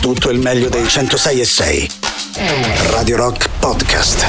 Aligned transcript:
tutto 0.00 0.30
il 0.30 0.38
meglio 0.38 0.68
dei 0.70 0.88
106 0.88 1.40
e 1.40 1.44
6. 1.44 1.90
Radio 2.90 3.16
Rock 3.16 3.48
Podcast. 3.58 4.24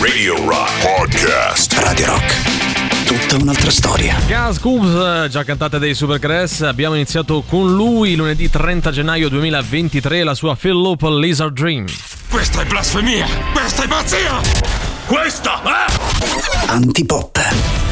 Radio 0.00 0.36
Rock 0.46 0.70
Podcast. 0.82 1.72
Radio 1.78 2.06
Rock. 2.06 3.06
Tutta 3.06 3.42
un'altra 3.42 3.70
storia. 3.70 4.14
Gas 4.26 4.58
Coops, 4.58 5.28
già 5.30 5.42
cantate 5.42 5.78
dei 5.78 5.94
Supergrass, 5.94 6.62
abbiamo 6.62 6.94
iniziato 6.94 7.42
con 7.48 7.74
lui 7.74 8.14
lunedì 8.14 8.50
30 8.50 8.90
gennaio 8.90 9.30
2023 9.30 10.22
la 10.22 10.34
sua 10.34 10.54
Phil 10.54 10.72
Loop 10.72 11.02
Lizard 11.02 11.54
Dream. 11.54 11.86
Questa 12.28 12.60
è 12.60 12.64
blasfemia! 12.66 13.26
Questa 13.52 13.84
è 13.84 13.88
pazzia! 13.88 14.40
Questa 15.06 15.62
è... 15.62 16.66
Antipop. 16.66 17.83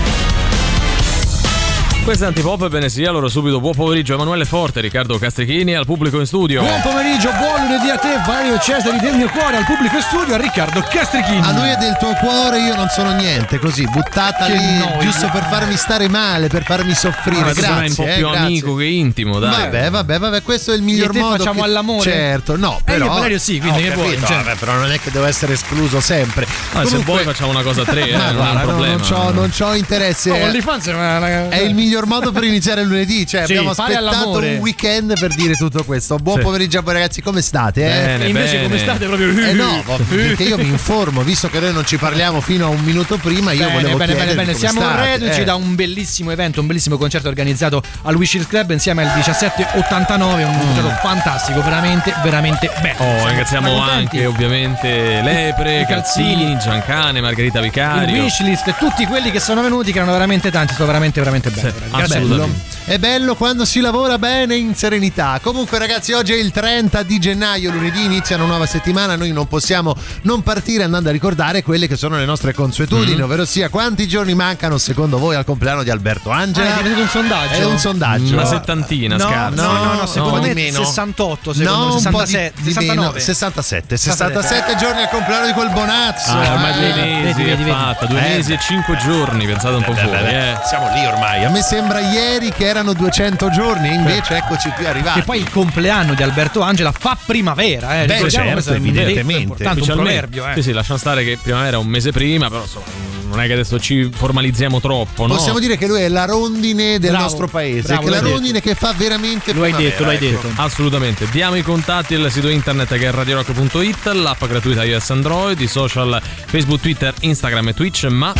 Questa 2.05 2.25
è 2.25 2.29
Antipop, 2.29 2.63
ebbene 2.65 2.89
sia, 2.89 3.09
allora 3.11 3.29
subito 3.29 3.61
buon 3.61 3.75
pomeriggio 3.77 4.15
Emanuele 4.15 4.45
Forte, 4.45 4.81
Riccardo 4.81 5.19
Castrichini 5.19 5.77
al 5.77 5.87
pubblico 5.87 6.19
in 6.19 6.27
studio. 6.27 6.61
Buon 6.61 6.81
pomeriggio, 6.81 7.31
buon 7.31 7.61
lunedì 7.61 7.91
a 7.91 7.97
te, 7.97 8.17
Mario 8.27 8.59
Cesari 8.59 8.99
del 8.99 9.15
mio 9.15 9.29
cuore, 9.31 9.59
al 9.59 9.65
pubblico 9.65 9.95
in 9.97 10.03
studio, 10.03 10.35
a 10.35 10.37
Riccardo 10.37 10.81
Castrichini. 10.91 11.39
A 11.41 11.53
lui 11.53 11.71
e 11.71 11.77
del 11.77 11.97
tuo 12.01 12.13
cuore 12.15 12.59
io 12.59 12.75
non 12.75 12.89
sono 12.89 13.13
niente, 13.15 13.61
così, 13.61 13.87
buttata 13.89 14.47
Che 14.47 14.53
lì, 14.53 14.79
noia. 14.79 14.99
giusto 14.99 15.29
per 15.33 15.45
farmi 15.45 15.77
stare 15.77 16.09
male, 16.09 16.49
per 16.49 16.65
farmi 16.65 16.93
soffrire. 16.93 17.41
Ma 17.41 17.53
grazie, 17.53 17.87
un 17.89 17.95
po' 17.95 18.03
eh, 18.05 18.15
più 18.17 18.27
grazie. 18.29 18.39
amico 18.47 18.75
che 18.75 18.85
intimo, 18.85 19.39
dai. 19.39 19.51
Vabbè, 19.63 19.91
vabbè, 19.91 20.19
vabbè, 20.19 20.43
questo 20.43 20.73
è 20.73 20.75
il 20.75 20.83
miglior 20.83 21.15
modo. 21.15 21.37
facciamo 21.37 21.61
che- 21.61 21.67
all'amore? 21.67 22.11
Certo, 22.11 22.57
no, 22.57 22.79
Eh, 22.81 22.83
però. 22.83 23.05
io 23.05 23.13
Valerio 23.13 23.39
sì, 23.39 23.61
quindi 23.61 23.81
che 23.81 23.91
vuoi, 23.93 24.19
cioè. 24.27 24.37
vabbè, 24.43 24.57
però 24.57 24.75
non 24.75 24.91
è 24.91 24.99
che 25.01 25.13
devo 25.13 25.27
essere 25.27 25.53
escluso 25.53 26.01
sempre. 26.01 26.49
Ah, 26.73 26.85
se 26.85 26.97
vuoi 26.99 27.23
facciamo 27.23 27.51
una 27.51 27.63
cosa 27.63 27.83
a 27.83 27.85
tre, 27.85 28.09
eh, 28.11 28.17
Ma 28.17 28.31
non 28.33 28.45
è 28.45 28.51
un 28.51 28.57
no, 28.57 28.63
problema. 28.67 28.97
non, 28.97 29.07
c'ho, 29.09 29.31
non 29.33 29.51
c'ho 29.57 29.75
interesse. 29.75 30.31
Oh, 30.33 30.43
OnlyFans 30.47 30.87
è 30.89 30.95
una- 30.95 31.49
È 31.49 31.59
il 31.61 31.75
miglior 31.75 31.91
modo 32.07 32.33
per 32.33 32.45
iniziare 32.45 32.81
il 32.83 32.89
lunedì. 32.89 33.27
Cioè, 33.27 33.45
Sì, 33.47 33.53
abbiamo 33.53 33.71
aspettato 33.71 34.31
un 34.31 34.57
weekend 34.61 35.19
per 35.19 35.35
dire 35.35 35.55
tutto 35.55 35.85
questo. 35.85 36.17
Buon 36.17 36.39
Sì. 36.39 36.43
pomeriggio 36.45 36.79
a 36.79 36.83
voi, 36.83 36.95
ragazzi, 36.95 37.21
come 37.23 37.41
state? 37.43 37.85
Eh? 37.85 37.89
Bene, 38.05 38.25
E 38.25 38.29
invece 38.29 38.53
bene. 38.57 38.63
come 38.65 38.79
state 38.79 39.07
proprio... 39.07 39.29
Eh 39.49 39.53
no, 39.53 39.83
perché 40.09 40.43
io 40.45 40.57
mi 40.59 40.67
informo, 40.67 41.23
visto 41.23 41.49
che 41.49 41.61
noi 41.61 41.73
non 41.73 41.85
ci 41.87 41.97
parliamo 41.97 42.41
fino 42.41 42.67
a 42.67 42.69
un 42.69 42.81
minuto 42.83 43.17
prima, 43.19 43.53
io 43.53 43.61
Bene, 43.67 43.73
volevo 43.73 43.97
bene, 43.97 44.15
bene, 44.15 44.35
bene. 44.35 44.55
Siamo 44.55 44.81
state. 44.81 45.17
reduci 45.19 45.41
Eh. 45.41 45.45
da 45.45 45.55
un 45.55 45.75
bellissimo 45.75 46.31
evento, 46.31 46.61
un 46.61 46.67
bellissimo 46.67 46.97
concerto 46.97 47.29
organizzato 47.29 47.83
al 48.03 48.15
Wishes 48.17 48.47
Club 48.47 48.71
insieme 48.71 49.03
al 49.07 49.13
1789, 49.15 50.45
un 50.45 50.59
concerto 50.59 50.91
fantastico, 51.03 51.63
veramente, 51.63 52.15
veramente 52.23 52.71
bello. 52.81 52.97
Oh, 53.03 53.27
ringraziamo 53.27 53.81
anche 53.81 54.27
ovviamente 54.27 55.21
Lepre, 55.23 55.85
Calzini. 55.89 56.57
Giancane, 56.63 57.21
Margherita 57.21 57.59
il 57.59 57.65
Vicario. 57.65 58.23
wishlist 58.23 58.69
e 58.69 58.75
tutti 58.79 59.05
quelli 59.07 59.31
che 59.31 59.41
sono 59.41 59.63
venuti, 59.63 59.91
che 59.93 59.99
erano 59.99 60.13
veramente 60.13 60.51
tanti, 60.51 60.75
sono 60.75 60.87
veramente, 60.87 61.19
veramente 61.21 61.51
belli. 61.51 61.71
Sì. 61.71 61.82
È 61.91 62.07
bello. 62.07 62.71
È 62.85 62.99
bello 62.99 63.37
quando 63.37 63.65
si 63.65 63.79
lavora 63.81 64.19
bene 64.19 64.57
in 64.57 64.75
serenità. 64.75 65.39
Comunque, 65.41 65.79
ragazzi, 65.79 66.13
oggi 66.13 66.33
è 66.33 66.37
il 66.37 66.51
30 66.51 67.05
di 67.05 67.19
gennaio, 67.21 67.71
lunedì 67.71 68.05
inizia 68.05 68.35
una 68.37 68.47
nuova 68.47 68.67
settimana. 68.67 69.15
Noi 69.15 69.31
non 69.31 69.47
possiamo 69.47 69.95
non 70.23 70.43
partire 70.43 70.83
andando 70.83 71.09
a 71.09 71.13
ricordare 71.13 71.63
quelle 71.63 71.87
che 71.87 71.97
sono 71.97 72.17
le 72.17 72.25
nostre 72.25 72.53
consuetudini, 72.53 73.21
Mm. 73.21 73.23
ovvero 73.23 73.45
sia 73.45 73.69
quanti 73.69 74.09
giorni 74.09 74.35
mancano 74.35 74.79
secondo 74.79 75.19
voi 75.19 75.37
al 75.37 75.45
compleanno 75.45 75.85
di 75.85 75.91
Alberto 75.91 76.31
Ah, 76.33 76.39
Angela. 76.39 76.71
è 76.71 76.83
diventato 76.83 77.03
un 77.03 77.09
sondaggio. 77.09 77.55
È 77.55 77.65
un 77.65 77.79
sondaggio. 77.79 78.33
Una 78.33 78.45
settantina, 78.47 79.17
No, 79.17 79.29
scarsa. 79.29 79.63
no, 79.63 79.73
no, 79.73 79.93
no, 79.95 80.07
secondo 80.07 80.37
no, 80.37 80.43
me 80.43 80.49
di 80.49 80.55
meno. 80.63 80.85
68, 80.85 81.53
secondo 81.53 81.79
No, 81.79 81.87
me, 81.87 81.95
un 81.95 82.03
po' 82.11 82.23
di- 82.25 82.31
67, 82.33 82.53
di 82.63 82.73
meno, 82.73 83.13
69. 83.13 83.21
67, 83.21 83.97
67 83.97 84.77
giorni 84.77 85.03
al 85.03 85.09
compleanno 85.09 85.47
di 85.47 85.53
quel 85.53 85.71
bonazzo. 85.71 86.31
Ah, 86.33 86.53
ormai 86.53 86.73
Eh. 86.73 86.93
due 86.93 87.03
mesi 87.23 87.43
vedi, 87.45 87.63
è 87.63 87.67
fatta, 87.73 88.07
due 88.07 88.19
Eh. 88.19 88.29
mesi 88.37 88.53
e 88.53 88.59
cinque 88.59 88.97
giorni, 88.97 89.47
pensate 89.47 89.77
un 89.77 89.85
po' 89.85 89.95
fuori, 89.95 90.27
eh. 90.35 90.59
Siamo 90.67 90.93
lì 90.95 91.07
ormai. 91.07 91.45
A 91.45 91.49
me 91.51 91.63
sembra 91.73 92.01
ieri 92.01 92.53
che 92.53 92.67
erano 92.67 92.93
200 92.93 93.49
giorni, 93.49 93.89
e 93.89 93.95
invece 93.95 94.37
eccoci 94.37 94.69
qui 94.77 94.85
arrivati. 94.85 95.21
Che 95.21 95.25
poi 95.25 95.39
il 95.39 95.49
compleanno 95.49 96.13
di 96.13 96.23
Alberto 96.23 96.61
Angela 96.61 96.93
fa 96.93 97.17
primavera, 97.25 98.03
eh. 98.03 98.05
Beh, 98.05 98.13
Ricordiamo 98.17 98.51
certo, 98.61 98.75
evidentemente. 98.75 99.43
importante, 99.43 99.81
un 99.81 99.87
proverbio, 99.87 100.47
eh. 100.51 100.53
Sì, 100.57 100.63
sì, 100.65 100.73
lasciamo 100.73 100.99
stare 100.99 101.25
che 101.25 101.39
primavera 101.41 101.79
è 101.79 101.81
un 101.81 101.87
mese 101.87 102.13
prima, 102.13 102.51
però 102.51 102.61
insomma, 102.61 102.85
non 103.31 103.41
è 103.41 103.47
che 103.47 103.55
adesso 103.55 103.81
ci 103.81 104.11
formalizziamo 104.13 104.81
troppo, 104.83 105.27
no? 105.27 105.35
Possiamo 105.35 105.59
dire 105.61 105.79
che 105.79 105.87
lui 105.87 106.03
è 106.03 106.09
la 106.11 106.27
rondine 106.27 106.99
del 106.99 107.09
Bravo, 107.09 107.25
nostro 107.25 107.49
paese, 107.49 107.87
bravo, 107.87 108.03
che 108.03 108.07
è 108.09 108.11
la 108.11 108.21
detto. 108.21 108.33
rondine 108.35 108.61
che 108.61 108.75
fa 108.75 108.93
veramente 108.95 109.53
Lo 109.55 109.63
hai 109.63 109.73
detto, 109.73 110.05
lo 110.05 110.11
hai 110.11 110.17
ecco. 110.17 110.27
detto. 110.49 110.61
Assolutamente, 110.61 111.27
diamo 111.31 111.57
i 111.57 111.63
contatti 111.63 112.15
al 112.17 112.31
sito 112.31 112.49
internet 112.49 112.99
che 112.99 113.07
è 113.07 113.11
radiorock.it, 113.11 114.05
l'app 114.13 114.45
gratuita 114.45 114.85
iOS 114.85 115.09
Android, 115.09 115.59
i 115.59 115.67
social 115.67 116.21
Facebook, 116.45 116.83
Twitter, 116.83 117.15
Instagram 117.21 117.69
e 117.69 117.73
Twitch, 117.75 118.05
ma 118.11 118.35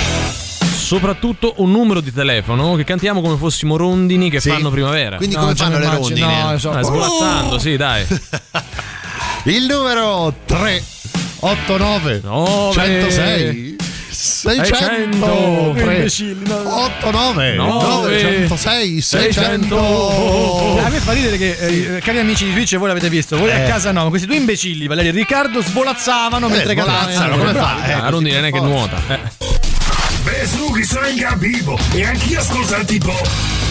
soprattutto 0.83 1.55
un 1.59 1.71
numero 1.71 2.01
di 2.01 2.13
telefono 2.13 2.75
che 2.75 2.85
cantiamo 2.85 3.21
come 3.21 3.37
fossimo 3.37 3.77
rondini 3.77 4.29
che 4.31 4.41
Sì. 4.41 4.51
fanno 4.51 4.71
primavera. 4.71 5.17
Quindi 5.17 5.37
No, 5.37 5.43
come 5.43 5.55
fanno 5.55 5.79
le 5.79 5.85
immagino- 5.85 6.07
rondine? 6.27 6.43
no, 6.53 6.59
so- 6.59 6.71
Ah, 6.73 6.83
svolazzando, 6.83 7.59
sì, 7.59 7.77
dai. 7.77 8.05
Il 9.45 9.65
numero 9.67 10.35
389 10.47 12.21
Nove. 12.23 12.73
106 12.73 13.77
600 14.11 15.73
Imbecilli, 15.77 16.47
no. 16.47 16.85
89 16.85 17.55
Nove. 17.55 18.23
906 18.23 19.01
600 19.01 20.79
A 20.85 20.89
me 20.91 20.99
fa 20.99 21.13
ridere 21.13 21.37
che, 21.39 21.97
eh, 21.97 22.01
cari 22.01 22.19
amici 22.19 22.45
di 22.45 22.53
Twitch, 22.53 22.77
voi 22.77 22.89
l'avete 22.89 23.09
visto, 23.09 23.37
voi 23.37 23.49
Eh. 23.51 23.63
a 23.65 23.67
casa 23.67 23.91
no, 23.91 24.09
questi 24.11 24.27
due 24.29 24.37
imbecilli, 24.37 24.87
Valerio 24.87 25.11
e 25.11 25.15
Riccardo, 25.15 25.61
svolazzavano 25.63 26.49
mentre 26.49 26.75
svolazzano, 26.77 27.37
come 27.39 27.53
fa? 27.55 27.85
Eh, 27.85 27.97
la 27.97 28.09
rondine 28.11 28.37
non 28.37 28.45
è 28.45 28.53
che 28.53 28.61
nuota. 28.61 28.97
eh. 29.09 29.62
Che 30.83 30.89
sono 30.89 31.07
in 31.07 31.17
capivo! 31.17 31.79
E 31.93 32.05
anch'io 32.05 32.41
ascolto 32.41 32.75
il 32.75 32.85
tipo! 32.85 33.62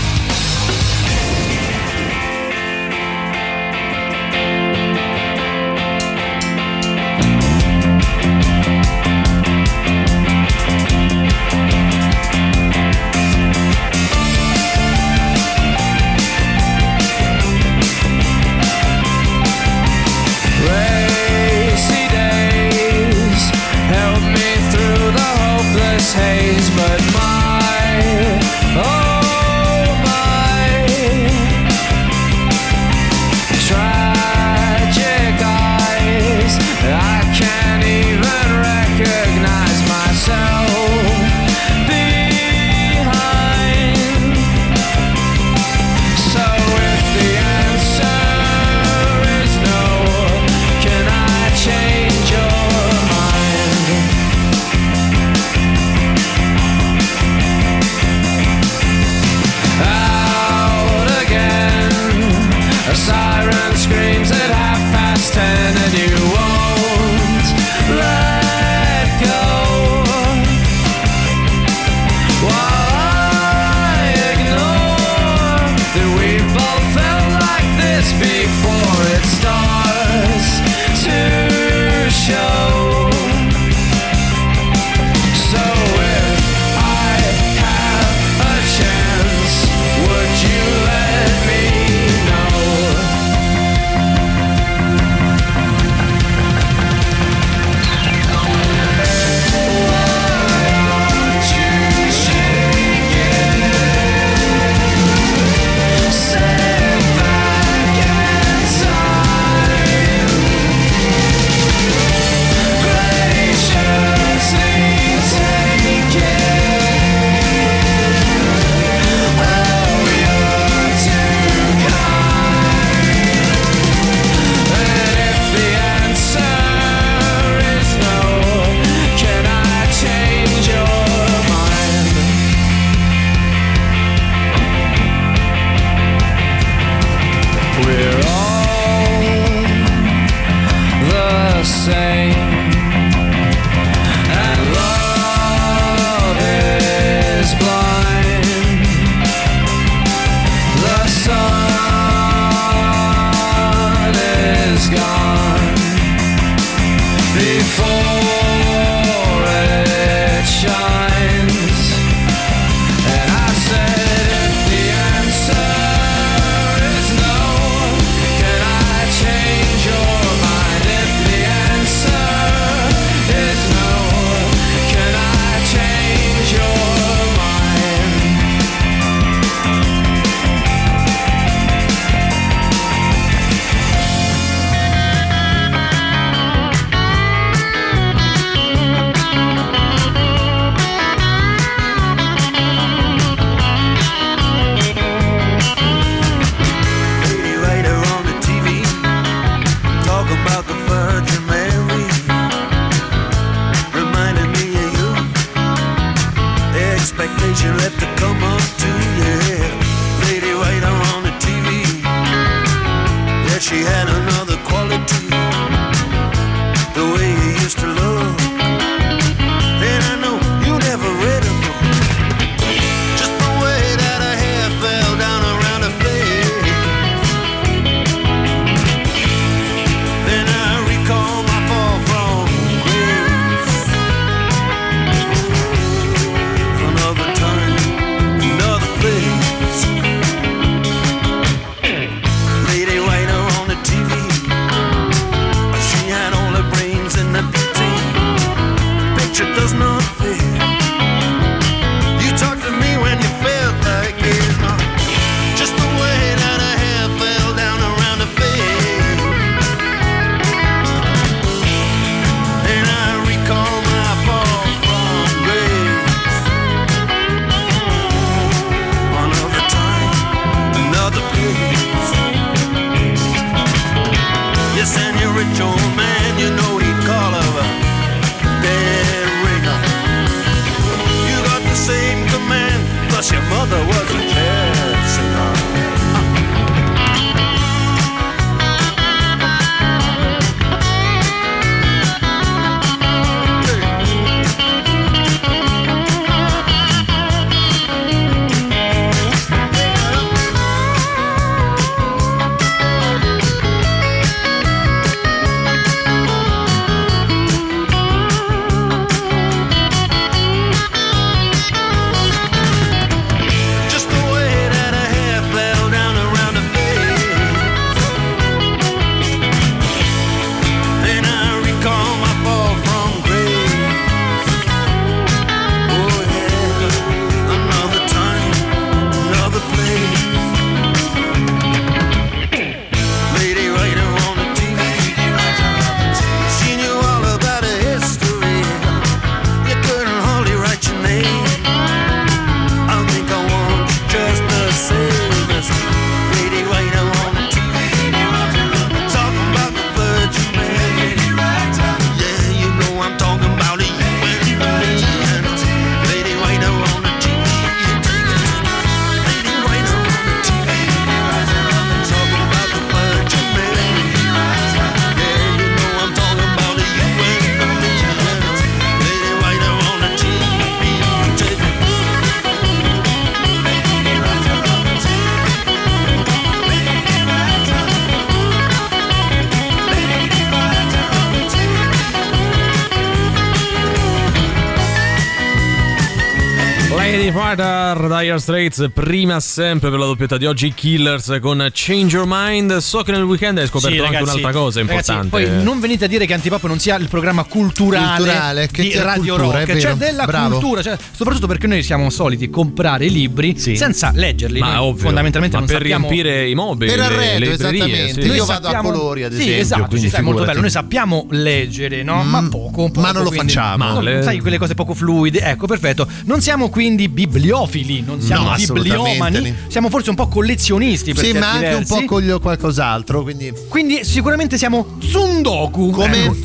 Straits, 388.41 388.89
prima 388.93 389.39
sempre 389.39 389.89
per 389.91 389.99
la 389.99 390.05
doppietta 390.05 390.37
di 390.37 390.45
oggi 390.47 390.73
Killers 390.73 391.37
con 391.39 391.69
Change 391.71 392.15
Your 392.15 392.27
Mind. 392.27 392.77
So 392.77 393.03
che 393.03 393.11
nel 393.11 393.21
weekend 393.23 393.59
hai 393.59 393.67
scoperto 393.67 393.95
Sì, 393.95 394.01
anche 394.01 394.13
ragazzi, 394.17 394.37
un'altra 394.39 394.59
cosa 394.59 394.79
ragazzi, 394.79 395.11
importante. 395.11 395.27
poi 395.29 395.63
non 395.63 395.79
venite 395.79 396.05
a 396.05 396.07
dire 396.07 396.25
che 396.25 396.33
Antipop 396.33 396.63
non 396.65 396.79
sia 396.79 396.95
il 396.95 397.07
programma 397.07 397.43
culturale, 397.43 398.15
Culturale, 398.23 398.67
che 398.71 398.81
di 398.81 398.93
Radio 398.97 399.35
cultura, 399.35 399.59
Rock, 399.59 399.69
è 399.71 399.75
c'è 399.75 399.81
vero, 399.81 399.95
della 399.95 400.25
bravo. 400.25 400.49
cultura, 400.57 400.81
cioè, 400.81 400.97
soprattutto 401.11 401.45
perché 401.47 401.67
noi 401.67 401.83
siamo 401.83 402.09
soliti 402.09 402.49
comprare 402.49 403.07
libri 403.07 403.57
Sì. 403.59 403.75
senza 403.75 404.11
leggerli. 404.13 404.59
Ma 404.59 404.81
ovvio, 404.81 405.03
fondamentalmente 405.03 405.55
ma 405.57 405.61
non 405.63 405.71
per 405.71 405.77
sappiamo 405.81 406.07
riempire 406.09 406.49
i 406.49 406.55
mobili, 406.55 406.91
Per 406.91 406.99
arredo, 406.99 407.19
le 407.21 407.37
librerie, 407.51 407.53
esattamente. 407.53 408.13
sì. 408.13 408.19
Io 408.27 408.35
Noi 408.37 408.47
vado 408.47 408.67
a 408.67 408.75
colori, 408.81 409.23
ad 409.23 409.31
sì, 409.33 409.37
esempio, 409.41 409.61
esatto, 409.61 409.85
quindi 409.85 410.07
ci 410.07 410.13
sai, 410.15 410.23
molto 410.23 410.43
bello. 410.45 410.59
Noi 410.61 410.69
sappiamo 410.71 411.27
leggere, 411.29 412.01
no? 412.03 412.23
Ma 412.23 412.47
poco, 412.49 412.87
poco, 412.87 412.99
Ma 413.01 413.11
non 413.11 413.23
lo 413.23 413.29
quindi- 413.29 413.47
facciamo. 413.53 413.93
Male. 413.93 414.23
sai, 414.23 414.39
quelle 414.39 414.57
cose 414.57 414.73
poco 414.73 414.93
fluide. 414.95 415.41
Ecco, 415.41 415.67
perfetto. 415.67 416.07
Non 416.25 416.41
siamo 416.41 416.69
quindi 416.69 417.07
bibliofili, 417.07 418.01
non 418.01 418.19
siamo 418.19 418.30
No, 418.33 418.55
bibliomani, 418.73 419.55
siamo 419.67 419.89
forse 419.89 420.09
un 420.09 420.15
po' 420.15 420.27
collezionisti 420.27 421.13
per 421.13 421.25
Sì, 421.25 421.33
ma 421.33 421.51
anche 421.51 421.67
un 421.67 421.83
versi. 421.83 421.93
po' 421.93 422.05
con 422.05 422.39
qualcos'altro, 422.41 423.23
quindi 423.23 423.53
Quindi 423.67 424.03
sicuramente 424.03 424.57
siamo 424.57 424.97
Tsundoku. 424.99 425.89
Come? 425.91 426.23
Ecco. 426.25 426.35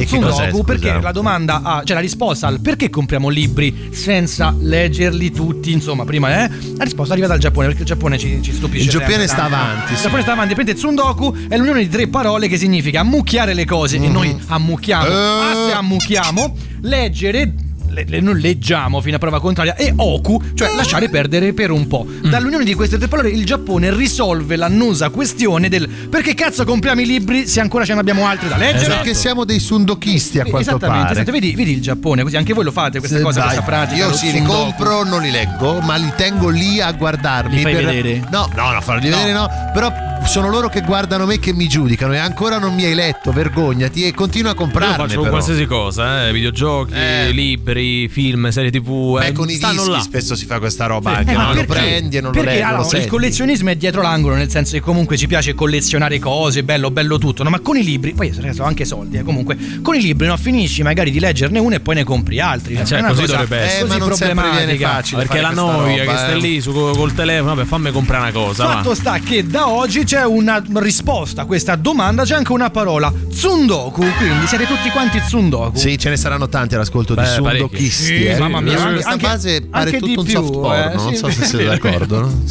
E 0.00 0.06
cos'è, 0.06 0.50
scusa? 0.50 0.64
perché 0.64 0.98
la 1.00 1.12
domanda 1.12 1.60
ha, 1.62 1.82
cioè 1.84 1.94
la 1.94 2.00
risposta 2.02 2.46
al 2.46 2.60
perché 2.60 2.90
compriamo 2.90 3.28
libri 3.28 3.88
senza 3.92 4.54
leggerli 4.58 5.30
tutti, 5.30 5.72
insomma, 5.72 6.04
prima 6.04 6.44
eh? 6.44 6.50
La 6.76 6.84
risposta 6.84 7.12
arriva 7.12 7.26
dal 7.26 7.38
Giappone, 7.38 7.66
perché 7.66 7.82
il 7.82 7.86
Giappone 7.88 8.18
ci, 8.18 8.40
ci 8.42 8.52
stupisce. 8.52 8.84
Il 8.84 8.90
Giappone 8.90 9.26
sta 9.26 9.44
avanti, 9.44 9.92
Il. 9.94 10.02
Giappone 10.02 10.22
sta 10.22 10.32
avanti. 10.32 10.54
Prende 10.54 10.74
Tsundoku 10.74 11.34
è 11.48 11.56
l'unione 11.56 11.80
di 11.80 11.88
tre 11.88 12.08
parole 12.08 12.48
che 12.48 12.56
significa 12.58 13.00
ammucchiare 13.00 13.54
le 13.54 13.64
cose 13.64 13.96
e 13.96 14.08
noi 14.08 14.36
ammucchiamo. 14.46 15.04
Mhm. 15.06 15.12
Eh. 15.12 15.16
Ah, 15.16 15.66
se 15.66 15.72
ammucchiamo, 15.72 16.56
leggere 16.82 17.52
le- 17.96 18.04
le- 18.06 18.20
non 18.20 18.36
leggiamo 18.36 19.00
fino 19.00 19.16
a 19.16 19.18
prova 19.18 19.40
contraria 19.40 19.74
e 19.74 19.92
oku, 19.96 20.40
cioè 20.54 20.74
lasciare 20.74 21.08
perdere 21.08 21.52
per 21.54 21.70
un 21.70 21.86
po'. 21.86 22.06
Mm. 22.06 22.28
Dall'unione 22.30 22.64
di 22.64 22.74
queste 22.74 22.98
tre 22.98 23.08
parole 23.08 23.30
il 23.30 23.44
Giappone 23.46 23.94
risolve 23.94 24.56
l'annosa 24.56 25.08
questione 25.08 25.68
del 25.68 25.88
perché 25.88 26.34
cazzo 26.34 26.64
compriamo 26.64 27.00
i 27.00 27.06
libri 27.06 27.46
se 27.46 27.60
ancora 27.60 27.84
ce 27.84 27.94
ne 27.94 28.00
abbiamo 28.00 28.26
altri 28.26 28.48
da 28.48 28.56
leggere? 28.56 28.94
perché 28.96 29.14
siamo 29.14 29.44
dei 29.44 29.58
sundochisti 29.58 30.38
a 30.40 30.44
quanto 30.44 30.68
Esattamente, 30.70 31.02
pare. 31.06 31.12
esatto, 31.20 31.32
vedi, 31.32 31.54
vedi 31.54 31.72
il 31.72 31.80
Giappone, 31.80 32.22
così 32.22 32.36
anche 32.36 32.52
voi 32.52 32.64
lo 32.64 32.72
fate 32.72 32.98
queste 32.98 33.18
Se 33.18 33.22
cose, 33.22 33.38
vai, 33.38 33.48
questa 33.48 33.64
pratica. 33.64 34.04
Io 34.06 34.12
sì, 34.12 34.32
li 34.32 34.42
compro, 34.42 35.04
non 35.04 35.22
li 35.22 35.30
leggo, 35.30 35.80
ma 35.80 35.96
li 35.96 36.12
tengo 36.16 36.48
lì 36.48 36.80
a 36.80 36.92
guardarmi. 36.92 37.54
Li 37.56 37.62
fai 37.62 37.74
per- 37.74 37.84
vedere? 37.84 38.22
No, 38.30 38.50
no, 38.54 38.70
no, 38.72 38.80
farli 38.80 39.08
No. 39.08 39.16
vedere 39.16 39.32
no. 39.32 39.48
Però 39.72 39.92
sono 40.26 40.50
loro 40.50 40.68
che 40.68 40.80
guardano 40.82 41.24
me 41.24 41.38
che 41.38 41.54
mi 41.54 41.66
giudicano 41.66 42.12
e 42.12 42.18
ancora 42.18 42.58
non 42.58 42.74
mi 42.74 42.84
hai 42.84 42.94
letto, 42.94 43.32
vergognati 43.32 44.04
e 44.04 44.12
continua 44.12 44.50
a 44.50 44.52
Io 44.54 44.58
comprarne 44.60 44.96
faccio 44.96 45.14
con 45.14 45.16
però. 45.24 45.30
qualsiasi 45.30 45.64
cosa, 45.66 46.26
eh, 46.28 46.32
videogiochi, 46.32 46.92
Eh. 46.92 47.30
libri, 47.32 48.08
film, 48.08 48.48
serie 48.50 48.70
tv. 48.70 49.18
Beh, 49.18 49.26
eh, 49.28 49.32
con 49.32 49.48
i 49.48 49.56
dischi 49.56 49.88
là. 49.88 50.00
spesso 50.00 50.34
si 50.34 50.44
fa 50.44 50.58
questa 50.58 50.86
roba 50.86 51.10
Sì. 51.12 51.16
anche, 51.18 51.30
Eh, 51.30 51.34
no? 51.34 51.38
ma 51.40 51.48
lo 51.54 51.64
perché? 51.64 51.72
prendi 51.72 52.16
e 52.16 52.20
non 52.20 52.32
perché 52.32 52.46
lo 52.48 52.52
leggi. 52.54 52.64
allora, 52.64 52.88
lo 52.92 52.98
il 52.98 53.06
collezionismo 53.06 53.70
è 53.70 53.76
dietro 53.76 54.02
l'angolo, 54.02 54.34
nel 54.34 54.50
senso 54.50 54.72
che 54.72 54.80
comunque 54.80 55.16
ci 55.16 55.26
piace 55.26 55.54
collezionare 55.54 56.18
cose, 56.18 56.62
bello, 56.64 56.90
bello 56.90 57.16
tutto, 57.18 57.42
no? 57.42 57.48
Ma 57.50 57.60
con 57.60 57.76
i 57.78 57.84
libri, 57.84 58.12
poi 58.12 58.32
sono 58.32 58.64
anche 58.68 58.84
soldi, 58.84 59.16
eh, 59.18 59.22
comunque, 59.22 59.56
con 59.80 59.94
i 59.94 60.00
libri 60.02 60.26
no, 60.26 60.36
finisci 60.36 60.82
magari 60.82 61.10
di 61.10 61.20
leggerne 61.20 61.58
uno 61.58 61.76
e 61.76 61.80
poi 61.80 61.94
ne 61.94 62.04
compri 62.04 62.40
altri. 62.40 62.74
Eh, 62.74 62.80
È 62.82 62.84
cioè, 62.84 62.98
una 62.98 63.08
così 63.08 63.26
dovrebbe 63.26 63.56
essere. 63.58 63.84
Eh, 63.84 63.88
ma 63.88 63.96
non 63.96 64.08
problematica. 64.08 64.88
facile. 64.88 65.22
Perché 65.24 65.40
la 65.40 65.50
noia 65.50 66.04
roba, 66.04 66.12
che 66.12 66.18
stai 66.18 66.36
eh. 66.36 66.40
lì 66.40 66.60
su, 66.60 66.72
col 66.72 67.14
telefono, 67.14 67.54
vabbè, 67.54 67.66
fammi 67.66 67.90
comprare 67.92 68.22
una 68.24 68.32
cosa. 68.32 68.64
va. 68.66 68.72
Fatto 68.72 68.94
sta 68.94 69.18
che 69.18 69.46
da 69.46 69.68
oggi 69.68 70.04
c'è 70.04 70.15
una 70.24 70.62
risposta 70.74 71.42
a 71.42 71.44
questa 71.44 71.76
domanda, 71.76 72.24
c'è 72.24 72.34
anche 72.34 72.52
una 72.52 72.70
parola, 72.70 73.12
Tsundoku, 73.30 74.00
quindi 74.16 74.46
siete 74.46 74.66
tutti 74.66 74.88
quanti 74.90 75.20
Tsundoku. 75.20 75.76
Sì, 75.78 75.98
ce 75.98 76.08
ne 76.08 76.16
saranno 76.16 76.48
tanti 76.48 76.74
all'ascolto 76.74 77.14
di 77.14 77.20
Beh, 77.22 77.40
parecchi. 77.42 77.86
eh. 77.86 77.90
Sì, 77.90 78.34
mamma 78.38 78.60
mia, 78.60 78.78
anche- 78.78 78.92
questa 78.92 79.10
anche- 79.10 79.26
base 79.26 79.60
pare 79.62 79.84
anche 79.84 79.98
tutto 79.98 80.20
un 80.20 80.26
più, 80.26 80.34
soft 80.34 80.52
porno, 80.52 80.90
eh, 80.90 80.94
non 80.94 81.08
sì, 81.10 81.16
so 81.16 81.30
se 81.30 81.44
siete 81.44 81.64
d'accordo. 81.68 82.20
no? 82.20 82.42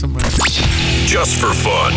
Just 1.05 1.37
for 1.37 1.53
fun. 1.53 1.93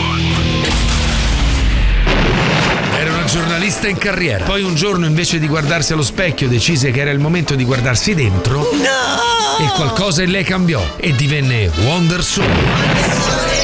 vista 3.58 3.88
in 3.88 3.98
carriera. 3.98 4.44
Poi 4.44 4.62
un 4.62 4.74
giorno 4.74 5.04
invece 5.04 5.38
di 5.38 5.46
guardarsi 5.46 5.92
allo 5.92 6.02
specchio 6.02 6.48
decise 6.48 6.90
che 6.90 7.00
era 7.00 7.10
il 7.10 7.18
momento 7.18 7.54
di 7.54 7.64
guardarsi 7.64 8.14
dentro. 8.14 8.66
E 8.70 9.66
qualcosa 9.74 10.22
in 10.22 10.30
lei 10.30 10.42
cambiò 10.44 10.82
e 10.96 11.12
divenne 11.14 11.70
Wonder 11.84 12.22
Soul. 12.24 13.57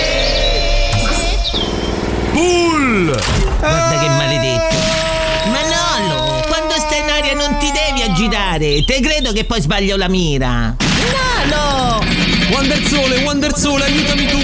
Bull! 2.35 3.17
Guarda 3.61 3.99
che 4.01 4.09
maledetto. 4.09 4.75
Manolo, 5.47 6.43
quando 6.49 6.75
stai 6.75 6.99
in 6.99 7.11
aria 7.11 7.35
non 7.35 7.57
ti 7.59 7.71
devi 7.71 8.03
agitare. 8.03 8.85
Te 8.85 9.01
credo 9.01 9.31
che 9.33 9.45
poi 9.45 9.61
sbaglio 9.61 9.97
la 9.97 10.09
mira. 10.09 10.75
Manolo! 11.13 12.05
Wonder 12.51 12.83
Sole, 12.85 13.23
Wonder 13.23 13.57
Sole, 13.57 13.85
aiutami 13.85 14.27
tu! 14.27 14.39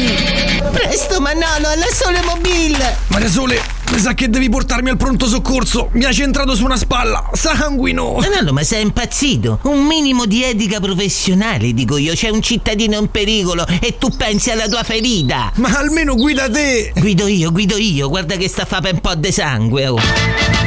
Presto 0.70 1.20
Manolo, 1.20 1.68
alla 1.68 1.88
sole 1.92 2.22
mobile! 2.22 2.96
Maria 3.08 3.28
Sole, 3.28 3.60
mi 3.92 3.98
sa 3.98 4.14
che 4.14 4.30
devi 4.30 4.48
portarmi 4.48 4.90
al 4.90 4.96
pronto 4.96 5.26
soccorso. 5.26 5.88
Mi 5.92 6.04
ha 6.04 6.12
centrato 6.12 6.54
su 6.54 6.64
una 6.64 6.76
spalla. 6.76 7.30
Sanguino. 7.32 8.18
Manolo, 8.20 8.52
ma 8.52 8.62
sei 8.62 8.82
impazzito? 8.82 9.58
Un 9.62 9.84
minimo 9.84 10.26
di 10.26 10.44
etica 10.44 10.78
professionale, 10.78 11.72
dico 11.72 11.96
io. 11.96 12.14
C'è 12.14 12.28
un 12.28 12.40
cittadino 12.40 12.96
in 12.98 13.10
pericolo 13.10 13.66
e 13.66 13.98
tu 13.98 14.08
pensi 14.16 14.50
alla 14.50 14.68
tua 14.68 14.84
ferita. 14.84 15.50
Ma 15.56 15.76
almeno 15.76 16.14
guida 16.14 16.48
te. 16.48 16.92
Guido 16.94 17.26
io, 17.26 17.50
guido 17.50 17.76
io. 17.76 18.08
Guarda 18.08 18.36
che 18.36 18.48
sta 18.48 18.62
a 18.62 18.66
fare 18.66 18.90
un 18.90 19.00
po' 19.00 19.14
di 19.16 19.32
sangue. 19.32 19.86
Oh. 19.88 20.59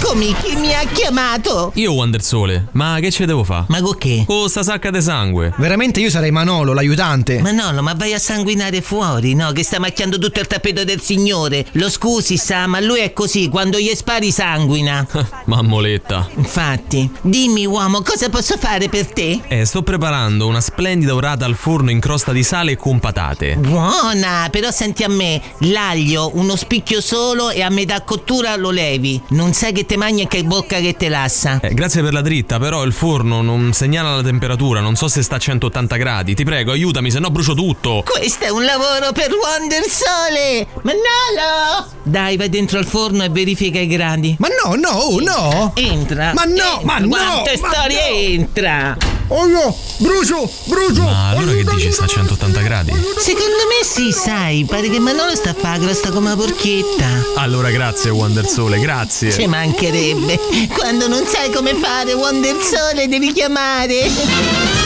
Eccomi, 0.00 0.32
chi 0.40 0.54
mi 0.54 0.72
ha 0.72 0.84
chiamato? 0.86 1.72
Io 1.74 1.92
Wonder 1.92 2.22
Sole, 2.22 2.68
ma 2.72 2.98
che 3.00 3.10
ce 3.10 3.26
devo 3.26 3.42
fare? 3.42 3.64
Ma 3.66 3.80
con 3.80 3.98
che? 3.98 4.22
Con 4.24 4.48
sta 4.48 4.62
sacca 4.62 4.92
di 4.92 5.02
sangue. 5.02 5.52
Veramente 5.56 5.98
io 5.98 6.08
sarei 6.08 6.30
Manolo, 6.30 6.72
l'aiutante. 6.72 7.42
Manolo, 7.42 7.82
ma 7.82 7.94
vai 7.94 8.14
a 8.14 8.18
sanguinare 8.20 8.80
fuori, 8.80 9.34
no? 9.34 9.50
Che 9.50 9.64
sta 9.64 9.80
macchiando 9.80 10.16
tutto 10.16 10.38
il 10.38 10.46
tappeto 10.46 10.84
del 10.84 11.00
signore. 11.00 11.66
Lo 11.72 11.90
scusi, 11.90 12.36
sa, 12.36 12.68
ma 12.68 12.78
lui 12.78 13.00
è 13.00 13.12
così, 13.12 13.48
quando 13.48 13.76
gli 13.80 13.92
spari 13.92 14.30
sanguina. 14.30 15.04
Mammoletta. 15.46 16.28
Infatti, 16.36 17.10
dimmi 17.22 17.66
uomo, 17.66 18.00
cosa 18.02 18.28
posso 18.28 18.56
fare 18.56 18.88
per 18.88 19.12
te? 19.12 19.40
Eh, 19.48 19.64
sto 19.64 19.82
preparando 19.82 20.46
una 20.46 20.60
splendida 20.60 21.12
orata 21.12 21.44
al 21.44 21.56
forno 21.56 21.90
in 21.90 21.98
crosta 21.98 22.30
di 22.30 22.44
sale 22.44 22.76
con 22.76 23.00
patate. 23.00 23.56
Buona, 23.56 24.46
però 24.48 24.70
senti 24.70 25.02
a 25.02 25.08
me, 25.08 25.42
l'aglio, 25.62 26.30
uno 26.34 26.54
spicchio 26.54 27.00
solo 27.00 27.50
e 27.50 27.62
a 27.62 27.68
metà 27.68 28.02
cottura 28.02 28.54
lo 28.54 28.70
levi. 28.70 29.20
Non 29.30 29.52
sai 29.52 29.72
che 29.72 29.86
te 29.88 29.96
mangi 29.96 30.22
e 30.22 30.28
che 30.28 30.44
bocca 30.44 30.78
che 30.80 30.96
te 30.98 31.08
lassa. 31.08 31.60
Eh, 31.62 31.72
grazie 31.72 32.02
per 32.02 32.12
la 32.12 32.20
dritta, 32.20 32.58
però 32.58 32.84
il 32.84 32.92
forno 32.92 33.40
non 33.40 33.72
segnala 33.72 34.16
la 34.16 34.22
temperatura, 34.22 34.80
non 34.80 34.96
so 34.96 35.08
se 35.08 35.22
sta 35.22 35.36
a 35.36 35.38
180 35.38 35.96
gradi. 35.96 36.34
Ti 36.34 36.44
prego, 36.44 36.72
aiutami, 36.72 37.10
se 37.10 37.18
no 37.18 37.30
brucio 37.30 37.54
tutto. 37.54 38.04
Questo 38.04 38.44
è 38.44 38.50
un 38.50 38.66
lavoro 38.66 39.12
per 39.12 39.30
Wonder 39.32 39.82
Sole! 39.88 40.66
Manolo! 40.82 41.88
Dai, 42.02 42.36
vai 42.36 42.50
dentro 42.50 42.78
al 42.78 42.84
forno 42.84 43.24
e 43.24 43.30
verifica 43.30 43.78
i 43.78 43.86
gradi. 43.86 44.36
Ma 44.38 44.48
no, 44.62 44.74
no, 44.74 44.90
oh, 44.90 45.20
no! 45.20 45.72
Entra! 45.74 46.32
Ma 46.34 46.44
no, 46.44 46.52
entra. 46.52 46.80
ma 46.84 46.98
no, 46.98 47.08
Quante 47.08 47.58
ma 47.58 47.68
storie 47.70 48.08
entra! 48.10 49.17
Oh 49.28 49.46
no! 49.46 49.76
Brucio! 49.98 50.50
Brucio! 50.64 51.02
Ma 51.02 51.28
allora 51.28 51.52
che 51.52 51.64
dici 51.64 51.92
sta 51.92 52.04
a 52.04 52.06
180 52.06 52.60
gradi? 52.62 52.92
Secondo 53.18 53.66
me 53.68 53.84
sì, 53.84 54.10
sai, 54.10 54.64
pare 54.64 54.88
che 54.88 54.98
Manolo 54.98 55.34
sta 55.34 55.50
a 55.50 55.54
fare 55.54 55.80
crosta 55.80 56.10
come 56.10 56.32
una 56.32 56.36
porchietta. 56.36 57.06
Allora 57.36 57.70
grazie 57.70 58.10
Wonder 58.10 58.46
Sole, 58.46 58.78
grazie. 58.78 59.30
Ci 59.30 59.46
mancherebbe. 59.46 60.38
Quando 60.74 61.08
non 61.08 61.26
sai 61.26 61.50
come 61.52 61.74
fare 61.74 62.14
Wonder 62.14 62.56
Sole 62.62 63.06
devi 63.06 63.32
chiamare. 63.32 64.77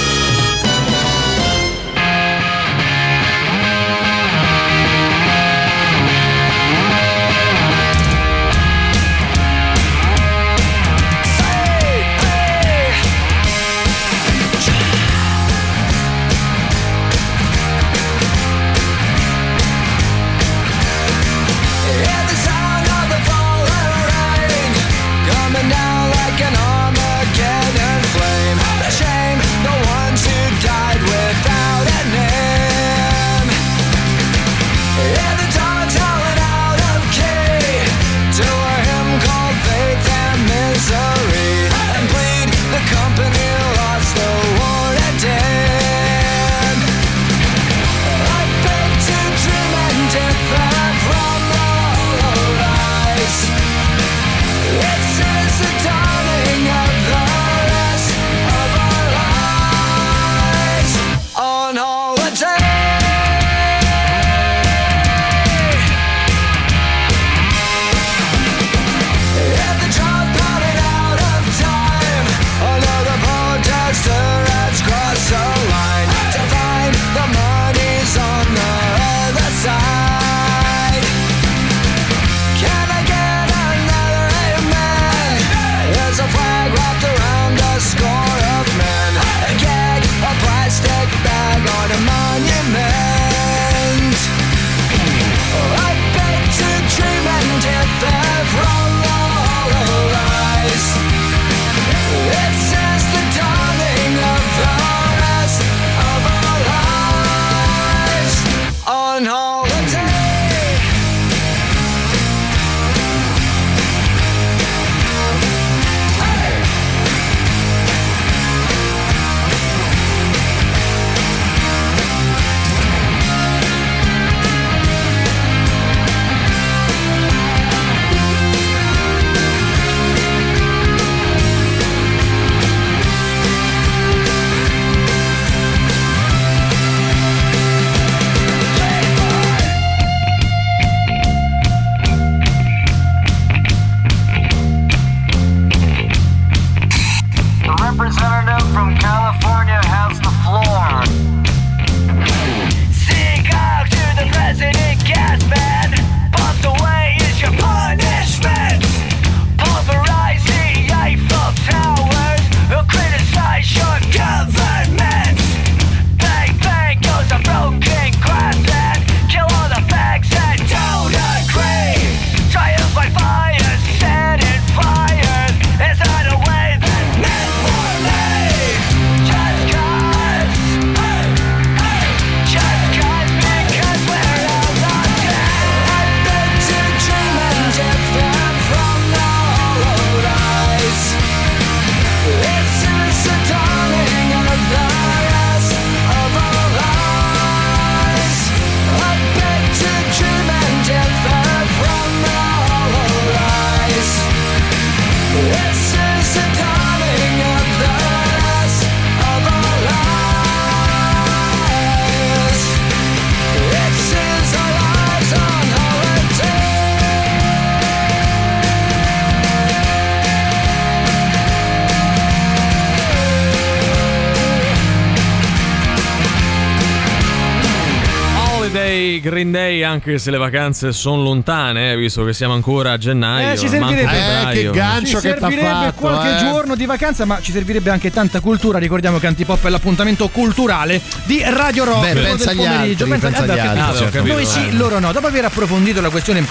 Anche 229.93 230.19
se 230.19 230.31
le 230.31 230.39
vacanze 230.39 230.93
sono 230.93 231.23
lontane, 231.23 231.93
eh, 231.93 231.97
visto 231.97 232.25
che 232.25 232.33
siamo 232.33 232.55
ancora 232.55 232.93
a 232.93 232.99
gennaio. 232.99 233.53
Eh, 233.53 233.59
ci 233.59 233.69
servirebbe-. 233.69 234.51
Eh, 234.51 234.53
che 234.53 234.71
gancio 234.71 235.21
Ci 235.21 235.29
che 235.29 235.37
servirebbe 235.39 235.63
fatto, 235.63 236.01
qualche 236.01 236.35
eh. 236.35 236.39
giorno 236.39 236.75
di 236.75 236.87
vacanza, 236.87 237.25
ma 237.25 237.41
ci 237.41 237.53
servirebbe 237.53 237.91
anche 237.91 238.11
tanta 238.11 238.41
cultura. 238.41 238.79
Ricordiamo 238.79 239.19
che 239.19 239.27
Antipop 239.27 239.65
è 239.65 239.69
l'appuntamento 239.69 240.29
culturale 240.29 241.01
di 241.25 241.43
Radio 241.45 241.85
Rock. 241.85 242.13
Beh, 242.13 242.21
pensa 242.21 242.53
del 242.53 242.59
agli 242.59 242.67
pomeriggio. 242.67 243.05
altri, 243.05 243.09
pensa 243.09 243.27
eh, 243.27 243.31
agli 243.31 243.47
beh, 243.47 243.53
ho 243.53 243.71
altri, 243.71 243.83
capito. 243.83 244.05
Ah, 244.05 244.11
capito, 244.11 244.35
Noi 244.35 244.47
sì, 244.47 244.69
eh. 244.69 244.73
loro 244.73 244.99
no. 244.99 245.13
Dopo 245.13 245.27
aver 245.27 245.45
approfondito 245.45 246.01
la 246.01 246.11
questione 246.11 246.47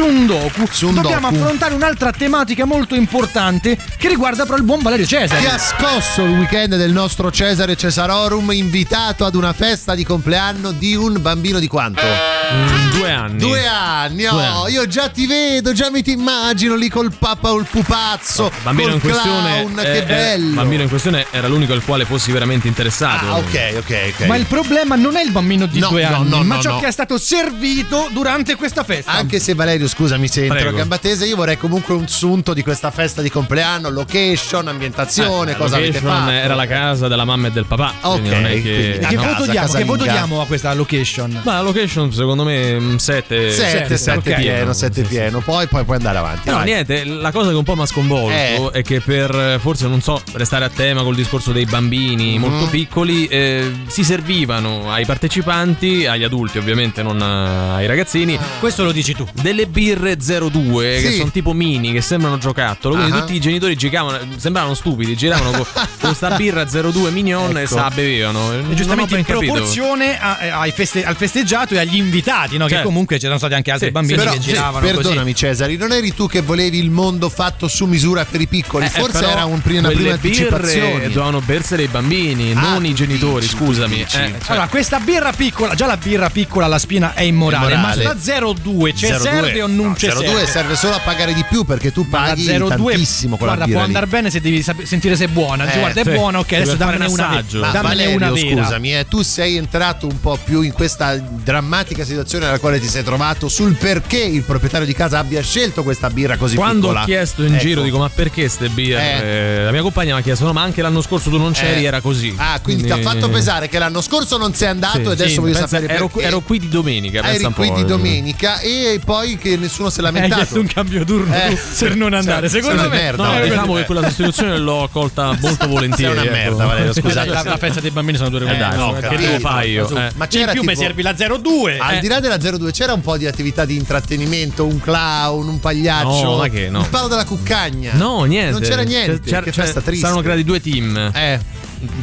Sundoku, 0.00 0.66
Sundoku. 0.70 1.00
dobbiamo 1.00 1.28
affrontare 1.28 1.72
un'altra 1.72 2.12
tematica 2.12 2.66
molto 2.66 2.94
importante 2.94 3.78
che 3.96 4.08
riguarda 4.08 4.44
però 4.44 4.58
il 4.58 4.62
buon 4.62 4.82
Valerio 4.82 5.06
Cesare. 5.06 5.40
Chi 5.40 5.46
ha 5.46 5.56
scosso 5.56 6.22
il 6.22 6.32
weekend 6.32 6.76
del 6.76 6.92
nostro 6.92 7.30
Cesare 7.32 7.76
Cesarorum 7.78 8.52
invitato 8.52 9.24
ad 9.24 9.34
una 9.34 9.54
festa 9.54 9.94
di 9.94 10.04
compleanno 10.04 10.72
di 10.72 10.94
un 10.94 11.16
bambino 11.22 11.58
di 11.58 11.66
quanto? 11.66 12.02
Mm, 12.04 12.90
due 12.90 13.10
anni. 13.10 13.38
Due 13.38 13.66
anni, 13.66 14.16
Due 14.26 14.28
oh, 14.28 14.62
anni. 14.64 14.72
io 14.74 14.86
già 14.86 15.08
ti 15.08 15.26
vedo, 15.26 15.72
già 15.72 15.88
mi 15.90 16.02
ti 16.02 16.10
immagino 16.12 16.74
lì 16.76 16.90
col 16.90 17.14
papa 17.18 17.52
o 17.52 17.56
il 17.58 17.64
pupazzo, 17.64 18.44
Il 18.48 18.52
bambino 18.64 18.88
col 18.88 18.94
in 18.96 19.00
questione. 19.00 19.50
clown, 19.62 19.78
eh, 19.78 19.82
che 19.82 19.96
eh, 19.96 20.04
bello. 20.04 20.48
Il 20.48 20.54
bambino 20.56 20.82
in 20.82 20.88
questione 20.90 21.26
era 21.30 21.48
l'unico 21.48 21.72
al 21.72 21.82
quale 21.82 22.04
fossi 22.04 22.30
veramente 22.32 22.68
interessato. 22.68 23.28
Ah, 23.30 23.36
ok, 23.38 23.74
ok, 23.78 24.12
ok. 24.20 24.26
Ma 24.26 24.36
il 24.36 24.44
problema 24.44 24.94
non 24.94 25.16
è 25.16 25.22
il 25.22 25.32
bambino 25.32 25.64
di 25.64 25.78
No, 25.78 25.88
due 25.88 26.06
no, 26.06 26.16
anni, 26.16 26.28
no, 26.28 26.42
ma 26.44 26.56
no, 26.56 26.60
ciò 26.60 26.72
no. 26.72 26.80
che 26.80 26.86
è 26.88 26.92
stato 26.92 27.16
servito 27.16 28.10
durante 28.12 28.56
questa 28.56 28.84
festa. 28.84 29.12
Anche 29.12 29.40
se 29.40 29.54
Valerio, 29.54 29.85
scusami 29.88 30.28
se 30.28 30.44
entro 30.46 30.68
a 30.68 30.72
gamba 30.72 30.98
tesa, 30.98 31.24
io 31.24 31.36
vorrei 31.36 31.56
comunque 31.56 31.94
un 31.94 32.08
sunto 32.08 32.52
di 32.54 32.62
questa 32.62 32.90
festa 32.90 33.22
di 33.22 33.30
compleanno, 33.30 33.88
location, 33.90 34.68
ambientazione, 34.68 35.52
Eh, 35.52 35.56
cosa 35.56 35.76
avete 35.76 36.00
location 36.00 36.18
fatto. 36.20 36.30
era 36.30 36.54
la 36.54 36.66
casa 36.66 37.08
della 37.08 37.24
mamma 37.24 37.48
e 37.48 37.50
del 37.50 37.66
papà. 37.66 37.92
Ok, 38.02 38.20
non 38.20 38.46
è 38.46 38.62
che. 38.62 38.98
che 39.00 39.16
casa, 39.16 39.16
voto 39.38 39.50
diamo? 39.50 39.72
Che 39.72 39.84
voto 39.84 40.02
diamo 40.04 40.40
a 40.40 40.46
questa 40.46 40.72
location? 40.74 41.40
Ma 41.44 41.54
la 41.54 41.60
location 41.62 42.12
secondo 42.12 42.44
me 42.44 42.94
7 42.96 43.50
7, 43.50 43.96
7 43.96 44.34
pieno, 44.34 44.72
7 44.72 45.02
pieno, 45.02 45.40
poi, 45.40 45.66
poi 45.66 45.84
puoi 45.84 45.96
andare 45.96 46.18
avanti. 46.18 46.48
No, 46.48 46.56
vai. 46.56 46.64
niente, 46.66 47.04
la 47.04 47.30
cosa 47.32 47.50
che 47.50 47.56
un 47.56 47.64
po' 47.64 47.74
mi 47.76 47.82
ha 47.82 47.86
sconvolto 47.86 48.72
Eh. 48.72 48.80
è 48.80 48.82
che 48.82 49.00
per 49.00 49.58
forse 49.60 49.86
non 49.88 50.00
so, 50.00 50.20
restare 50.32 50.64
a 50.64 50.70
tema 50.70 51.02
col 51.02 51.14
discorso 51.14 51.52
dei 51.52 51.64
bambini 51.64 52.38
Mm. 52.38 52.40
molto 52.40 52.66
piccoli, 52.66 53.26
eh, 53.26 53.72
si 53.86 54.02
servivano 54.04 54.90
ai 54.92 55.04
partecipanti, 55.06 56.06
agli 56.06 56.24
adulti 56.24 56.58
ovviamente, 56.58 57.02
non 57.02 57.20
eh, 57.20 57.76
ai 57.76 57.86
ragazzini, 57.86 58.38
Questo 58.58 58.84
lo 58.84 58.92
dici 58.92 59.14
tu. 59.14 59.26
delle 59.32 59.66
birre 59.76 60.16
02 60.16 61.00
che 61.02 61.10
Sì. 61.10 61.16
sono 61.18 61.30
tipo 61.30 61.52
mini, 61.52 61.92
che 61.92 62.00
sembrano 62.00 62.38
giocattolo. 62.38 62.94
Quindi 62.94 63.12
Ah. 63.14 63.20
tutti 63.20 63.34
i 63.34 63.40
genitori 63.40 63.76
giravano, 63.76 64.18
sembravano 64.38 64.72
stupidi, 64.74 65.14
giravano 65.14 65.50
con 65.52 65.66
questa 65.98 66.30
birra 66.36 66.64
02 66.64 67.10
mignon 67.10 67.54
e 67.58 67.62
Ecco. 67.62 67.74
se 67.74 67.80
la 67.80 67.90
bevevano. 67.94 68.52
E 68.70 68.74
giustamente 68.74 69.16
in 69.18 69.24
capito. 69.24 69.52
proporzione 69.52 70.18
a- 70.18 70.38
eh, 70.40 70.48
ai 70.48 70.70
feste- 70.72 71.04
al 71.04 71.14
festeggiato 71.16 71.74
e 71.74 71.78
agli 71.78 71.96
invitati, 71.96 72.56
no? 72.56 72.64
che 72.64 72.70
Certo. 72.72 72.86
comunque 72.86 73.18
c'erano 73.18 73.36
stati 73.38 73.52
anche 73.54 73.70
altri 73.70 73.88
Sì, 73.88 73.92
bambini 73.92 74.16
Però, 74.18 74.30
che 74.32 74.40
sì, 74.40 74.48
giravano 74.48 74.86
perdonami 74.86 75.34
Cesari, 75.34 75.76
non 75.76 75.92
eri 75.92 76.14
tu 76.14 76.26
che 76.26 76.40
volevi 76.40 76.78
il 76.78 76.90
mondo 76.90 77.28
fatto 77.28 77.68
su 77.68 77.84
misura 77.84 78.24
per 78.24 78.40
i 78.40 78.46
piccoli? 78.46 78.86
Eh, 78.86 78.88
Forse 78.88 79.26
era 79.28 79.44
un, 79.44 79.60
pri- 79.60 79.76
una 79.78 79.88
prima 79.90 80.12
anticipazione. 80.12 81.08
Dovevano 81.08 81.40
bersere 81.40 81.82
i 81.82 81.88
bambini, 81.88 82.52
Ah, 82.54 82.60
non 82.72 82.86
i 82.86 82.94
genitori, 82.94 83.40
dici, 83.46 83.56
scusami. 83.56 83.96
dici. 83.96 84.16
Eh, 84.16 84.20
così. 84.20 84.32
cioè- 84.40 84.50
Allora, 84.52 84.68
questa 84.68 84.98
birra 85.00 85.32
piccola, 85.32 85.74
già 85.74 85.86
la 85.86 85.96
birra 85.98 86.30
piccola 86.30 86.64
alla 86.66 86.78
spina 86.78 87.12
è 87.14 87.22
immorale, 87.22 87.74
Immorale. 87.74 88.04
ma 88.04 88.10
sta 88.10 88.14
02 88.54 88.94
ci 88.94 89.06
02, 89.06 89.18
serve 89.56 89.62
o 89.62 89.66
non 89.66 89.88
no, 89.88 89.96
ci 89.96 90.06
02 90.08 90.46
serve? 90.46 90.76
solo 90.76 90.94
a 90.94 91.00
pagare 91.00 91.32
di 91.34 91.44
più 91.48 91.64
perché 91.64 91.92
tu 91.92 92.08
paghi 92.08 92.44
02 92.46 92.68
tantissimo 92.68 93.36
con 93.36 93.46
guarda, 93.46 93.60
la 93.60 93.66
birra 93.66 93.78
può 93.78 93.86
andare 93.86 94.06
bene 94.06 94.30
se 94.30 94.40
devi 94.40 94.62
sap- 94.62 94.82
sentire 94.82 95.16
se 95.16 95.24
è 95.24 95.28
buona. 95.28 95.64
Dici, 95.64 95.76
Eh, 95.76 95.80
guarda, 95.80 96.00
è 96.00 96.04
sì. 96.04 96.10
buona, 96.10 96.38
ok, 96.38 96.52
adesso 96.52 96.74
dammene 96.76 97.06
un 97.06 97.12
una, 97.12 97.28
assaggio. 97.28 97.60
dammene 97.60 97.82
Valerio, 97.82 98.16
una 98.16 98.30
vera. 98.30 98.62
scusami, 98.62 98.96
eh, 98.98 99.06
tu 99.08 99.22
sei 99.22 99.56
entrato 99.56 100.06
un 100.06 100.20
po' 100.20 100.38
più 100.42 100.62
in 100.62 100.72
questa 100.72 101.16
drammatica 101.16 102.04
situazione 102.04 102.44
nella 102.46 102.58
quale 102.58 102.80
ti 102.80 102.88
sei 102.88 103.02
trovato 103.02 103.48
sul 103.48 103.74
perché 103.74 104.18
il 104.18 104.42
proprietario 104.42 104.86
di 104.86 104.94
casa 104.94 105.18
abbia 105.18 105.40
scelto 105.42 105.82
questa 105.82 106.10
birra 106.10 106.36
così 106.36 106.56
Quando 106.56 106.80
piccola. 106.88 107.02
ho 107.02 107.04
chiesto 107.04 107.42
in 107.44 107.54
Ecco. 107.54 107.64
giro, 107.64 107.82
dico: 107.82 107.98
Ma 107.98 108.08
perché 108.10 108.48
ste 108.48 108.68
birre? 108.68 109.22
Eh. 109.22 109.26
Eh, 109.60 109.64
La 109.64 109.70
mia 109.72 109.82
compagna 109.82 110.14
mi 110.14 110.20
ha 110.20 110.22
chiesto: 110.22 110.44
No, 110.44 110.52
ma 110.52 110.62
anche 110.62 110.82
l'anno 110.82 111.00
scorso 111.00 111.30
tu 111.30 111.38
non 111.38 111.52
c'eri, 111.52 111.82
Eh. 111.82 111.86
era 111.86 112.00
così. 112.00 112.34
Ah, 112.36 112.58
quindi, 112.62 112.84
ti 112.84 112.90
ha 112.90 113.00
fatto 113.00 113.28
pesare 113.28 113.68
che 113.68 113.78
l'anno 113.78 114.00
scorso 114.00 114.36
non 114.36 114.54
sei 114.54 114.68
andato 114.68 114.98
Sì, 114.98 115.04
e 115.08 115.12
adesso 115.12 115.28
sì, 115.34 115.38
voglio 115.40 115.54
sapere 115.54 115.86
ero, 115.94 116.08
perché. 116.08 116.26
ero 116.26 116.40
qui 116.40 116.58
di 116.58 116.68
domenica. 116.68 117.22
po'. 117.22 117.52
qui 117.52 117.72
di 117.72 117.84
domenica 117.84 118.58
e 118.60 119.00
poi 119.04 119.36
che 119.50 119.56
nessuno 119.56 119.90
si 119.90 120.00
è 120.00 120.04
Hai 120.04 120.12
lamentato. 120.12 120.40
chiesto 120.42 120.60
un 120.60 120.66
cambio 120.66 121.04
turno 121.04 121.34
Eh, 121.34 121.58
per 121.78 121.94
non 121.96 122.12
andare. 122.14 122.48
sei 122.48 122.62
Secondo 122.62 122.82
me, 122.82 122.88
merda, 122.96 123.22
No, 123.22 123.28
Valerio. 123.30 123.52
diciamo 123.54 123.74
che 123.74 123.84
quella 123.84 124.02
sostituzione 124.02 124.58
l'ho 124.58 124.82
accolta 124.84 125.36
molto 125.40 125.66
volentieri. 125.68 126.12
Sei 126.18 126.26
una 126.28 126.36
ecco. 126.38 126.48
merda, 126.56 126.64
Valerio, 126.66 126.92
scusate. 126.92 127.28
la, 127.28 127.42
la 127.42 127.56
festa 127.56 127.80
dei 127.80 127.90
bambini 127.90 128.16
sono 128.18 128.28
due 128.30 128.38
ore 128.40 128.50
e 128.52 128.54
Eh, 128.54 128.58
dai, 128.58 128.76
no, 128.76 128.96
eh, 128.96 129.08
che 129.08 129.16
devo 129.16 129.38
fare 129.38 129.66
io? 129.68 129.88
Eh. 129.88 130.10
Ma 130.16 130.24
In 130.24 130.30
c'era 130.30 130.52
più 130.52 130.62
mi 130.62 130.68
tipo- 130.68 130.80
servi 130.80 131.02
la 131.02 131.12
02. 131.12 131.78
Al 131.78 131.94
eh. 131.94 132.00
di 132.00 132.08
là 132.08 132.20
della 132.20 132.36
02 132.38 132.70
c'era 132.72 132.92
un 132.92 133.00
po' 133.00 133.16
di 133.16 133.26
attività 133.26 133.64
di 133.64 133.76
intrattenimento, 133.76 134.64
un 134.64 134.80
clown, 134.80 135.48
un 135.48 135.60
pagliaccio. 135.60 136.22
No, 136.22 136.36
ma 136.36 136.48
che 136.48 136.68
no. 136.68 136.80
Il 136.80 136.88
palo 136.88 137.08
della 137.08 137.24
cuccagna. 137.24 137.92
No, 137.94 138.24
niente. 138.24 138.50
Non 138.52 138.60
c'era 138.60 138.82
niente. 138.82 139.20
C'era- 139.20 139.42
che 139.42 139.50
c'era- 139.50 139.64
festa 139.64 139.80
triste. 139.80 140.04
Saranno 140.06 140.22
creati 140.22 140.44
due 140.44 140.60
team. 140.60 141.10
Eh, 141.14 141.40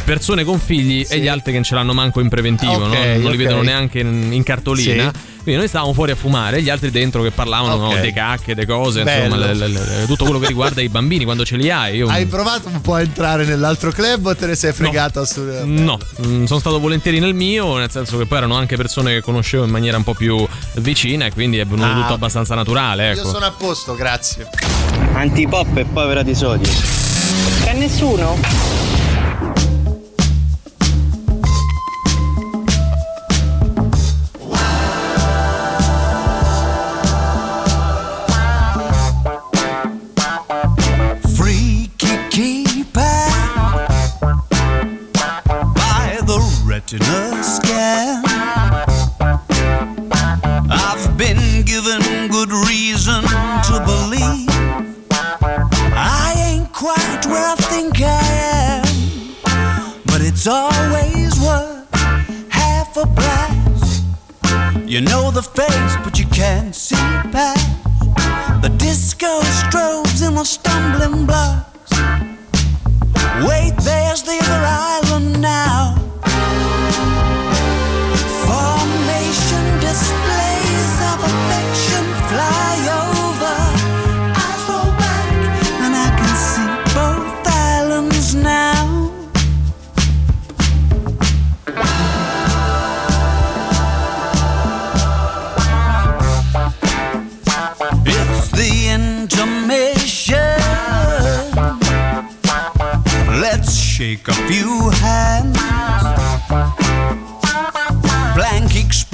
Persone 0.04 0.44
con 0.44 0.60
figli 0.60 1.04
Sì. 1.04 1.14
e 1.14 1.20
gli 1.20 1.28
altri 1.28 1.52
che 1.52 1.58
non 1.58 1.64
ce 1.64 1.76
l'hanno 1.76 1.94
manco 1.94 2.20
in 2.20 2.30
preventivo, 2.30 2.74
Ok, 2.74 2.80
no? 2.82 2.88
non 2.88 3.20
li 3.20 3.26
ok. 3.28 3.36
vedono 3.36 3.62
neanche 3.62 4.00
in, 4.00 4.30
in 4.32 4.44
cartolina. 4.44 5.12
Sì. 5.14 5.32
Quindi 5.44 5.60
noi 5.60 5.68
stavamo 5.70 5.92
fuori 5.92 6.12
a 6.12 6.16
fumare 6.16 6.58
e 6.58 6.62
gli 6.62 6.70
altri 6.70 6.90
dentro 6.90 7.22
che 7.22 7.32
parlavano 7.32 7.76
no, 7.76 7.88
Ok. 7.90 8.00
dei 8.00 8.14
cacche, 8.14 8.56
delle 8.56 8.66
cose, 8.66 9.04
Bello. 9.04 9.26
insomma, 9.36 9.46
le- 9.48 9.54
le- 9.54 9.68
le- 9.68 10.06
tutto 10.08 10.24
quello 10.24 10.40
che 10.40 10.48
riguarda 10.48 10.80
i 10.82 10.88
bambini 10.88 11.26
quando 11.26 11.44
ce 11.44 11.58
li 11.58 11.70
hai. 11.70 11.98
Io, 11.98 12.08
hai 12.08 12.26
provato 12.28 12.70
un 12.70 12.80
po' 12.80 12.94
a 12.94 13.02
entrare 13.02 13.44
nell'altro 13.44 13.92
club 13.92 14.26
o 14.28 14.36
te 14.38 14.46
ne 14.46 14.56
sei 14.56 14.72
fregato 14.72 15.26
su. 15.26 15.42
No, 15.66 15.98
mm, 16.26 16.46
sono 16.46 16.60
stato 16.60 16.80
volentieri 16.80 17.20
nel 17.20 17.34
mio, 17.34 17.76
nel 17.78 17.92
senso 17.92 18.18
che 18.18 18.26
poi 18.26 18.38
erano 18.38 18.56
anche 18.56 18.78
persone 18.78 19.12
che 19.16 19.22
conoscevo 19.22 19.66
in 19.66 19.70
maniera 19.72 19.98
un 19.98 20.04
po' 20.04 20.14
più 20.14 20.48
vicina 20.76 21.26
e 21.26 21.34
quindi 21.34 21.58
è 21.58 21.66
venuto 21.66 21.88
Ah, 21.90 21.94
tutto 22.02 22.14
abbastanza 22.14 22.56
naturale. 22.56 23.08
Io 23.14 23.20
Ecco. 23.20 23.30
sono 23.30 23.46
a 23.46 23.52
posto, 23.52 23.96
grazie. 23.96 24.48
Antipop 25.14 25.76
e 25.76 25.84
povera 25.84 26.24
di 26.24 26.34
sodio. 26.36 26.70
C'è 27.64 27.74
nessuno? 27.74 28.93
Retina 46.94 47.44
scan. 47.44 48.24
I've 50.70 51.18
been 51.18 51.64
given 51.66 52.28
good 52.30 52.52
reason 52.52 53.24
to 53.24 53.82
believe 53.86 54.50
I 55.96 56.34
ain't 56.38 56.72
quite 56.72 57.26
where 57.26 57.52
I 57.52 57.56
think 57.56 58.00
I 58.02 58.22
am, 58.78 60.04
but 60.06 60.22
it's 60.22 60.48
always 60.48 61.40
worth 61.40 61.90
half 62.50 62.96
a 62.98 63.06
blast. 63.06 64.04
You 64.86 65.02
know 65.02 65.32
the 65.32 65.44
face, 65.44 65.96
but 66.04 66.20
you 66.20 66.26
can't 66.28 66.76
see 66.76 66.96
past. 67.32 67.70
The 68.62 68.70
disco 68.78 69.42
strobes 69.42 70.26
and 70.26 70.38
the 70.38 70.44
stumbling 70.44 71.26
blocks. 71.26 71.73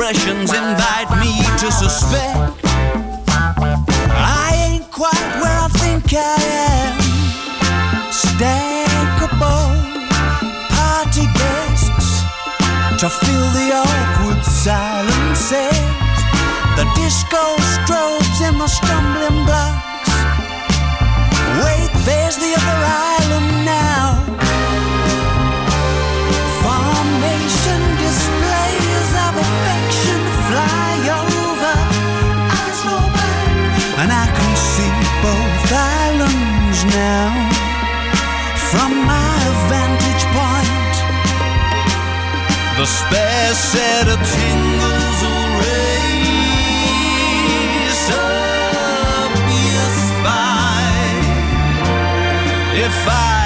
Blank 0.10 0.50
invite 0.50 1.12
me 1.19 1.38
to 1.60 1.72
suspect 1.72 2.65
I 4.10 4.50
ain't 4.65 4.89
quite 4.89 5.30
where 5.38 5.60
I 5.62 5.69
think 5.78 6.04
I 6.12 6.36
am. 6.65 6.98
Stackable 8.10 9.69
party 10.74 11.28
guests 11.38 12.24
to 13.00 13.08
fill 13.08 13.50
the 13.54 13.69
awkward 13.76 14.43
silences. 14.43 15.78
The 16.76 16.89
disco 16.95 17.43
strobes 17.78 18.41
and 18.41 18.60
the 18.60 18.67
stumbling 18.67 19.45
blocks. 19.45 20.10
Wait, 21.62 21.91
there's 22.06 22.38
the 22.38 22.56
other 22.58 22.80
island 23.13 23.63
now. 23.63 24.28
now 36.91 37.30
from 38.71 38.91
my 39.06 39.39
vantage 39.69 40.25
point. 40.38 40.95
The 42.78 42.86
spare 42.86 43.54
set 43.54 44.08
of 44.08 44.19
tingles 44.36 45.17
will 45.23 45.49
race 45.65 46.10
up 48.12 49.34
your 49.65 49.89
spine 50.06 51.25
if 52.86 53.08
I. 53.08 53.38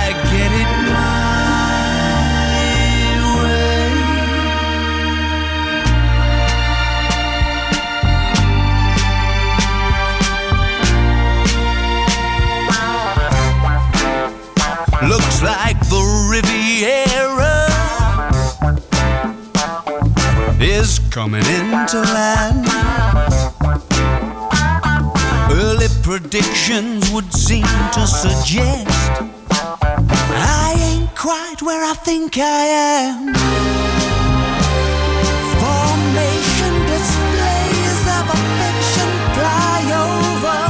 coming 21.13 21.45
into 21.45 22.01
land. 22.01 22.65
Early 25.51 25.85
predictions 26.01 27.11
would 27.11 27.31
seem 27.31 27.67
to 27.93 28.07
suggest 28.07 28.89
I 30.33 30.73
ain't 30.89 31.15
quite 31.15 31.61
where 31.61 31.85
I 31.85 31.93
think 31.93 32.39
I 32.39 32.63
am. 32.97 33.35
Formation 35.61 36.73
displays 36.93 38.01
of 38.17 38.25
affection 38.37 39.09
fly 39.37 39.81
over. 40.07 40.61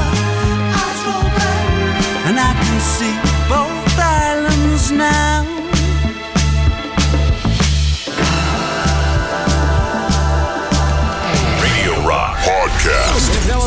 And 2.27 2.37
I 2.37 2.53
can 2.63 2.79
see 2.81 3.15
both 3.47 3.97
islands 3.97 4.91
now. 4.91 5.32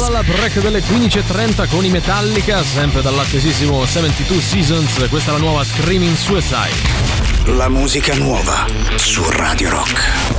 Dalla 0.06 0.22
break 0.22 0.60
delle 0.60 0.82
15.30 0.82 1.68
con 1.68 1.84
i 1.84 1.90
Metallica, 1.90 2.62
sempre 2.62 3.02
dall'attesissimo 3.02 3.84
72 3.84 4.40
Seasons. 4.40 5.08
Questa 5.08 5.30
è 5.30 5.32
la 5.32 5.40
nuova 5.40 5.64
Screaming 5.64 6.14
Suicide. 6.14 7.56
La 7.56 7.68
musica 7.68 8.14
nuova 8.14 8.66
su 8.94 9.28
Radio 9.28 9.70
Rock. 9.70 10.35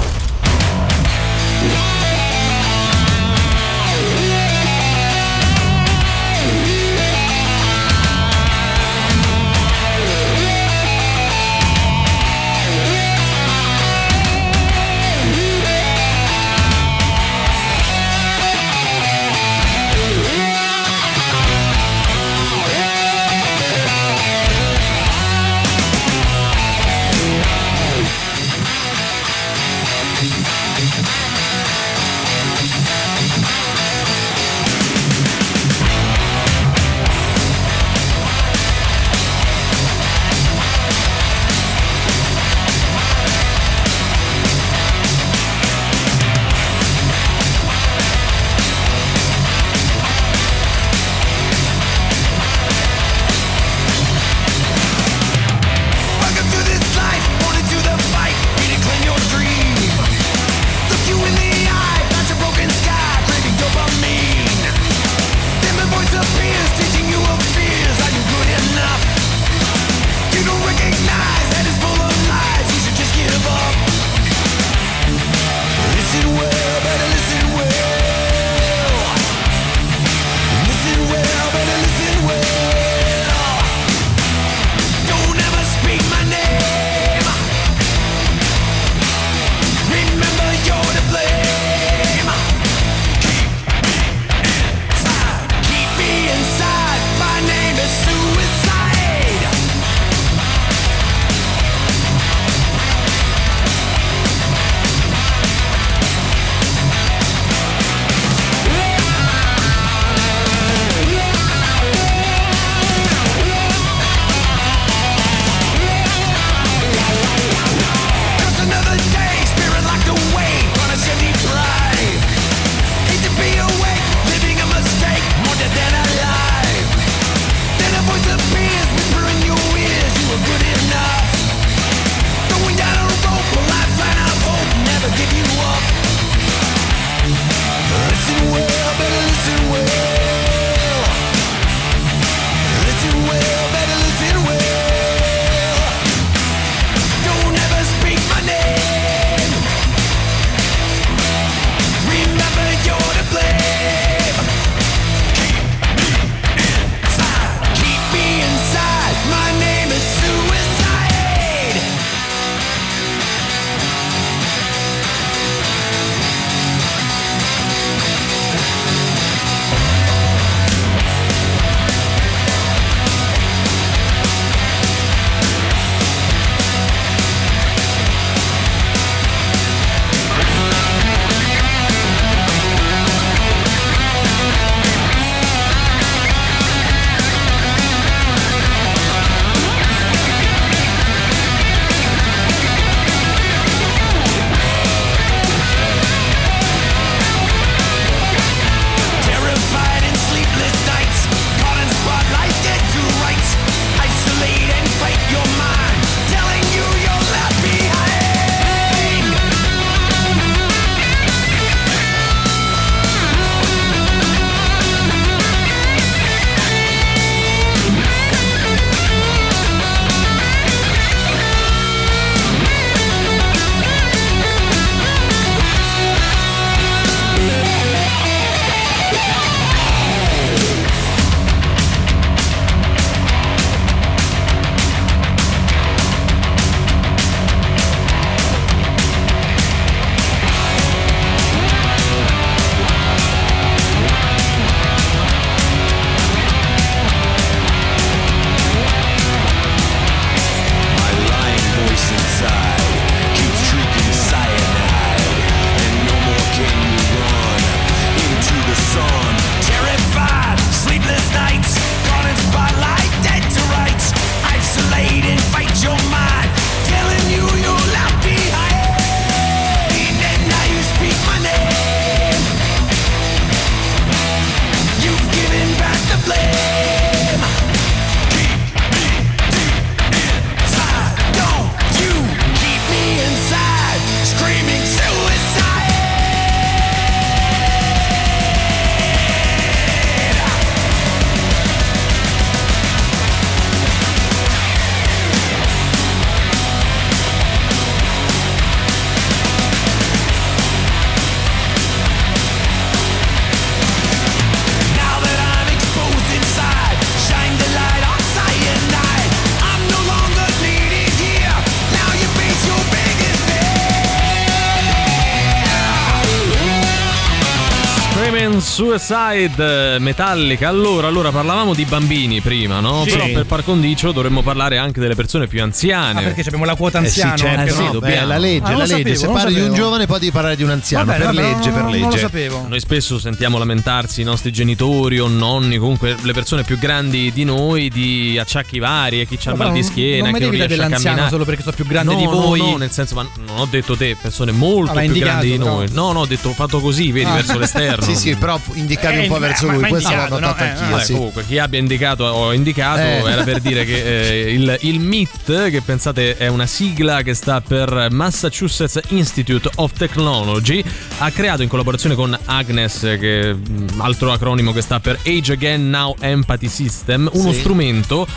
Suicide 318.77 319.95
eh, 319.95 319.99
Metallica. 319.99 320.67
Allora, 320.69 321.07
allora 321.07 321.31
parlavamo 321.31 321.73
di 321.73 321.83
bambini 321.85 322.41
prima, 322.41 322.79
no? 322.79 323.05
Sì. 323.05 323.09
Però 323.09 323.25
per 323.33 323.45
par 323.47 323.63
condicio 323.63 324.11
dovremmo 324.11 324.43
parlare 324.43 324.77
anche 324.77 324.99
delle 324.99 325.15
persone 325.15 325.47
più 325.47 325.63
anziane. 325.63 326.19
Ah, 326.19 326.23
perché 326.25 326.41
abbiamo 326.41 326.63
la 326.63 326.75
quota 326.75 326.99
Eh 326.99 327.09
sì, 327.09 327.21
certo, 327.21 327.47
anche 327.47 327.71
sì, 327.71 327.83
no, 327.83 327.91
dobbiamo. 327.93 328.21
beh, 328.21 328.25
la 328.27 328.37
legge, 328.37 328.71
Ah, 328.71 328.77
la 328.77 328.85
legge. 328.85 329.15
sapevo, 329.15 329.15
Se 329.17 329.27
parli 329.29 329.53
di 329.55 329.59
un 329.61 329.65
sapevo. 329.69 329.83
giovane 329.83 330.05
poi 330.05 330.19
devi 330.19 330.31
parlare 330.31 330.55
di 330.55 330.61
un 330.61 330.69
anziano, 330.69 331.05
Vabbè, 331.05 331.17
per 331.25 331.33
legge, 331.33 331.69
no, 331.69 331.73
per 331.73 331.81
no, 331.83 331.89
legge. 331.89 332.01
Non 332.03 332.09
lo 332.11 332.17
sapevo. 332.17 332.65
Noi 332.69 332.79
spesso 332.79 333.17
sentiamo 333.17 333.57
lamentarsi 333.57 334.21
i 334.21 334.23
nostri 334.23 334.51
genitori 334.51 335.17
o 335.19 335.27
nonni, 335.27 335.77
comunque 335.77 336.15
le 336.21 336.33
persone 336.33 336.61
più 336.61 336.77
grandi 336.77 337.31
di 337.33 337.43
noi, 337.45 337.89
di 337.89 338.37
acciacchi 338.39 338.77
vari, 338.77 339.25
chi 339.27 339.39
ha 339.43 339.51
il 339.53 339.57
mal 339.57 339.71
di 339.71 339.81
schiena, 339.81 340.31
chi 340.31 340.39
non 340.39 340.51
riesce 340.51 340.79
a 340.83 340.87
camminare. 340.87 341.29
solo 341.29 341.45
perché 341.45 341.63
sono 341.63 341.75
più 341.75 341.85
grande 341.87 342.13
no, 342.13 342.19
di 342.19 342.25
no, 342.25 342.29
voi. 342.31 342.59
No, 342.59 342.77
nel 342.77 342.91
senso, 342.91 343.15
ma 343.15 343.27
non 343.47 343.57
ho 343.57 343.65
detto 343.65 343.97
te, 343.97 344.15
persone 344.21 344.51
molto 344.51 344.93
l'hai 344.93 345.09
più 345.09 345.19
grandi 345.19 345.49
di 345.49 345.57
noi. 345.57 345.87
No, 345.93 346.11
no, 346.11 346.19
ho 346.19 346.25
detto 346.27 346.51
fatto 346.51 346.79
così, 346.79 347.11
vedi, 347.11 347.25
Ah. 347.27 347.33
verso 347.33 347.57
l'esterno. 347.57 348.05
Sì, 348.05 348.15
sì, 348.15 348.35
però 348.35 348.59
indicavi 348.73 349.17
Eh, 349.17 349.21
un 349.21 349.27
po' 349.27 349.39
verso 349.39 349.67
lui, 349.67 349.79
ma 349.79 349.87
questo 349.87 350.09
l'ho 350.09 350.15
notato 350.27 350.39
no? 350.39 350.55
Eh, 350.57 350.63
anch'io. 350.67 350.89
Vabbè, 350.89 351.03
sì. 351.03 351.13
comunque, 351.13 351.45
chi 351.45 351.57
abbia 351.59 351.79
indicato 351.79 352.23
o 352.23 352.53
indicato 352.53 352.99
Eh. 353.01 353.31
era 353.31 353.43
per 353.43 353.59
dire 353.59 353.85
che 353.85 354.41
eh, 354.45 354.53
il, 354.53 354.77
il 354.81 354.99
MIT, 354.99 355.69
che 355.69 355.81
pensate 355.81 356.37
è 356.37 356.47
una 356.47 356.65
sigla 356.65 357.21
che 357.21 357.33
sta 357.33 357.61
per 357.61 358.07
Massachusetts 358.11 358.99
Institute 359.09 359.69
of 359.75 359.91
Technology, 359.93 360.83
ha 361.19 361.31
creato 361.31 361.61
in 361.63 361.69
collaborazione 361.69 362.15
con 362.15 362.37
Agnes, 362.45 362.99
che 363.19 363.53
mm, 363.53 363.99
altro 363.99 364.31
acronimo 364.31 364.71
che 364.71 364.81
sta 364.81 364.99
per 364.99 365.19
Age 365.25 365.53
Again 365.53 365.89
Now 365.89 366.15
Empathy 366.19 366.67
System, 366.67 367.29
uno 367.33 367.51
Sì. 367.51 367.59
strumento 367.59 368.27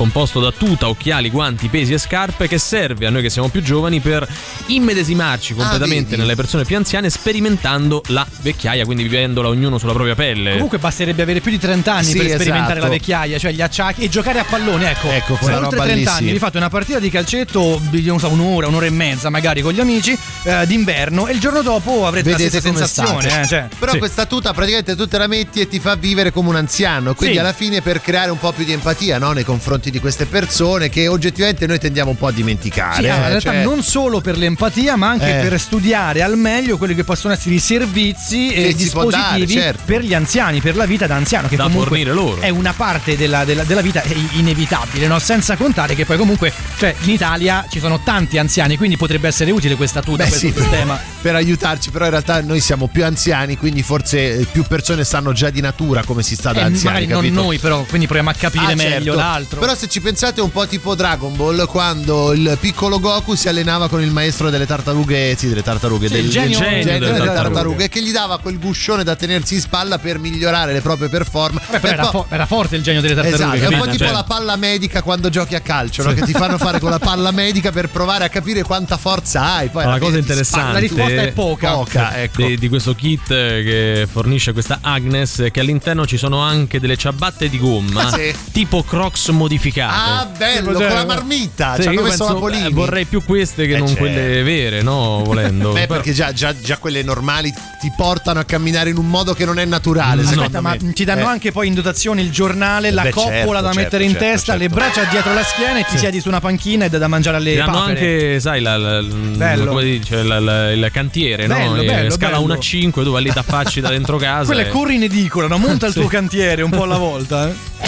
composto 0.00 0.40
da 0.40 0.50
tuta, 0.50 0.88
occhiali, 0.88 1.28
guanti, 1.28 1.68
pesi 1.68 1.92
e 1.92 1.98
scarpe 1.98 2.48
che 2.48 2.56
serve 2.56 3.04
a 3.06 3.10
noi 3.10 3.20
che 3.20 3.28
siamo 3.28 3.48
più 3.48 3.60
giovani 3.60 4.00
per 4.00 4.26
immedesimarci 4.68 5.52
completamente 5.52 6.10
vedi. 6.10 6.22
nelle 6.22 6.34
persone 6.34 6.64
più 6.64 6.74
anziane 6.76 7.10
sperimentando 7.10 8.00
la 8.06 8.26
vecchiaia, 8.40 8.86
quindi 8.86 9.02
vivendola 9.02 9.48
ognuno 9.48 9.76
sulla 9.76 9.92
propria 9.92 10.14
pelle. 10.14 10.52
Comunque 10.52 10.78
basterebbe 10.78 11.20
avere 11.20 11.40
più 11.40 11.50
di 11.50 11.58
30 11.58 11.92
anni 11.92 12.04
Sì, 12.04 12.16
per 12.16 12.26
sperimentare 12.28 12.72
esatto. 12.78 12.84
la 12.86 12.88
vecchiaia, 12.88 13.38
cioè 13.38 13.52
gli 13.52 13.60
acciacchi 13.60 14.02
e 14.04 14.08
giocare 14.08 14.38
a 14.38 14.44
pallone, 14.44 14.90
ecco. 14.90 15.10
Ecco, 15.10 15.34
quella 15.34 15.56
oltre 15.58 15.70
roba 15.76 15.82
30 15.84 15.94
lì, 16.10 16.16
anni 16.16 16.26
sì. 16.28 16.32
vi 16.32 16.38
fate 16.38 16.56
una 16.56 16.70
partita 16.70 16.98
di 16.98 17.10
calcetto 17.10 17.78
di 17.90 18.02
non 18.04 18.18
so, 18.18 18.28
un'ora, 18.28 18.68
un'ora 18.68 18.86
e 18.86 18.90
mezza 18.90 19.28
magari 19.28 19.60
con 19.60 19.74
gli 19.74 19.80
amici 19.80 20.16
eh, 20.44 20.66
d'inverno 20.66 21.26
e 21.26 21.32
il 21.34 21.40
giorno 21.40 21.60
dopo 21.60 22.06
avrete 22.06 22.30
Vedete 22.30 22.54
la 22.56 22.60
sensazione, 22.62 23.42
eh, 23.42 23.46
cioè. 23.46 23.68
Però 23.78 23.92
Sì. 23.92 23.98
questa 23.98 24.24
tuta 24.24 24.54
praticamente 24.54 24.96
tu 24.96 25.06
te 25.06 25.18
la 25.18 25.26
metti 25.26 25.60
e 25.60 25.68
ti 25.68 25.78
fa 25.78 25.94
vivere 25.96 26.32
come 26.32 26.48
un 26.48 26.56
anziano. 26.56 27.14
Quindi 27.14 27.34
Sì. 27.34 27.40
alla 27.42 27.52
fine 27.52 27.82
per 27.82 28.00
creare 28.00 28.30
un 28.30 28.38
po' 28.38 28.52
più 28.52 28.64
di 28.64 28.72
empatia 28.72 29.18
no, 29.18 29.32
nei 29.32 29.44
confronti 29.44 29.89
di 29.90 29.98
queste 30.00 30.26
persone 30.26 30.88
che 30.88 31.08
oggettivamente 31.08 31.66
noi 31.66 31.78
tendiamo 31.78 32.10
un 32.10 32.16
po' 32.16 32.26
a 32.28 32.32
dimenticare. 32.32 33.02
Sì, 33.02 33.08
ah, 33.08 33.16
in 33.16 33.22
eh, 33.22 33.28
realtà 33.28 33.52
cioè- 33.52 33.62
non 33.64 33.82
solo 33.82 34.20
per 34.20 34.36
l'empatia, 34.38 34.96
ma 34.96 35.08
anche 35.10 35.38
Eh. 35.38 35.42
per 35.48 35.58
studiare 35.60 36.22
al 36.22 36.36
meglio 36.36 36.76
quelli 36.78 36.94
che 36.94 37.04
possono 37.04 37.32
essere 37.34 37.54
i 37.54 37.58
servizi 37.58 38.48
Che 38.48 38.66
e 38.68 38.74
si 38.76 38.90
può 38.90 39.08
dare, 39.10 39.38
dispositivi 39.38 39.52
certo. 39.60 39.82
per 39.84 40.02
gli 40.02 40.14
anziani, 40.14 40.60
per 40.60 40.76
la 40.76 40.86
vita 40.86 41.06
da 41.06 41.16
anziano, 41.16 41.48
che 41.48 41.56
Da 41.56 41.64
comunque 41.64 42.02
loro. 42.04 42.40
è 42.40 42.48
una 42.48 42.72
parte 42.72 43.16
della, 43.16 43.44
della- 43.44 43.64
della 43.64 43.80
vita 43.82 44.02
inevitabile, 44.32 45.06
no? 45.06 45.18
senza 45.18 45.56
contare 45.56 45.94
che 45.94 46.04
poi 46.04 46.16
comunque 46.16 46.52
cioè, 46.78 46.94
in 47.02 47.10
Italia 47.10 47.66
ci 47.68 47.78
sono 47.80 48.00
tanti 48.02 48.38
anziani, 48.38 48.76
quindi 48.76 48.96
potrebbe 48.96 49.28
essere 49.28 49.50
utile 49.50 49.74
questa 49.76 50.00
tuta, 50.02 50.24
Beh, 50.24 50.28
questo 50.28 50.46
sì, 50.48 50.52
sistema. 50.54 50.98
per 51.20 51.34
aiutarci, 51.34 51.90
però 51.90 52.04
in 52.06 52.10
realtà 52.12 52.40
noi 52.42 52.60
siamo 52.60 52.86
più 52.88 53.04
anziani, 53.04 53.56
quindi 53.56 53.82
forse 53.82 54.38
eh, 54.40 54.46
più 54.50 54.62
persone 54.64 55.04
sanno 55.04 55.32
già 55.32 55.50
di 55.50 55.60
natura 55.60 56.04
come 56.04 56.22
si 56.22 56.34
sta 56.34 56.52
da 56.52 56.60
Eh, 56.60 56.64
anziani. 56.64 56.94
magari 57.06 57.06
non 57.12 57.22
capito? 57.22 57.40
noi 57.42 57.58
però, 57.58 57.82
quindi 57.84 58.06
proviamo 58.06 58.30
a 58.30 58.34
capire 58.34 58.72
Ah, 58.72 58.74
meglio 58.76 59.12
certo. 59.12 59.14
l'altro. 59.14 59.60
Però 59.60 59.74
se 59.80 59.88
ci 59.88 60.00
pensate 60.02 60.40
è 60.40 60.42
un 60.42 60.50
po' 60.52 60.66
tipo 60.66 60.94
Dragon 60.94 61.34
Ball 61.34 61.64
quando 61.66 62.32
il 62.34 62.58
piccolo 62.60 63.00
Goku 63.00 63.34
si 63.34 63.48
allenava 63.48 63.88
con 63.88 64.02
il 64.02 64.10
maestro 64.10 64.50
delle 64.50 64.66
tartarughe, 64.66 65.34
sì, 65.38 65.48
delle 65.48 65.62
tartarughe, 65.62 66.06
Sì, 66.08 66.12
del 66.12 66.28
genio- 66.28 66.58
del 66.58 66.68
genio 66.68 66.84
delle 66.98 67.12
delle 67.18 67.32
tartarughe. 67.32 67.88
che 67.88 68.02
gli 68.02 68.12
dava 68.12 68.38
quel 68.40 68.58
guscione 68.58 69.04
da 69.04 69.16
tenersi 69.16 69.54
in 69.54 69.60
spalla 69.60 69.96
per 69.98 70.18
migliorare 70.18 70.74
le 70.74 70.82
proprie 70.82 71.08
performance. 71.08 71.78
Beh, 71.78 71.88
era, 71.88 72.02
po'- 72.08 72.10
fo- 72.10 72.26
era 72.28 72.44
forte 72.44 72.76
il 72.76 72.82
genio 72.82 73.00
delle 73.00 73.14
tartarughe. 73.14 73.36
Esatto, 73.42 73.54
è 73.54 73.58
un 73.58 73.62
capito? 73.70 73.84
po' 73.84 73.90
tipo 73.90 74.04
Cioè- 74.04 74.12
la 74.12 74.24
palla 74.24 74.56
medica 74.56 75.02
quando 75.02 75.30
giochi 75.30 75.54
a 75.54 75.60
calcio, 75.60 76.02
no? 76.02 76.12
che 76.12 76.22
ti 76.22 76.32
fanno 76.32 76.58
fare 76.58 76.78
con 76.78 76.90
la 76.90 76.98
palla 76.98 77.30
medica 77.30 77.72
per 77.72 77.88
provare 77.88 78.24
a 78.24 78.28
capire 78.28 78.62
quanta 78.62 78.98
forza 78.98 79.54
hai. 79.54 79.68
Poi 79.70 79.86
la 79.86 79.98
cosa 79.98 80.18
interessante 80.18 80.72
La 80.72 80.78
risposta 80.78 81.22
è 81.22 81.32
poca. 81.32 81.72
Poca, 81.72 82.20
ecco. 82.22 82.44
di, 82.44 82.58
di 82.58 82.68
questo 82.68 82.94
kit 82.94 83.28
che 83.28 84.06
fornisce 84.12 84.52
questa 84.52 84.80
Agnes 84.82 85.46
che 85.50 85.60
all'interno 85.60 86.06
ci 86.06 86.18
sono 86.18 86.40
anche 86.40 86.78
delle 86.80 86.96
ciabatte 86.98 87.48
di 87.48 87.58
gomma 87.58 88.10
sì? 88.12 88.34
tipo 88.52 88.82
Crocs 88.82 89.28
modificate. 89.28 89.68
Ah, 89.78 90.26
bello, 90.36 90.72
Cos'è? 90.72 90.86
con 90.88 90.96
la 90.96 91.04
marmitta. 91.04 91.74
Sì, 91.76 91.82
ci 91.82 91.88
hanno 91.88 92.02
messo 92.02 92.26
la 92.26 92.34
Polini. 92.34 92.66
eh, 92.66 92.70
vorrei 92.70 93.04
più 93.04 93.22
queste 93.24 93.66
che 93.66 93.74
Eh, 93.74 93.78
non 93.78 93.86
certo. 93.88 94.02
quelle 94.02 94.42
vere, 94.42 94.82
no? 94.82 95.22
Volendo. 95.24 95.72
Beh, 95.72 95.86
perché 95.86 96.12
già, 96.12 96.32
già- 96.32 96.54
già 96.58 96.76
quelle 96.78 97.02
normali 97.02 97.52
ti 97.80 97.92
portano 97.96 98.40
a 98.40 98.44
camminare 98.44 98.90
in 98.90 98.96
un 98.96 99.08
modo 99.08 99.34
che 99.34 99.44
non 99.44 99.58
è 99.58 99.64
naturale. 99.64 100.22
secondo 100.22 100.42
Aspetta, 100.58 100.60
ma 100.60 100.76
ti 100.92 101.04
danno 101.04 101.22
Eh. 101.22 101.28
anche 101.28 101.52
poi 101.52 101.68
in 101.68 101.74
dotazione 101.74 102.20
il 102.22 102.30
giornale, 102.30 102.90
la 102.90 103.02
beh, 103.02 103.10
coppola 103.10 103.34
certo, 103.36 103.52
da 103.52 103.60
certo, 103.62 103.78
mettere 103.80 104.04
in 104.04 104.10
certo, 104.10 104.24
testa, 104.26 104.52
le 104.54 104.58
certo. 104.60 104.74
braccia 104.74 105.04
dietro 105.04 105.32
la 105.34 105.42
schiena 105.44 105.78
e 105.78 105.84
ti 105.88 105.98
siedi 105.98 106.20
su 106.20 106.28
una 106.28 106.40
panchina 106.40 106.84
è 106.86 106.88
da 106.88 107.08
mangiare 107.08 107.36
alle 107.38 107.50
Ti 107.52 107.56
danno 107.58 107.72
papere. 107.72 107.90
anche, 108.00 108.40
sai, 108.40 108.60
la, 108.60 108.76
la- 108.76 109.02
Bello. 109.02 109.66
come 109.66 109.82
dice, 109.84 110.22
la- 110.22 110.40
la- 110.40 110.72
il 110.72 110.88
cantiere, 110.92 111.46
Bello, 111.46 111.74
no? 111.74 111.80
E 111.82 111.84
bello, 111.86 112.10
scala 112.10 112.32
bello. 112.32 112.44
1 112.44 112.52
a 112.54 112.58
5, 112.58 113.04
tu 113.04 113.10
vai 113.12 113.22
lì, 113.22 113.32
t'affacci 113.32 113.80
da 113.80 113.88
dentro 113.90 114.16
casa. 114.18 114.46
Quella 114.46 114.62
e- 114.62 114.68
corri 114.68 114.94
in 114.96 115.02
edicola, 115.04 115.46
no? 115.46 115.58
monta 115.58 115.86
il 115.86 115.92
Sì. 115.92 116.00
tuo 116.00 116.08
cantiere 116.08 116.62
un 116.62 116.70
po' 116.70 116.82
alla 116.84 116.98
volta. 116.98 117.48
eh. 117.48 117.79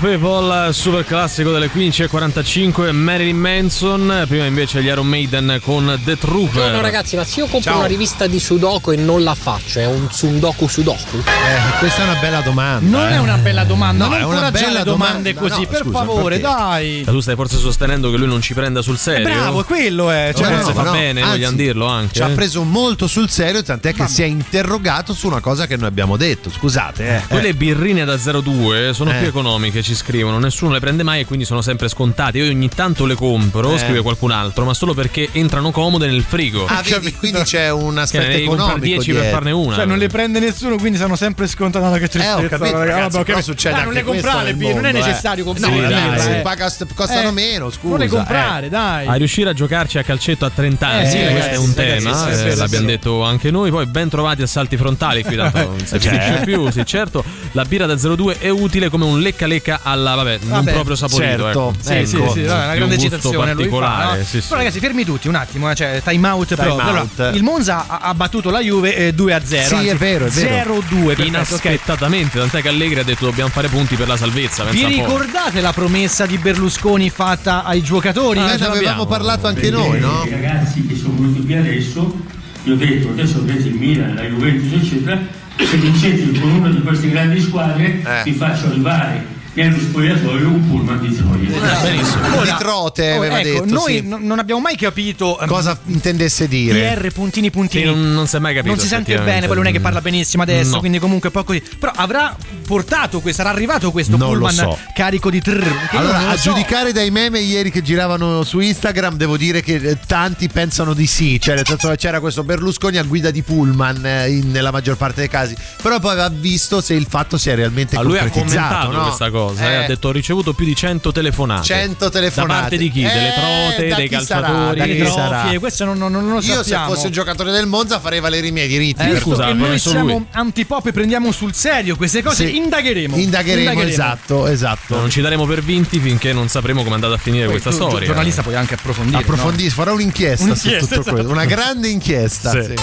All 0.00 0.47
Super 0.70 1.04
classico 1.04 1.50
delle 1.50 1.70
15.45, 1.74 2.92
Marilyn 2.92 3.36
Manson, 3.38 4.24
prima 4.28 4.44
invece 4.44 4.82
gli 4.82 4.86
Iron 4.86 5.06
Maiden 5.06 5.60
con 5.62 5.98
The 6.04 6.16
Trooper. 6.18 6.52
Buongiorno 6.52 6.80
ragazzi, 6.82 7.16
ma 7.16 7.24
se 7.24 7.40
io 7.40 7.46
compro 7.46 7.70
Ciao. 7.70 7.78
una 7.78 7.86
rivista 7.88 8.26
di 8.26 8.38
Sudoku 8.38 8.90
e 8.92 8.96
non 8.96 9.22
la 9.24 9.34
faccio, 9.34 9.80
è 9.80 9.86
un 9.86 10.08
Sundoku 10.10 10.68
Sudoku? 10.68 11.16
Eh, 11.16 11.78
questa 11.78 12.02
è 12.02 12.04
una 12.04 12.18
bella 12.20 12.40
domanda. 12.42 12.98
Non 12.98 13.08
eh. 13.08 13.14
è 13.14 13.18
una 13.18 13.38
bella 13.38 13.64
domanda, 13.64 14.04
No, 14.04 14.10
non 14.10 14.20
è 14.20 14.24
una 14.24 14.50
bella 14.50 14.82
domande 14.84 15.32
domanda. 15.32 15.40
così, 15.54 15.62
No, 15.62 15.68
per 15.68 15.80
scusa, 15.82 15.98
favore, 15.98 16.38
perché? 16.38 16.54
dai. 16.56 17.04
Tu 17.04 17.20
stai 17.20 17.34
forse 17.34 17.56
sostenendo 17.56 18.10
che 18.10 18.16
lui 18.18 18.26
non 18.28 18.42
ci 18.42 18.52
prenda 18.54 18.82
sul 18.82 18.98
serio? 18.98 19.26
Bravo, 19.28 19.64
quello 19.64 20.10
è. 20.10 20.32
Cioè, 20.36 20.50
No, 20.50 20.56
Forse 20.56 20.68
no, 20.72 20.74
fa 20.74 20.82
no, 20.82 20.92
bene, 20.92 21.20
anzi, 21.22 21.32
vogliamo 21.32 21.56
dirlo 21.56 21.86
anche. 21.86 22.14
Ci 22.14 22.22
ha 22.22 22.28
preso 22.28 22.62
molto 22.62 23.06
sul 23.06 23.30
serio, 23.30 23.62
tant'è 23.62 23.94
che 23.94 24.06
si 24.06 24.22
è 24.22 24.26
interrogato 24.26 25.14
su 25.14 25.26
una 25.28 25.40
cosa 25.40 25.66
che 25.66 25.76
noi 25.76 25.88
abbiamo 25.88 26.16
detto. 26.18 26.50
Scusate, 26.50 27.16
eh. 27.16 27.22
Quelle 27.26 27.54
birrine 27.54 28.04
da 28.04 28.16
02 28.16 28.92
sono 28.92 29.10
Eh. 29.12 29.14
più 29.18 29.26
economiche, 29.28 29.82
ci 29.82 29.94
scrivono, 29.94 30.38
nessuno 30.38 30.56
le 30.66 30.80
prende 30.80 31.02
mai 31.02 31.20
e 31.20 31.24
quindi 31.24 31.44
sono 31.44 31.62
sempre 31.62 31.88
scontate. 31.88 32.38
Io 32.38 32.50
ogni 32.50 32.68
tanto 32.68 33.06
le 33.06 33.14
compro, 33.14 33.74
Eh. 33.74 33.78
scrive 33.78 34.02
qualcun 34.02 34.30
altro, 34.30 34.64
ma 34.64 34.74
solo 34.74 34.94
perché 34.94 35.28
entrano 35.32 35.70
comode 35.70 36.06
nel 36.06 36.22
frigo. 36.22 36.66
Ah, 36.66 36.82
vedi, 36.82 37.14
quindi 37.14 37.42
c'è 37.42 37.70
un 37.70 37.88
Che 37.88 37.94
ne 37.94 38.00
aspetto 38.02 38.44
comprare 38.46 38.72
economico 38.78 38.84
10 39.02 39.12
per 39.12 39.24
farne 39.30 39.50
una. 39.52 39.74
Cioè, 39.76 39.84
non 39.84 39.98
le 39.98 40.08
prende 40.08 40.38
nessuno, 40.40 40.76
quindi 40.76 40.98
sono 40.98 41.16
sempre 41.16 41.46
scontate. 41.46 41.84
No, 41.84 41.92
che 41.92 42.08
tristezza. 42.08 42.38
Eh, 42.40 42.44
ho 42.44 42.48
capito, 42.48 42.72
raga. 42.78 42.84
ragazzi, 42.92 43.16
Vabbè, 43.16 43.24
però 43.24 43.40
succede 43.40 43.74
Dai, 43.76 43.84
non 43.84 43.92
le 43.92 44.02
comprare, 44.02 44.52
non 44.52 44.84
è 44.84 44.88
eh. 44.88 44.92
necessario 44.92 45.44
comprare. 45.44 45.74
Sì, 45.74 45.80
dai, 45.80 46.16
dai, 46.16 46.42
paga- 46.42 46.72
costano 46.94 47.28
Eh, 47.28 47.32
meno, 47.32 47.70
scusa. 47.70 47.88
Non 47.88 47.98
le 47.98 48.04
eh. 48.04 48.08
comprare, 48.08 48.68
dai. 48.68 49.06
A 49.06 49.14
riuscire 49.14 49.50
a 49.50 49.52
giocarci 49.52 49.98
a 49.98 50.02
calcetto 50.02 50.44
a 50.44 50.50
30 50.50 50.86
anni, 50.86 51.02
Eh, 51.04 51.06
sì, 51.10 51.16
questo 51.18 51.32
ragazzi, 51.32 51.50
è 51.52 51.56
un 51.56 51.72
ragazzi, 51.76 51.98
tema, 52.04 52.16
sì, 52.16 52.28
eh, 52.30 52.34
sì, 52.34 52.50
sì, 52.50 52.56
l'abbiamo 52.56 52.84
sì. 52.86 52.90
detto 52.92 53.22
anche 53.22 53.50
noi. 53.50 53.70
Poi 53.70 53.86
ben 53.86 54.08
trovati 54.08 54.42
a 54.42 54.46
salti 54.46 54.76
frontali, 54.76 55.22
qui 55.22 55.36
tanto 55.36 55.58
non 55.58 55.78
si 55.84 55.98
finisce 56.00 56.40
più. 56.44 56.70
Sì, 56.70 56.84
certo, 56.84 57.24
la 57.52 57.64
birra 57.64 57.86
da 57.86 57.94
02 57.96 58.38
è 58.38 58.48
utile 58.48 58.88
come 58.88 59.04
un 59.04 59.20
lecca 59.20 59.46
lecca 59.46 59.80
alla, 59.82 60.14
vabbè, 60.14 60.38
non 60.48 60.64
Vabbè, 60.64 60.72
proprio 60.72 60.96
saporito. 60.96 61.26
certo. 61.42 61.48
ecco. 61.48 61.74
Sì, 61.80 61.92
Ecco, 61.92 62.06
sì, 62.06 62.16
sì, 62.16 62.42
vabbè, 62.42 62.62
una 62.64 62.70
di 62.72 62.76
grande 62.78 62.94
un 62.94 63.00
citazione 63.00 63.36
lui 63.54 63.64
fa, 63.64 63.68
particolare, 63.70 64.18
no? 64.18 64.24
sì, 64.24 64.40
sì. 64.40 64.46
Però 64.48 64.60
ragazzi, 64.60 64.78
fermi 64.80 65.04
tutti 65.04 65.28
un 65.28 65.34
attimo, 65.34 65.70
eh, 65.70 65.74
cioè 65.74 66.02
time 66.04 66.28
out 66.28 66.54
però. 66.54 66.70
Time 66.76 66.82
Allora, 66.82 67.00
out. 67.00 67.34
il 67.34 67.42
Monza 67.42 67.84
ha, 67.86 67.98
ha 68.02 68.14
battuto 68.14 68.50
la 68.50 68.60
Juve 68.60 68.96
eh, 68.96 69.12
2 69.12 69.34
a 69.34 69.40
0. 69.44 69.62
Sì, 69.66 69.74
anzi, 69.74 69.86
è 69.88 69.94
vero, 69.96 70.26
è 70.26 70.30
vero. 70.30 70.74
0-2, 70.74 70.80
perfetto, 70.80 71.10
ok. 71.22 71.26
Inaspettatamente, 71.26 72.38
tant'è 72.38 72.62
che 72.62 72.68
Allegri 72.68 73.00
ha 73.00 73.04
detto 73.04 73.24
dobbiamo 73.26 73.50
fare 73.50 73.68
punti 73.68 73.94
per 73.96 74.08
la 74.08 74.16
salvezza. 74.16 74.64
Vi 74.64 74.82
un 74.82 74.88
ricordate 74.88 75.60
la 75.60 75.72
promessa 75.72 76.26
di 76.26 76.38
Berlusconi 76.38 77.10
fatta 77.10 77.64
ai 77.64 77.82
giocatori? 77.82 78.38
Eh, 78.38 78.42
Ah, 78.42 78.46
ne 78.52 78.58
ce 78.58 78.64
avevamo 78.64 79.06
parlato 79.06 79.46
anche 79.46 79.70
noi, 79.70 80.00
no? 80.00 80.24
I 80.26 80.30
ragazzi 80.30 80.86
che 80.86 80.96
sono 80.96 81.14
venuti 81.16 81.44
qui 81.44 81.54
adesso, 81.54 82.16
gli 82.62 82.70
ho 82.70 82.76
detto 82.76 83.08
adesso 83.10 83.38
avete 83.38 83.68
il 83.68 83.74
Milan, 83.74 84.14
la 84.14 84.22
Juventus 84.22 84.80
eccetera, 84.82 85.18
se 85.56 85.76
vincete 85.76 86.38
con 86.40 86.50
una 86.50 86.68
di 86.70 86.80
queste 86.82 87.10
grandi 87.10 87.40
squadre 87.40 87.84
Eh. 88.02 88.22
vi 88.24 88.32
faccio 88.32 88.66
arrivare 88.66 89.36
nello 89.64 89.78
spogliatoio 89.80 90.46
un 90.48 90.68
pullman 90.68 91.00
di 91.00 91.14
Troia. 91.16 91.80
Benissimo. 91.82 92.42
Di 92.42 92.54
Trote 92.58 93.12
Oh, 93.12 93.16
aveva 93.16 93.40
ecco, 93.40 93.48
detto. 93.64 93.74
noi 93.74 93.94
sì. 93.96 94.02
no- 94.06 94.18
non 94.20 94.38
abbiamo 94.38 94.60
mai 94.60 94.76
capito 94.76 95.38
ehm, 95.40 95.46
Cosa 95.48 95.78
intendesse 95.86 96.46
dire? 96.48 96.94
PR 96.94 97.12
puntini 97.12 97.46
Sì, 97.46 97.50
puntini. 97.52 97.84
non, 97.84 98.12
non 98.12 98.26
si 98.26 98.36
è 98.36 98.38
mai 98.38 98.54
capito. 98.54 98.74
non 98.74 98.82
si 98.82 98.88
sente 98.88 99.16
bene, 99.18 99.46
poi 99.46 99.56
non 99.56 99.66
è 99.66 99.72
che 99.72 99.80
parla 99.80 100.00
benissimo 100.00 100.42
adesso, 100.42 100.74
No. 100.74 100.78
quindi 100.80 100.98
comunque 100.98 101.28
un 101.32 101.34
po' 101.34 101.44
così. 101.44 101.62
Però 101.78 101.92
avrà 101.94 102.36
portato 102.66 103.20
questo, 103.20 103.42
sarà 103.42 103.54
arrivato 103.54 103.90
questo 103.90 104.16
Non 104.16 104.20
lo 104.20 104.46
pullman 104.46 104.54
so. 104.54 104.78
carico 104.94 105.30
di 105.30 105.40
trrr. 105.40 105.88
che 105.88 105.96
Allora, 105.96 106.28
a 106.28 106.36
so. 106.36 106.50
giudicare 106.50 106.92
dai 106.92 107.10
meme 107.10 107.40
ieri 107.40 107.70
che 107.70 107.82
giravano 107.82 108.42
su 108.44 108.60
Instagram, 108.60 109.16
devo 109.16 109.36
dire 109.36 109.62
che 109.62 109.74
eh, 109.76 109.98
tanti 110.06 110.48
pensano 110.48 110.92
di 110.94 111.06
sì. 111.06 111.40
Cioè, 111.40 111.54
nel 111.54 111.66
senso 111.66 111.88
che 111.88 111.96
c'era 111.96 112.20
questo 112.20 112.42
Berlusconi 112.44 112.98
a 112.98 113.02
guida 113.02 113.30
di 113.30 113.42
Pullman 113.42 114.04
eh, 114.04 114.30
in- 114.30 114.50
nella 114.50 114.70
maggior 114.70 114.96
parte 114.96 115.20
dei 115.20 115.28
casi. 115.28 115.56
Però 115.82 115.98
poi 116.00 116.12
aveva 116.12 116.28
visto 116.28 116.80
se 116.80 116.94
il 116.94 117.06
fatto 117.08 117.36
si 117.38 117.48
è 117.50 117.54
realmente 117.54 117.96
A 117.96 118.02
lui 118.02 118.16
ha 118.18 118.22
concretizzato. 118.22 118.66
commentato 118.68 118.96
no? 118.96 119.02
questa 119.04 119.30
cosa, 119.30 119.47
eh, 119.56 119.64
Eh, 119.64 119.74
ha 119.74 119.86
detto 119.86 120.08
ho 120.08 120.12
ricevuto 120.12 120.52
più 120.52 120.64
di 120.64 120.74
100 120.74 121.12
telefonate. 121.12 121.64
100 121.64 122.10
telefonate. 122.10 122.52
Da 122.52 122.60
parte 122.60 122.76
di 122.76 122.90
chi? 122.90 123.02
Delle 123.02 123.28
Eh, 123.28 123.32
trote, 123.32 123.88
da 123.88 123.96
dei 123.96 124.08
calciatori. 124.08 124.78
Da 124.78 124.84
Le 124.86 124.96
chi 124.96 125.06
sarà? 125.10 125.40
trofie, 125.40 125.58
questo 125.58 125.84
non, 125.84 125.98
non- 125.98 126.12
non 126.12 126.28
lo 126.28 126.34
Io 126.36 126.40
se 126.40 126.54
sappiamo. 126.54 126.92
fossi 126.94 127.06
un 127.06 127.12
giocatore 127.12 127.50
del 127.52 127.66
Monza 127.66 127.98
farei 128.00 128.20
valere 128.20 128.46
i 128.46 128.52
miei 128.52 128.68
diritti. 128.68 129.02
Eh, 129.08 129.18
scusa, 129.20 129.52
noi 129.52 129.78
siamo 129.78 130.06
lui. 130.16 130.26
antipop 130.32 130.86
e 130.86 130.92
prendiamo 130.92 131.30
sul 131.32 131.54
serio 131.54 131.96
queste 131.96 132.22
cose, 132.22 132.46
Sì. 132.46 132.56
indagheremo. 132.56 133.16
Indagheremo, 133.16 133.80
esatto, 133.82 134.46
esatto. 134.46 134.96
Non 134.96 135.10
ci 135.10 135.20
daremo 135.20 135.46
per 135.46 135.62
vinti 135.62 135.98
finché 135.98 136.32
non 136.32 136.48
sapremo 136.48 136.80
come 136.80 136.92
è 136.92 136.94
andata 136.94 137.14
a 137.14 137.18
finire 137.18 137.44
Poi 137.44 137.60
questa 137.60 137.70
tu, 137.70 137.76
storia. 137.88 138.06
giornalista 138.06 138.42
puoi 138.42 138.54
anche 138.54 138.74
approfondire. 138.74 139.18
Approfondisci, 139.18 139.70
farò 139.70 139.92
un'inchiesta, 139.94 140.44
Un'inchiesta, 140.44 140.78
su 140.80 140.86
tutto 140.86 141.00
esatto. 141.00 141.12
questo. 141.12 141.30
Una 141.32 141.44
grande 141.44 141.88
inchiesta. 141.88 142.50
Sì. 142.50 142.62
sì. 142.64 142.74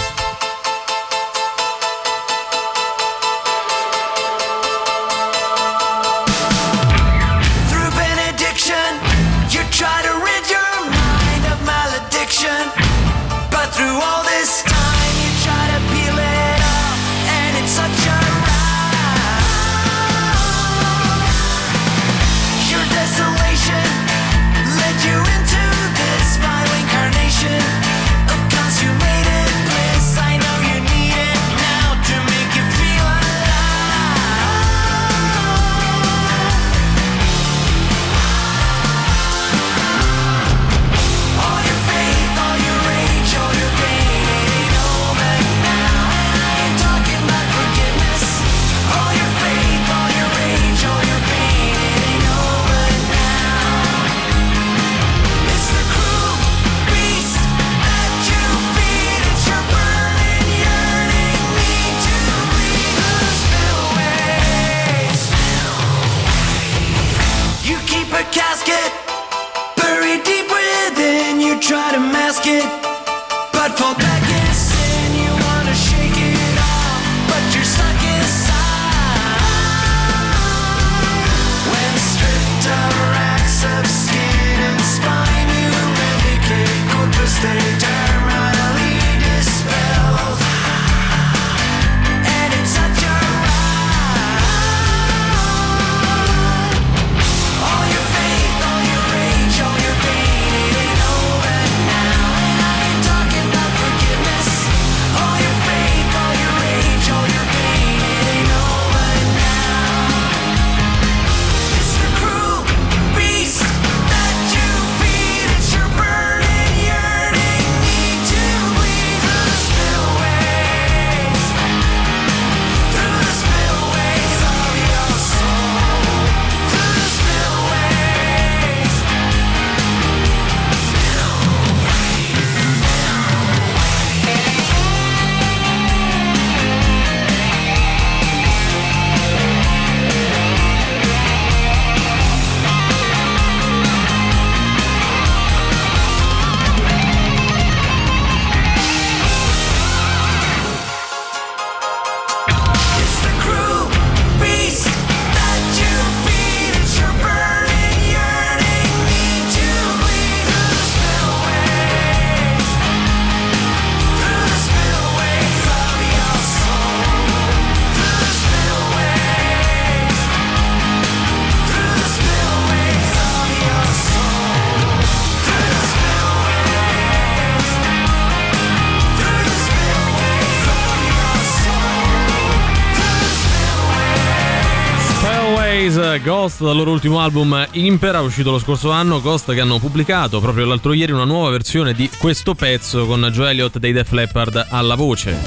Ghost 186.26 186.63
dal 186.63 186.76
loro 186.76 186.89
ultimo 186.89 187.19
album 187.19 187.67
Impera 187.73 188.21
uscito 188.21 188.49
lo 188.49 188.57
scorso 188.57 188.89
anno 188.89 189.21
Ghost 189.21 189.53
che 189.53 189.61
hanno 189.61 189.78
pubblicato 189.78 190.39
proprio 190.39 190.65
l'altro 190.65 190.91
ieri 190.93 191.11
una 191.11 191.23
nuova 191.23 191.51
versione 191.51 191.93
di 191.93 192.09
questo 192.17 192.55
pezzo 192.55 193.05
con 193.05 193.30
Joe 193.32 193.51
Elliott 193.51 193.78
dei 193.78 193.91
Def 193.91 194.11
Leppard 194.11 194.65
alla 194.69 194.95
voce 194.95 195.38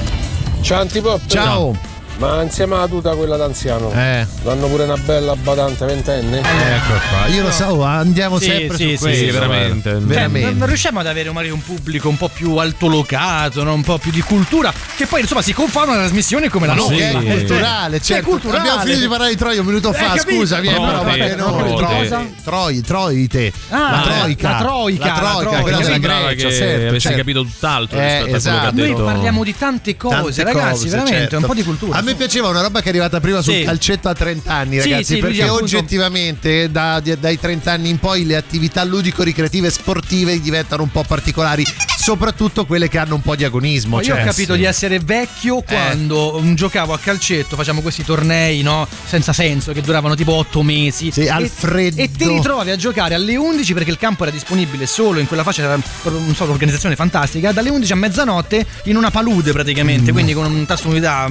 Ciao 0.61 0.79
Antipop. 0.79 1.25
Ciao. 1.27 1.98
Ma 2.19 2.41
insieme 2.41 2.75
alla 2.75 2.87
tuta 2.87 3.15
quella 3.15 3.37
d'anziano. 3.37 3.91
Eh. 3.93 4.27
Danno 4.43 4.67
pure 4.67 4.83
una 4.83 4.97
bella 4.97 5.37
badante 5.37 5.85
ventenne. 5.85 6.39
Ecco 6.39 6.93
qua. 7.09 7.27
Io 7.33 7.43
lo 7.43 7.51
so, 7.51 7.65
oh, 7.67 7.83
andiamo 7.83 8.37
Sì, 8.39 8.45
sempre 8.45 8.75
sì, 8.75 8.83
su 8.83 8.89
sì, 8.89 8.97
questo. 8.97 9.25
sì, 9.25 9.31
veramente. 9.31 9.89
guarda. 9.91 9.99
Cioè, 9.99 10.15
Veramente. 10.15 10.51
non 10.57 10.67
riusciamo 10.67 10.99
ad 10.99 11.07
avere 11.07 11.31
magari 11.31 11.51
un 11.53 11.63
pubblico 11.63 12.09
un 12.09 12.17
po' 12.17 12.27
più 12.27 12.57
altolocato, 12.57 13.63
no? 13.63 13.73
un 13.73 13.83
po' 13.83 13.97
più 13.99 14.11
di 14.11 14.19
cultura, 14.19 14.73
che 14.97 15.05
poi 15.05 15.21
insomma 15.21 15.41
si 15.41 15.53
conforma 15.53 15.93
una 15.93 16.01
trasmissione 16.01 16.49
come 16.49 16.67
la 16.67 16.73
No, 16.73 16.89
nostra. 16.89 16.97
che 16.97 17.09
è 17.09 17.19
Sì. 17.21 17.25
culturale, 17.25 17.97
Cioè, 17.99 18.05
certo. 18.15 18.29
culturale. 18.29 18.59
Abbiamo 18.59 18.79
finito 18.81 18.99
di 18.99 19.07
parlare 19.07 19.29
di 19.31 19.37
Troia 19.37 19.59
un 19.61 19.65
minuto 19.67 19.89
Eh, 19.89 19.93
fa, 19.93 20.13
eh, 20.13 20.17
Trote, 20.19 20.61
però 20.61 21.03
vabbè, 21.03 21.35
no, 21.35 21.55
trote. 21.55 22.07
Trote. 22.07 22.33
Troi, 22.43 22.81
Troite. 22.81 23.53
Ah, 23.69 23.77
la 23.91 24.01
Troica. 24.03 24.49
la 24.49 24.57
Troica, 24.57 25.05
La 25.05 25.11
la 25.21 25.29
Troica, 25.39 25.61
quella 25.61 25.77
della 25.77 25.97
Grecia, 25.99 26.47
che 26.47 26.53
certo, 26.53 26.87
avessi 26.89 26.99
certo. 26.99 27.17
capito 27.17 27.41
tutt'altro 27.43 27.97
Eh, 27.97 28.01
rispetto 28.01 28.19
a 28.19 28.25
quello 28.25 28.37
esatto. 28.37 28.75
che 28.75 28.81
ha 28.83 28.87
Noi 28.91 29.03
parliamo 29.05 29.43
di 29.45 29.55
tante 29.57 29.95
cose, 29.95 30.43
ragazzi, 30.43 30.71
cose, 30.83 30.89
veramente, 30.89 31.17
certo. 31.19 31.37
un 31.37 31.43
po' 31.45 31.53
di 31.53 31.63
cultura. 31.63 31.97
Me 32.09 32.15
piaceva 32.15 32.47
una 32.47 32.61
roba 32.61 32.79
che 32.79 32.87
è 32.87 32.89
arrivata 32.89 33.19
prima 33.19 33.39
sul 33.41 33.53
Sì. 33.53 33.63
calcetto 33.63 34.09
a 34.09 34.13
30 34.15 34.51
anni, 34.51 34.81
Sì, 34.81 34.89
ragazzi, 34.89 35.03
sì, 35.05 35.11
lui 35.19 35.21
perché 35.29 35.43
appunto- 35.43 35.63
oggettivamente 35.63 36.71
da- 36.71 36.99
dai 36.99 37.39
30 37.39 37.71
anni 37.71 37.89
in 37.89 37.99
poi 37.99 38.25
le 38.25 38.35
attività 38.35 38.83
ludico-ricreative 38.83 39.67
e 39.67 39.69
sportive 39.71 40.41
diventano 40.41 40.81
un 40.83 40.89
po' 40.89 41.03
particolari, 41.03 41.63
soprattutto 41.99 42.65
quelle 42.65 42.87
che 42.89 42.97
hanno 42.97 43.15
un 43.15 43.21
po' 43.21 43.35
di 43.35 43.43
agonismo. 43.43 43.97
Poi 43.97 44.05
io 44.07 44.13
cioè, 44.15 44.23
ho 44.23 44.25
capito 44.25 44.53
sì. 44.53 44.59
di 44.59 44.65
essere 44.65 44.99
vecchio 44.99 45.61
quando 45.61 46.35
um, 46.37 46.55
giocavo 46.55 46.93
a 46.93 46.97
calcetto, 46.99 47.55
facciamo 47.55 47.81
questi 47.81 48.03
tornei 48.03 48.61
no? 48.63 48.87
senza 49.05 49.31
senso 49.33 49.71
che 49.71 49.81
duravano 49.81 50.15
tipo 50.15 50.33
8 50.33 50.63
mesi. 50.63 51.11
Sì, 51.11 51.27
al 51.27 51.47
freddo. 51.47 52.01
E 52.01 52.09
ti 52.11 52.27
ritrovavi 52.27 52.71
a 52.71 52.75
giocare 52.75 53.13
alle 53.13 53.35
11 53.35 53.73
perché 53.73 53.91
il 53.91 53.97
campo 53.97 54.23
era 54.23 54.31
disponibile 54.31 54.87
solo 54.87 55.19
in 55.19 55.27
quella 55.27 55.43
fascia, 55.43 55.61
era 55.63 55.79
non 56.03 56.33
so, 56.35 56.45
un'organizzazione 56.45 56.95
fantastica, 56.95 57.51
dalle 57.51 57.69
11 57.69 57.91
a 57.91 57.95
mezzanotte 57.95 58.65
in 58.85 58.95
una 58.97 59.11
palude 59.11 59.51
Mm. 59.51 59.53
praticamente, 59.53 60.11
quindi 60.11 60.33
con 60.33 60.45
un 60.51 60.65
tasso 60.65 60.83
di 60.83 60.89
umidità 60.89 61.27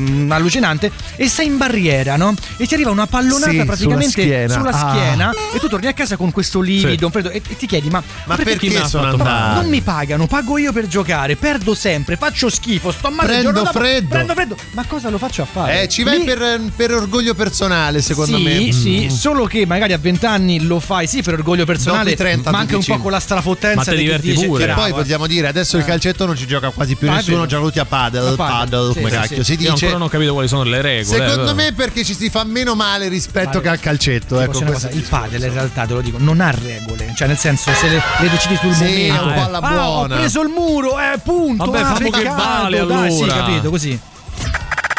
allucinante 0.68 0.90
e 1.16 1.28
sei 1.28 1.46
in 1.46 1.56
barriera, 1.56 2.16
no? 2.16 2.34
E 2.56 2.66
ti 2.66 2.74
arriva 2.74 2.90
una 2.90 3.06
pallonata 3.06 3.50
Sì, 3.50 3.64
praticamente 3.64 4.10
sulla 4.22 4.22
schiena. 4.22 4.54
sulla 4.54 4.70
Ah. 4.70 4.90
schiena 4.90 5.34
e 5.54 5.58
tu 5.58 5.68
torni 5.68 5.86
a 5.86 5.92
casa 5.92 6.16
con 6.16 6.30
questo 6.30 6.60
livido, 6.60 7.06
un 7.06 7.12
freddo 7.12 7.30
e, 7.30 7.42
e 7.46 7.56
ti 7.56 7.66
chiedi 7.66 7.88
ma, 7.88 8.02
Ma 8.24 8.36
perché 8.36 8.76
ha 8.78 8.86
sono 8.86 9.08
andato? 9.08 9.60
non 9.60 9.68
mi 9.70 9.80
pagano, 9.80 10.26
pago 10.26 10.58
io 10.58 10.72
per 10.72 10.86
giocare, 10.86 11.36
perdo 11.36 11.74
sempre, 11.74 12.16
faccio 12.16 12.48
schifo, 12.50 12.92
sto 12.92 13.10
male 13.10 13.28
Prendo 13.28 13.52
dopo, 13.52 13.72
freddo. 13.72 14.08
Prendo 14.08 14.34
freddo. 14.34 14.56
Ma 14.72 14.84
cosa 14.86 15.08
lo 15.10 15.18
faccio 15.18 15.42
a 15.42 15.46
fare? 15.46 15.82
Eh, 15.82 15.88
ci 15.88 16.02
vai 16.02 16.18
Lì- 16.18 16.24
per, 16.24 16.60
per 16.74 16.92
orgoglio 16.92 17.34
personale, 17.34 18.02
secondo 18.02 18.36
sì, 18.36 18.42
me. 18.42 18.72
Sì, 18.72 18.96
Mm. 18.98 19.08
solo 19.08 19.46
che 19.46 19.64
magari 19.66 19.92
a 19.92 19.98
20 19.98 20.26
anni 20.26 20.64
lo 20.66 20.80
fai 20.80 21.06
sì 21.06 21.22
per 21.22 21.34
orgoglio 21.34 21.64
personale, 21.64 22.10
Dopo 22.10 22.22
i 22.22 22.26
30 22.26 22.50
ma 22.50 22.58
anche 22.58 22.74
un 22.76 22.84
po' 22.84 22.98
con 22.98 23.10
la 23.12 23.20
strafottenza 23.20 23.76
Ma 23.76 23.84
te 23.84 23.96
diverti 23.96 24.32
dice 24.32 24.46
pure. 24.46 24.58
Che 24.60 24.64
bravo, 24.66 24.80
poi 24.80 24.90
eh. 24.90 24.92
vogliamo 24.94 25.26
dire, 25.26 25.46
adesso 25.48 25.76
il 25.76 25.84
calcetto 25.84 26.26
non 26.26 26.36
ci 26.36 26.46
gioca 26.46 26.70
quasi 26.70 26.94
più 26.96 27.08
nessuno, 27.10 27.46
giocano 27.46 27.66
tutti 27.68 27.78
a 27.78 27.84
paddle, 27.84 28.30
A 28.30 28.34
paddle, 28.34 28.36
paddle, 28.36 28.92
sì, 28.92 28.98
come 28.98 29.10
sì, 29.10 29.16
cacchio 29.16 29.44
sì. 29.44 29.44
si 29.56 29.62
io 29.62 29.70
ancora 29.70 29.74
dice. 29.74 29.92
non 29.92 30.02
ho 30.02 30.08
capito 30.08 30.32
quali 30.32 30.47
sono 30.48 30.64
le 30.64 30.80
regole 30.82 31.26
Secondo 31.28 31.50
eh. 31.50 31.54
me 31.54 31.72
perché 31.72 32.04
ci 32.04 32.14
si 32.14 32.28
fa 32.30 32.42
meno 32.44 32.74
male 32.74 33.08
rispetto 33.08 33.48
Vale. 33.50 33.60
che 33.60 33.68
al 33.68 33.78
calcetto. 33.80 34.40
Ecco, 34.40 34.62
cosa, 34.64 34.88
il 34.90 35.02
padel 35.02 35.42
in 35.44 35.52
realtà 35.52 35.86
te 35.86 35.92
lo 35.94 36.00
dico, 36.00 36.16
non 36.18 36.40
ha 36.40 36.50
regole, 36.50 37.12
cioè 37.16 37.28
nel 37.28 37.36
senso 37.38 37.72
se 37.72 37.88
le, 37.88 38.02
le 38.18 38.28
decidi 38.30 38.56
sul 38.56 38.74
Sì, 38.74 38.82
momento. 39.08 39.24
un 39.26 39.34
po' 39.34 39.44
alla 39.44 39.58
Ah, 39.60 39.88
ho 39.88 39.94
buona. 39.98 40.16
preso 40.16 40.42
il 40.42 40.48
muro, 40.48 40.98
eh, 40.98 41.18
punto. 41.22 41.64
Vabbè, 41.64 41.80
ah, 41.80 41.94
fammo 41.94 42.10
che 42.10 42.18
peccato, 42.22 42.36
vale, 42.42 42.86
dai, 42.86 43.12
sì, 43.12 43.22
allora. 43.22 43.38
capito, 43.38 43.70
così. 43.70 44.00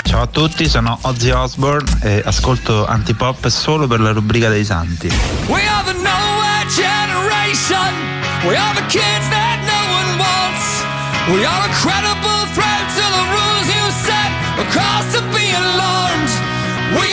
Ciao 0.04 0.22
a 0.22 0.28
tutti, 0.28 0.68
sono 0.68 0.98
Ozzy 1.04 1.30
Osbourne 1.30 2.00
e 2.02 2.22
ascolto 2.26 2.86
Antipop 2.88 3.48
solo 3.48 3.86
per 3.88 4.00
la 4.00 4.12
rubrica 4.12 4.50
dei 4.50 4.66
santi. 4.66 5.08
We 5.48 5.62
are 5.68 5.84
the 5.86 5.94
nowhere 6.02 6.66
generation. 6.68 7.94
We 8.46 8.56
are 8.56 8.74
the 8.74 8.86
kids 8.88 9.28
that 9.30 9.60
no 9.66 9.80
one 9.94 10.18
wants. 10.18 10.84
We 11.28 11.46
are 11.46 11.66
a 11.66 11.70
credible 11.82 12.48
threat 12.54 12.69
A 14.60 14.64
cause 14.76 15.14
to 15.16 15.22
be 15.32 15.46
alarmed. 15.56 16.32
We 17.00 17.08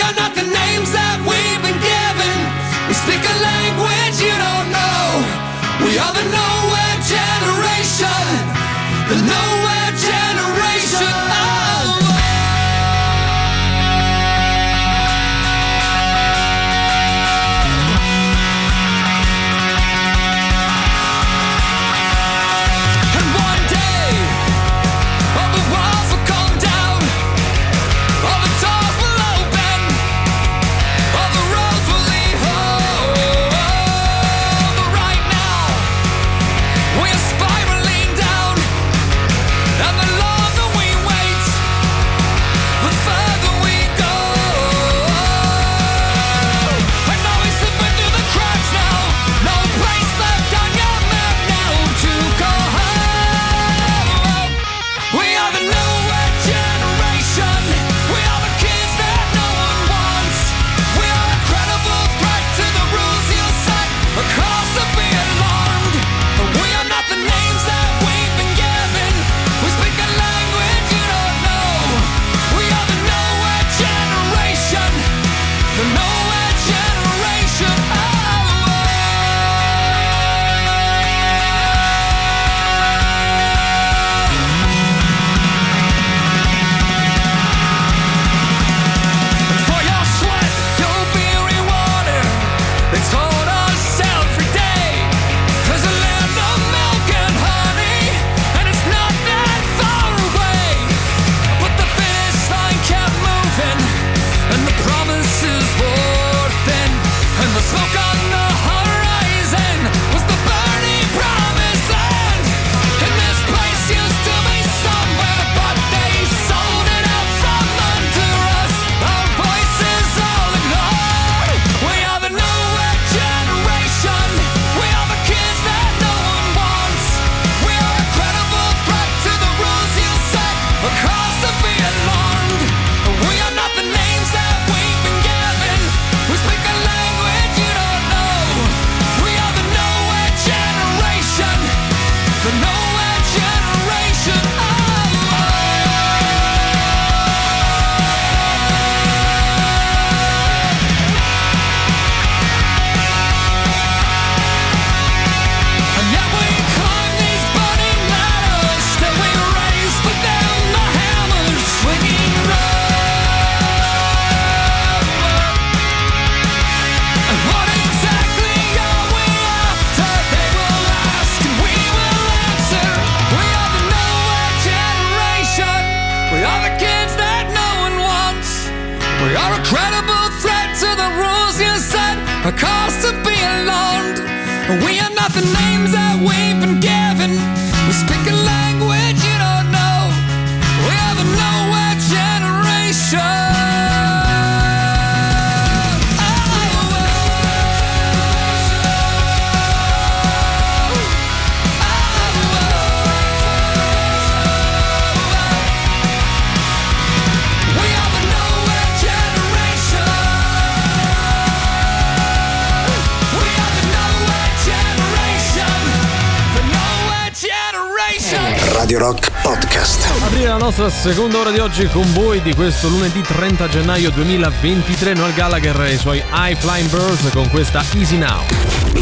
seconda 221.12 221.38
ora 221.38 221.52
di 221.52 221.60
oggi 221.60 221.86
con 221.86 222.12
voi 222.14 222.42
di 222.42 222.52
questo 222.52 222.88
lunedì 222.88 223.20
30 223.20 223.68
gennaio 223.68 224.10
2023 224.10 225.14
Noel 225.14 225.34
Gallagher 225.34 225.80
e 225.82 225.92
i 225.92 225.98
suoi 225.98 226.20
High 226.32 226.56
Flying 226.56 226.90
Birds 226.90 227.30
con 227.30 227.48
questa 227.48 227.84
Easy 227.94 228.16
Now. 228.16 228.42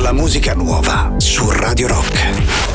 La 0.03 0.13
musica 0.13 0.53
nuova 0.53 1.15
su 1.17 1.49
Radio 1.51 1.89
Rock. 1.89 2.74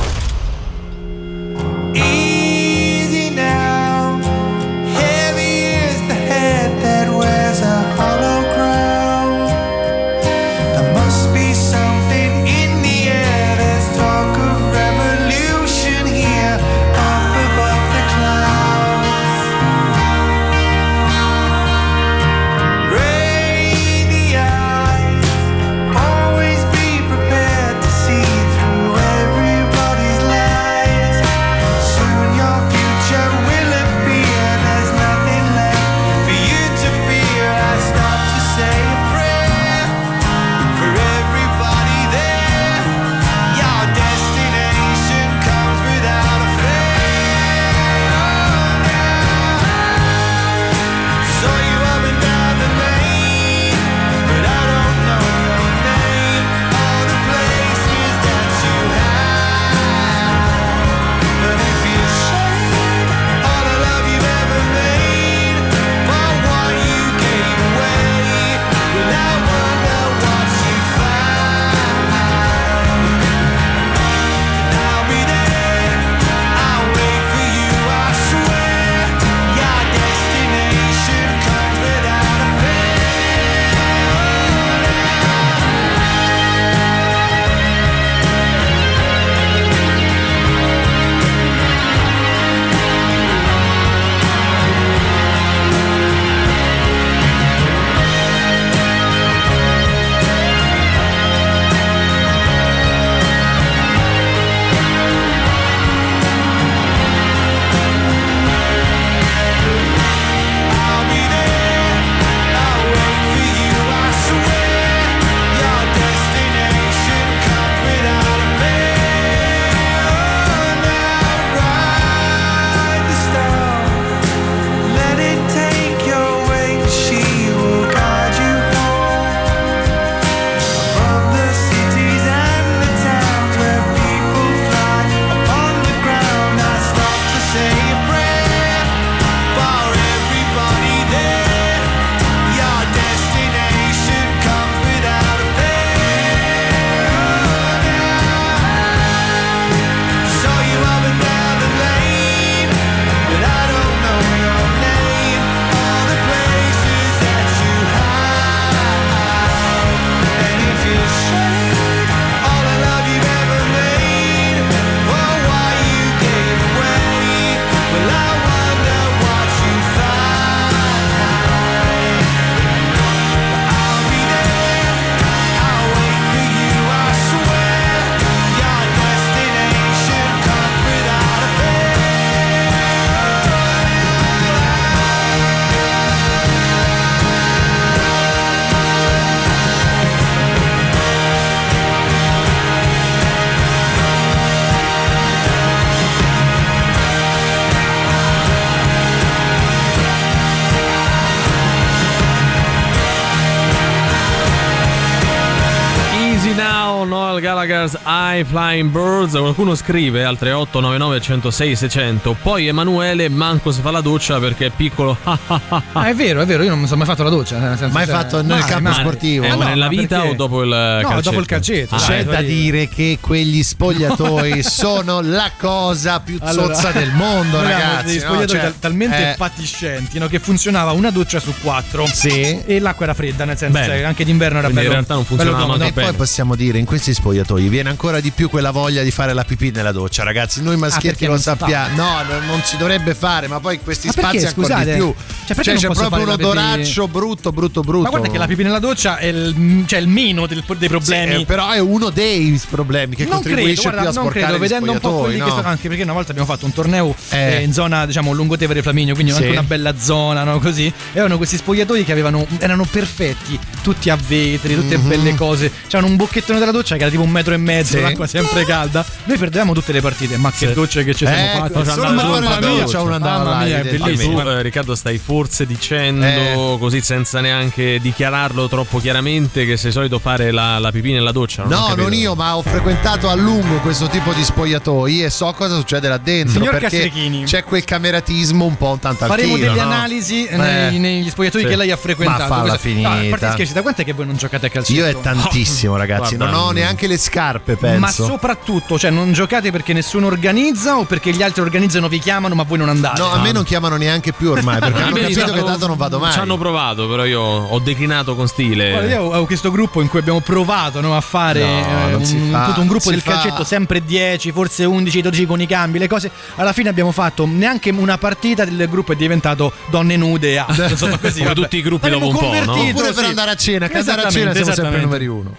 High 208.39 208.45
Flying 208.45 208.89
Birds. 208.89 209.31
Qualcuno 209.33 209.75
scrive 209.75 210.23
al 210.23 210.37
3899 210.37 211.21
106 211.21 211.75
600. 211.75 212.37
Poi 212.41 212.67
Emanuele 212.67 213.27
manco 213.29 213.71
si 213.71 213.81
fa 213.81 213.91
la 213.91 214.01
doccia 214.01 214.39
perché 214.39 214.67
è 214.67 214.71
piccolo. 214.75 215.17
Ah, 215.93 216.07
è 216.07 216.13
vero, 216.15 216.41
è 216.41 216.45
vero, 216.45 216.63
io 216.63 216.69
non 216.69 216.79
mi 216.79 216.85
sono 216.85 216.97
mai 216.99 217.07
fatto 217.07 217.23
la 217.23 217.29
doccia. 217.29 217.57
Nel 217.57 217.77
senso, 217.77 217.93
Mai 217.93 218.05
cioè, 218.05 218.15
fatto 218.15 218.37
nel 218.37 218.45
mai, 218.59 218.61
campo 218.63 218.89
mai. 218.89 218.93
sportivo? 218.99 219.45
Eh, 219.45 219.49
ma 219.49 219.55
no, 219.55 219.63
nella 219.69 219.85
ma 219.85 219.89
vita 219.89 220.15
perché? 220.17 220.31
o 220.31 220.35
dopo 220.35 220.61
il 220.63 220.69
No, 220.69 220.75
calcetto? 220.75 221.21
dopo 221.21 221.39
il 221.39 221.45
calcetto. 221.45 221.95
Ah, 221.95 221.97
C'è 221.99 222.19
eh. 222.19 222.23
da 222.25 222.41
dire 222.41 222.87
che 222.87 223.17
quegli 223.21 223.61
spogliatoi 223.63 224.63
sono 224.63 225.21
la 225.21 225.51
cosa 225.57 226.19
più 226.19 226.37
Allora, 226.41 226.73
zozza 226.75 226.91
del 226.91 227.11
mondo, 227.11 227.61
ragazzi. 227.61 228.05
degli 228.05 228.15
no? 228.15 228.21
spogliatoi 228.21 228.47
Cioè, 228.47 228.59
tal- 228.61 228.79
talmente 228.79 229.31
eh, 229.31 229.35
fatiscenti 229.35 230.19
no, 230.19 230.27
che 230.27 230.39
funzionava 230.39 230.91
una 230.91 231.09
doccia 231.11 231.39
su 231.39 231.53
quattro. 231.61 232.05
Sì. 232.05 232.61
E 232.65 232.79
l'acqua 232.79 233.05
era 233.05 233.13
fredda, 233.13 233.45
nel 233.45 233.57
senso, 233.57 233.79
Bene. 233.79 233.93
cioè, 233.97 234.01
anche 234.03 234.23
d'inverno 234.25 234.59
era 234.59 234.67
Quindi 234.69 234.85
bello. 234.87 234.99
in 234.99 235.05
realtà 235.05 235.13
non 235.15 235.23
bello 235.27 235.51
funzionava 235.51 235.77
manco 235.77 235.99
E 235.99 236.03
poi 236.03 236.13
possiamo 236.13 236.55
dire, 236.55 236.77
in 236.77 236.85
questi 236.85 237.13
spogliatoi 237.13 237.67
viene 237.67 237.89
ancora 237.89 238.19
di 238.19 238.28
più 238.31 238.49
quella 238.49 238.71
voglia 238.71 239.03
di 239.03 239.11
fare 239.11 239.33
la 239.33 239.43
pipì 239.43 239.71
nella 239.71 239.91
doccia, 239.91 240.23
ragazzi. 240.23 240.61
Noi 240.61 240.77
maschietti 240.77 241.07
perché 241.25 241.27
lo 241.27 241.37
sappiamo. 241.37 241.95
No, 241.95 242.21
no, 242.23 242.39
non 242.45 242.61
si 242.63 242.77
dovrebbe 242.77 243.13
fare, 243.15 243.47
ma 243.47 243.59
poi 243.59 243.75
in 243.75 243.83
questi 243.83 244.07
Ma 244.07 244.13
perché, 244.13 244.39
spazi 244.39 244.45
ancora 244.59 244.83
di 244.83 244.91
più. 244.91 245.13
Cioè, 245.45 245.55
non 245.65 245.75
c'è 245.77 245.87
proprio 245.89 246.23
un 246.23 246.29
odoraccio 246.29 247.07
brutto, 247.07 247.51
brutto, 247.51 247.81
brutto. 247.81 248.03
Ma 248.03 248.09
guarda 248.09 248.29
che 248.29 248.37
la 248.37 248.45
pipì 248.47 248.63
nella 248.63 248.79
doccia 248.79 249.17
è 249.17 249.25
il, 249.27 249.83
cioè, 249.87 249.99
il 249.99 250.07
meno 250.07 250.45
del- 250.47 250.63
dei 250.77 250.87
problemi. 250.89 251.33
Sì, 251.35 251.41
eh, 251.41 251.45
però 251.45 251.71
è 251.71 251.79
uno 251.79 252.09
dei 252.09 252.59
problemi 252.69 253.15
che 253.15 253.23
non 253.23 253.41
credo, 253.41 253.47
contribuisce 253.55 253.81
guarda, 253.81 253.99
più 254.01 254.09
a 254.09 254.21
non 254.23 254.31
credo, 254.31 254.57
vedendo 254.59 254.91
un 254.91 254.99
po' 254.99 255.11
quelli 255.21 255.37
che 255.39 255.43
no? 255.43 255.49
sono, 255.49 255.67
anche 255.67 255.87
perché 255.87 256.03
una 256.03 256.13
volta 256.13 256.31
abbiamo 256.31 256.49
fatto 256.49 256.65
un 256.65 256.73
torneo 256.73 257.15
Eh. 257.29 257.37
eh, 257.55 257.63
in 257.63 257.73
zona, 257.73 258.05
diciamo, 258.05 258.31
Lungotevere 258.31 258.81
Flaminio, 258.81 259.13
quindi 259.15 259.31
Sì. 259.31 259.37
anche 259.39 259.51
una 259.51 259.63
bella 259.63 259.97
zona, 259.97 260.43
no? 260.43 260.59
Così. 260.59 260.85
E 260.85 260.93
avevano 261.11 261.37
questi 261.37 261.57
spogliatoi 261.57 262.03
che 262.05 262.11
avevano, 262.11 262.45
erano 262.59 262.85
perfetti, 262.89 263.57
tutti 263.81 264.09
a 264.09 264.17
vetri, 264.27 264.75
tutte 264.75 264.97
Mhm. 264.97 265.07
belle 265.07 265.35
cose. 265.35 265.71
C'erano 265.87 266.07
un 266.09 266.15
bocchettone 266.15 266.59
della 266.59 266.71
doccia 266.71 266.95
che 266.95 267.01
era 267.01 267.09
tipo 267.09 267.23
un 267.23 267.29
metro 267.31 267.53
e 267.53 267.57
mezzo, 267.57 267.97
Sì. 267.97 268.03
L'acqua 268.19 268.27
sempre 268.27 268.65
calda. 268.65 269.05
Noi 269.25 269.37
perdevamo 269.37 269.73
tutte 269.73 269.91
le 269.91 270.01
partite, 270.01 270.37
ma 270.37 270.51
che 270.51 270.73
docce 270.73 271.03
che 271.03 271.13
ci 271.13 271.25
siamo 271.25 271.41
Eh, 271.41 271.57
fatti. 271.57 271.89
solo 271.89 272.13
per 272.13 272.19
fare 272.19 272.59
la 272.59 272.59
mia, 272.67 273.01
uno 273.01 273.13
andava 273.13 273.43
mamma 273.43 273.63
mia, 273.63 273.79
è. 273.79 273.87
Tu, 273.95 274.03
bellissimo. 274.03 274.41
eh, 274.51 274.61
Riccardo, 274.61 274.95
stai 274.95 275.17
forse 275.17 275.65
dicendo 275.65 276.25
Eh. 276.25 276.77
così 276.79 277.01
senza 277.01 277.39
neanche 277.39 277.99
dichiararlo 277.99 278.67
troppo 278.67 278.99
chiaramente 278.99 279.65
che 279.65 279.77
sei 279.77 279.91
solito 279.91 280.19
fare 280.19 280.51
la, 280.51 280.79
la 280.79 280.91
pipì 280.91 281.11
nella 281.13 281.31
doccia. 281.31 281.63
Non 281.63 281.77
No, 281.79 281.93
non 281.95 282.13
io, 282.13 282.35
ma 282.35 282.57
ho 282.57 282.61
frequentato 282.61 283.29
a 283.29 283.35
lungo 283.35 283.77
questo 283.79 284.07
tipo 284.07 284.33
di 284.33 284.43
spogliatoi 284.43 285.23
e 285.23 285.29
so 285.29 285.53
cosa 285.53 285.75
succede 285.75 286.07
là 286.09 286.17
dentro. 286.17 286.53
Signor 286.59 286.71
perché 286.77 286.89
Castrichini. 286.99 287.43
c'è 287.43 287.63
quel 287.63 287.83
cameratismo 287.85 288.65
un 288.65 288.75
po' 288.77 288.89
un 288.91 288.99
tanto 288.99 289.23
al 289.23 289.29
Faremo 289.29 289.57
delle 289.57 289.75
no? 289.75 289.81
analisi 289.81 290.45
Eh. 290.45 290.57
nei- 290.57 290.99
negli 290.99 291.29
spogliatoi 291.29 291.61
Sì. 291.61 291.67
che 291.67 291.75
lei 291.75 291.91
ha 291.91 291.97
frequentato. 291.97 292.41
Ma 292.41 292.47
falla 292.47 292.61
Questa- 292.69 292.77
finita. 292.87 293.09
No, 293.09 293.15
a 293.15 293.29
parte 293.29 293.51
scherzi, 293.53 293.73
da 293.73 293.81
quant'è 293.81 294.03
che 294.03 294.13
voi 294.13 294.25
non 294.25 294.35
giocate 294.35 294.65
a 294.65 294.69
calcio? 294.69 294.91
Io 294.93 295.05
è 295.05 295.19
tantissimo, 295.19 295.95
ragazzi. 295.97 296.35
guarda, 296.35 296.55
non 296.55 296.67
ho 296.67 296.71
neanche 296.71 297.07
le 297.07 297.17
scarpe, 297.17 297.75
penso. 297.75 297.99
Ma 297.99 298.08
soprattutto, 298.11 298.97
cioè, 298.97 299.11
non 299.11 299.31
giocate 299.33 299.71
perché 299.71 299.93
nessuno 299.93 300.27
organizza 300.27 300.97
o 300.97 301.05
perché 301.05 301.31
gli 301.31 301.41
altri 301.41 301.61
organizzano, 301.61 302.07
vi 302.07 302.19
chiamano, 302.19 302.55
ma 302.55 302.63
voi 302.63 302.77
non 302.77 302.89
andate? 302.89 303.21
No, 303.21 303.31
a 303.31 303.39
me 303.39 303.51
non 303.51 303.63
chiamano 303.63 303.95
neanche 303.95 304.31
più 304.33 304.51
ormai 304.51 304.79
perché 304.79 305.01
hanno 305.01 305.15
capito 305.15 305.39
tanto- 305.39 305.53
che 305.53 305.63
tanto 305.63 305.87
non 305.87 305.97
vado 305.97 306.19
mai. 306.19 306.31
Ci 306.33 306.39
hanno 306.39 306.57
provato, 306.57 307.07
però 307.07 307.25
io 307.25 307.41
ho 307.41 307.79
declinato 307.79 308.35
con 308.35 308.47
stile. 308.47 308.91
Guarda, 308.91 309.09
io 309.09 309.21
ho 309.21 309.45
questo 309.45 309.71
gruppo 309.71 310.01
in 310.01 310.07
cui 310.09 310.19
abbiamo 310.19 310.39
provato 310.39 311.01
no, 311.01 311.15
a 311.15 311.21
fare 311.21 311.61
No, 311.61 312.09
eh, 312.09 312.13
un, 312.15 312.49
fa, 312.51 312.65
tutto 312.65 312.81
un 312.81 312.87
gruppo 312.87 313.09
del 313.11 313.21
fa. 313.21 313.33
calcetto, 313.33 313.63
sempre 313.63 314.03
10, 314.03 314.51
forse 314.51 314.85
11, 314.85 315.21
12 315.21 315.45
con 315.45 315.61
i 315.61 315.67
cambi, 315.67 315.99
le 315.99 316.07
cose. 316.07 316.31
Alla 316.55 316.73
fine 316.73 316.89
abbiamo 316.89 317.11
fatto 317.11 317.45
neanche 317.45 317.89
una 317.91 318.17
partita 318.17 318.65
del 318.65 318.87
gruppo 318.89 319.13
è 319.13 319.15
diventato 319.15 319.71
donne 319.89 320.15
nude 320.17 320.57
altro, 320.57 320.87
insomma 320.87 321.17
così. 321.17 321.39
Come 321.39 321.53
vabbè. 321.53 321.61
tutti 321.61 321.77
i 321.77 321.81
gruppi 321.81 322.09
dopo 322.09 322.27
un 322.27 322.35
po', 322.37 322.53
no? 322.65 322.89
Pure 322.91 323.13
per 323.13 323.25
andare 323.25 323.51
a 323.51 323.55
cena, 323.55 323.87
che 323.87 323.97
andare 323.97 324.21
a 324.23 324.29
cena 324.29 324.53
siamo 324.53 324.73
sempre 324.73 325.01
numeri 325.01 325.27
uno. 325.27 325.55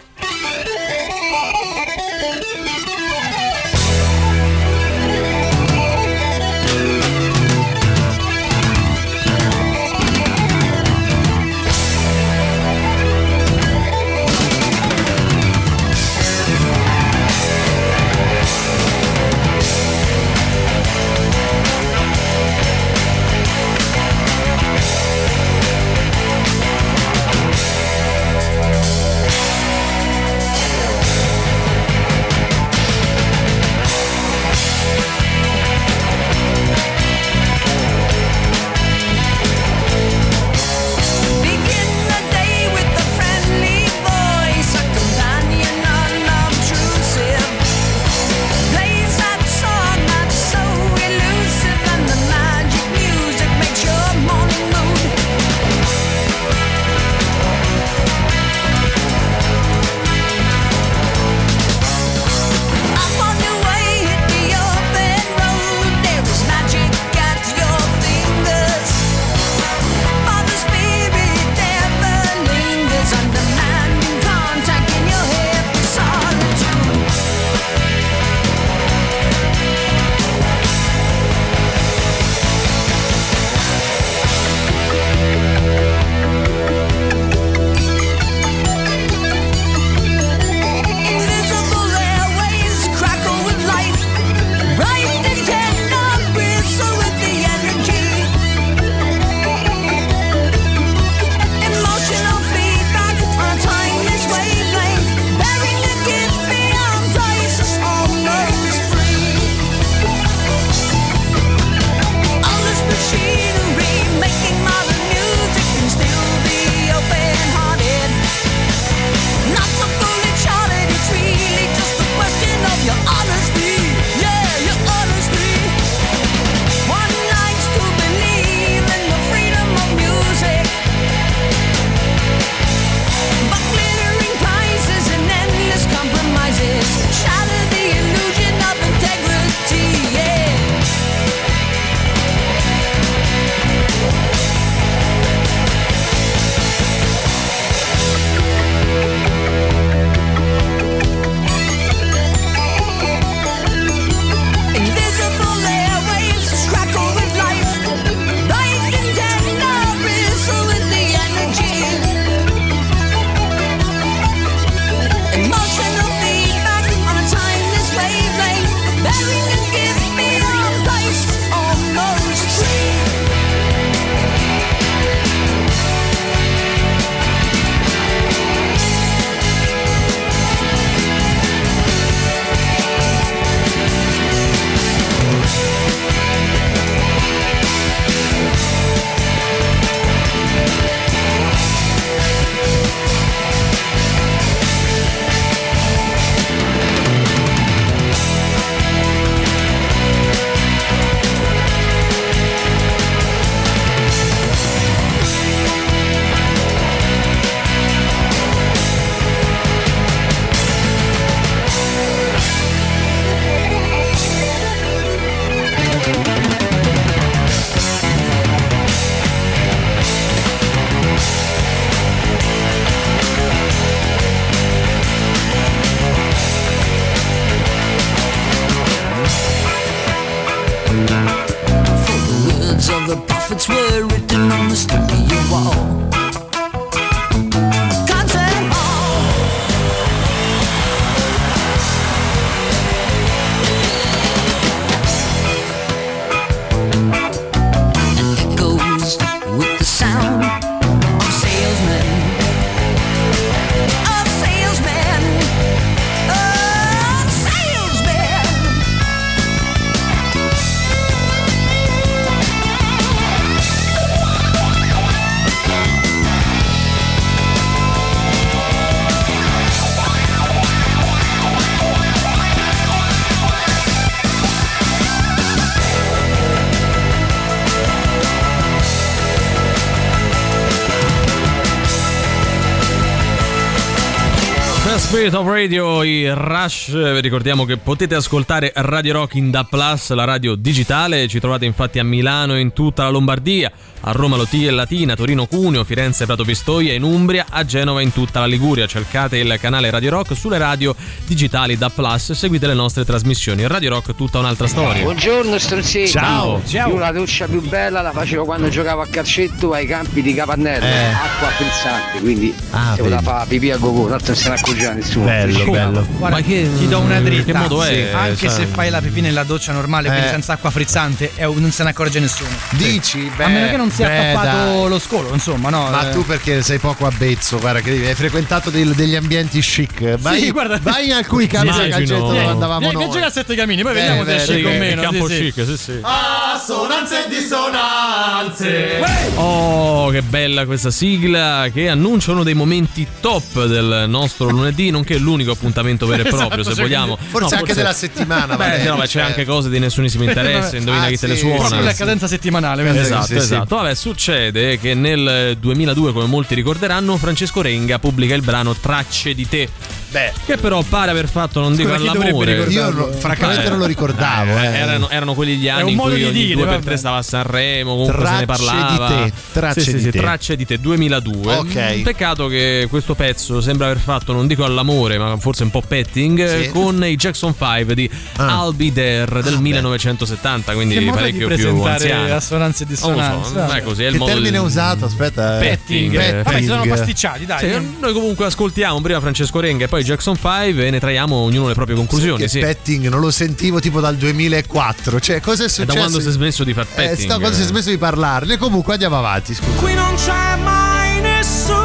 Spirit 285.11 285.35
of 285.35 285.45
Radio, 285.49 286.05
i 286.05 286.31
Rush, 286.33 286.93
vi 286.93 287.21
ricordiamo 287.21 287.65
che 287.65 287.77
potete 287.79 288.15
ascoltare 288.15 288.71
Radio 288.77 289.15
Rock 289.15 289.35
in 289.35 289.51
Da 289.51 289.65
Plus, 289.65 290.11
la 290.13 290.23
radio 290.25 290.55
digitale, 290.55 291.27
ci 291.27 291.41
trovate 291.41 291.65
infatti 291.65 291.99
a 291.99 292.05
Milano 292.05 292.55
e 292.55 292.61
in 292.61 292.73
tutta 292.73 293.03
la 293.03 293.09
Lombardia, 293.09 293.73
a 294.03 294.13
Roma 294.13 294.37
Lotia 294.37 294.69
e 294.69 294.71
Latina, 294.71 295.17
Torino 295.17 295.47
Cuneo, 295.47 295.83
Firenze 295.83 296.27
Prato 296.27 296.45
Pistoia, 296.45 296.93
in 296.93 297.03
Umbria, 297.03 297.47
a 297.51 297.65
Genova 297.65 297.99
e 297.99 298.05
in 298.05 298.13
tutta 298.13 298.39
la 298.39 298.47
Liguria. 298.47 298.87
Cercate 298.87 299.39
il 299.39 299.59
canale 299.61 299.91
Radio 299.91 300.11
Rock 300.11 300.37
sulle 300.37 300.59
radio 300.59 300.95
digitali 301.27 301.77
Da 301.77 301.91
Plus, 301.91 302.31
seguite 302.33 302.69
le 302.69 302.75
nostre 302.75 303.05
trasmissioni. 303.05 303.67
Radio 303.67 303.91
Rock 303.91 304.15
tutta 304.15 304.39
un'altra 304.39 304.69
storia. 304.69 305.03
Buongiorno 305.03 305.59
stronzetti. 305.59 306.09
Ciao. 306.09 306.63
Io 306.69 306.97
la 306.99 307.11
doccia 307.11 307.47
più 307.47 307.61
bella 307.63 308.01
la 308.01 308.13
facevo 308.13 308.45
quando 308.45 308.69
giocavo 308.69 309.01
a 309.03 309.07
calcetto 309.09 309.73
ai 309.73 309.87
campi 309.89 310.23
di 310.23 310.35
Capannello, 310.35 310.85
Eh. 310.85 311.05
acqua 311.13 311.49
frizzante, 311.49 312.21
quindi 312.21 312.55
Ah, 312.71 312.93
se 312.95 313.03
poteva 313.03 313.21
fare 313.23 313.49
pipì 313.49 313.73
a 313.73 313.77
gogo, 313.77 314.07
tanto 314.09 314.35
se 314.37 314.49
ne 314.49 314.55
accorgeva 314.55 314.99
nessuno. 315.01 315.24
Bello, 315.26 315.64
bello. 315.70 316.07
Guarda, 316.18 316.36
Ma 316.36 316.42
che- 316.42 316.68
ti 316.78 316.88
do 316.88 316.98
una 317.01 317.20
dritta. 317.20 317.44
che 317.44 317.53
modo 317.59 317.82
è? 317.82 317.88
Sì, 317.94 318.14
Anche 318.16 318.36
Cioè- 318.36 318.51
se 318.51 318.66
fai 318.66 318.90
la 318.90 319.01
pipì 319.01 319.20
nella 319.20 319.42
doccia 319.44 319.72
normale, 319.72 320.09
quindi 320.09 320.26
Eh. 320.26 320.30
senza 320.30 320.53
acqua 320.55 320.70
frizzante, 320.70 321.32
è 321.34 321.44
non 321.46 321.70
se 321.70 321.82
ne 321.82 321.90
accorge 321.90 322.20
nessuno. 322.20 322.51
Dici? 322.70 323.30
Beh, 323.36 323.44
a 323.44 323.48
meno 323.48 323.68
che 323.70 323.76
non 323.76 323.90
sia 323.90 324.09
beh, 324.09 324.32
dai. 324.34 324.88
lo 324.88 324.98
scolo, 324.98 325.32
insomma, 325.32 325.68
no? 325.70 325.88
Ma 325.90 326.09
eh. 326.09 326.12
tu 326.12 326.24
perché 326.24 326.62
sei 326.62 326.78
poco 326.78 327.07
abbezzo, 327.07 327.59
guarda 327.59 327.80
che 327.80 327.90
hai 328.09 328.14
frequentato 328.14 328.70
del- 328.70 328.92
degli 328.94 329.14
ambienti 329.16 329.61
chic. 329.61 330.16
Vai, 330.18 330.40
Sì, 330.40 330.51
guarda. 330.51 330.78
vai 330.82 331.07
in 331.07 331.12
alcuni 331.12 331.46
campi 331.46 331.68
da 331.68 331.88
calcetto 331.88 332.18
dove 332.20 332.32
Vieni, 332.32 332.48
andavamo 332.48 332.78
Vieni, 332.80 332.94
che 332.96 333.05
noi. 333.05 333.12
gioca 333.12 333.26
a 333.26 333.30
sette 333.30 333.55
camini, 333.55 333.82
poi 333.82 333.90
Eh, 333.92 333.94
vediamo 333.94 334.24
se 334.24 334.38
sì, 334.40 334.62
con 334.62 334.72
che- 334.72 334.78
meno. 334.78 335.03
campo 335.03 335.24
chic, 335.26 335.64
sì 335.64 335.76
sì. 335.76 335.98
Assonanze 336.03 337.24
e 337.26 337.28
dissonanze. 337.28 339.01
Oh, 339.36 340.09
che 340.11 340.22
bella 340.22 340.64
questa 340.66 340.90
sigla 340.90 341.68
che 341.72 341.88
annuncia 341.88 342.32
uno 342.32 342.42
dei 342.42 342.55
momenti 342.55 343.07
top 343.20 343.64
del 343.66 344.05
nostro 344.09 344.48
lunedì, 344.48 344.89
nonché 344.91 345.16
l'unico 345.18 345.53
appuntamento 345.53 346.07
vero 346.07 346.22
e 346.22 346.28
proprio, 346.28 346.62
se 346.62 346.74
cioè, 346.74 346.82
vogliamo. 346.82 347.16
forse 347.28 347.55
anche 347.57 347.74
della 347.74 347.93
settimana, 347.93 348.57
Beh, 348.57 348.82
no, 348.84 348.97
ma 348.97 349.03
c'è 349.03 349.09
cioè. 349.09 349.22
anche 349.22 349.45
cose 349.45 349.68
di 349.70 349.78
nessunissimo 349.78 350.24
interesse, 350.24 350.76
indovina 350.78 351.05
Ah, 351.05 351.09
chi 351.09 351.18
te 351.18 351.26
le 351.26 351.34
sì, 351.34 351.41
suona. 351.41 351.57
Proprio 351.59 351.82
la 351.82 351.93
cadenza 351.95 352.26
settimanale, 352.26 352.99
Esatto, 353.01 353.24
sì, 353.26 353.32
sì. 353.32 353.38
esatto. 353.38 353.76
Vabbè, 353.76 353.95
succede 353.95 354.78
che 354.78 354.95
nel 354.95 355.57
2002, 355.61 356.12
come 356.12 356.26
molti 356.26 356.55
ricorderanno, 356.55 357.16
Francesco 357.16 357.62
Renga 357.62 357.99
pubblica 357.99 358.34
il 358.34 358.43
brano 358.43 358.74
Tracce 358.74 359.34
di 359.34 359.49
te. 359.49 359.68
Beh, 360.11 360.32
Che 360.45 360.57
però 360.57 360.82
pare 360.82 361.12
aver 361.12 361.28
fatto 361.28 361.61
non 361.61 361.76
dico 361.76 361.93
all'amore. 361.95 362.64
io 362.64 362.91
no- 362.91 363.12
francamente 363.12 363.68
non 363.68 363.78
lo 363.78 363.86
ricordavo. 363.86 364.57
Eh, 364.59 364.64
eh. 364.66 364.76
erano, 364.78 365.09
erano 365.09 365.34
quelli 365.34 365.57
gli 365.57 365.68
anni 365.68 365.93
in 365.93 365.99
cui 365.99 366.16
di 366.16 366.24
ogni 366.24 366.32
dire, 366.32 366.55
due 366.55 366.64
per 366.64 366.72
vabbè. 366.74 366.84
tre 366.84 366.97
stava 366.97 367.18
a 367.18 367.22
Sanremo, 367.22 367.91
comunque 367.93 368.26
se 368.26 368.32
ne 368.32 368.45
Tracce 368.47 368.64
parlava. 368.64 369.09
di 369.09 369.14
te, 369.30 369.32
tracce 369.53 369.80
sì, 369.80 369.91
sì, 369.91 369.97
di 369.97 370.03
sì, 370.03 370.11
te. 370.11 370.18
tracce 370.18 370.57
di 370.57 370.66
te 370.66 370.80
2002. 370.80 371.55
Ok. 371.55 372.03
Peccato 372.03 372.49
che 372.49 372.86
questo 372.91 373.14
pezzo 373.14 373.61
sembra 373.61 373.86
aver 373.86 373.99
fatto, 374.01 374.32
non 374.32 374.49
dico 374.49 374.64
all'amore, 374.64 374.80
ma 374.83 375.37
forse 375.39 375.62
un 375.62 375.70
po' 375.70 375.83
petting 375.87 376.39
Sì. 376.47 376.64
eh, 376.64 376.68
con 376.70 377.05
i 377.05 377.16
Jackson 377.16 377.55
5 377.57 377.95
di 377.95 378.09
Ah. 378.37 378.68
Be 378.72 378.93
There 378.93 379.43
del 379.43 379.59
1970, 379.61 380.72
quindi 380.72 380.95
Che 380.95 381.01
modo 381.01 381.16
di 381.16 381.22
parecchio 381.22 381.49
più 381.49 381.83
anziano. 381.83 382.35
assonanze 382.35 382.85
e 382.85 382.87
Non 383.01 383.14
lo 383.14 383.20
so, 383.22 383.39
dissonanze. 383.43 383.76
è 383.78 383.83
così, 383.83 384.03
è 384.03 384.07
il 384.07 384.12
Che 384.12 384.18
modo 384.18 384.33
termine 384.33 384.59
di- 384.59 384.64
usato? 384.64 385.05
Aspetta. 385.07 385.57
eh. 385.57 385.61
Petting. 385.61 386.14
Petting. 386.14 386.43
Vabbè, 386.45 386.59
si 386.61 386.66
sono 386.66 386.85
pasticciati, 386.87 387.47
dai. 387.47 387.59
Sì, 387.59 387.87
noi 388.01 388.12
comunque 388.12 388.47
ascoltiamo 388.47 389.01
prima 389.01 389.20
Francesco 389.20 389.61
Renga 389.61 389.85
e 389.85 389.89
poi 389.89 390.03
Jackson 390.05 390.37
5 390.37 390.87
e 390.87 390.91
ne 390.91 390.99
traiamo 391.01 391.37
ognuno 391.37 391.68
le 391.68 391.74
proprie 391.74 391.97
conclusioni. 391.97 392.41
Che 392.43 392.49
Sì. 392.49 392.59
petting 392.61 393.09
non 393.09 393.20
lo 393.20 393.31
sentivo 393.31 393.81
tipo 393.81 394.01
dal 394.01 394.16
2004. 394.16 395.20
Cioè, 395.20 395.41
cosa 395.41 395.62
è 395.62 395.66
È 395.66 395.68
successo? 395.68 395.93
da 395.93 395.99
quando 396.01 396.20
si 396.20 396.28
è 396.28 396.31
smesso 396.31 396.64
di 396.64 396.72
far 396.74 396.87
Eh, 396.91 396.95
petting. 396.95 397.18
sta- 397.28 397.39
quando 397.39 397.57
si 397.57 397.62
è 397.62 397.66
smesso 397.66 397.91
di 397.91 397.99
parlarne. 397.99 398.57
Comunque 398.57 398.93
andiamo 398.95 399.18
avanti. 399.18 399.55
Scusa. 399.55 399.70
Qui 399.78 399.95
non 399.95 400.14
c'è 400.16 400.57
mai 400.62 401.20
nessuno. 401.20 401.80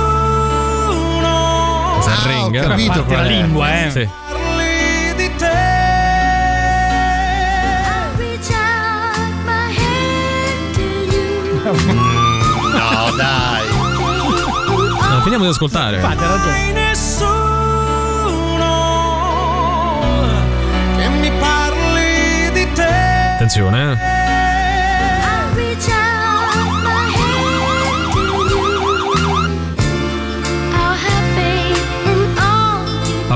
San 2.06 2.32
Ah, 2.32 2.46
ho 2.46 2.50
capito 2.68 3.04
qual 3.06 3.18
la 3.18 3.26
è. 3.26 3.28
lingua, 3.30 3.86
eh. 3.86 3.92
Sì. 3.92 4.10
Te. 5.38 5.54
No, 11.66 13.12
dai. 13.18 13.66
No, 15.10 15.22
finiamo 15.22 15.44
di 15.44 15.50
ascoltare. 15.50 16.00
Fate 16.00 16.26
ragione. 16.28 16.52
Mai 16.52 16.72
nessuno 16.74 17.34
che 20.98 21.08
mi 21.10 21.32
parli 21.40 22.52
di 22.54 22.72
te. 22.74 23.34
Attenzione, 23.34 23.98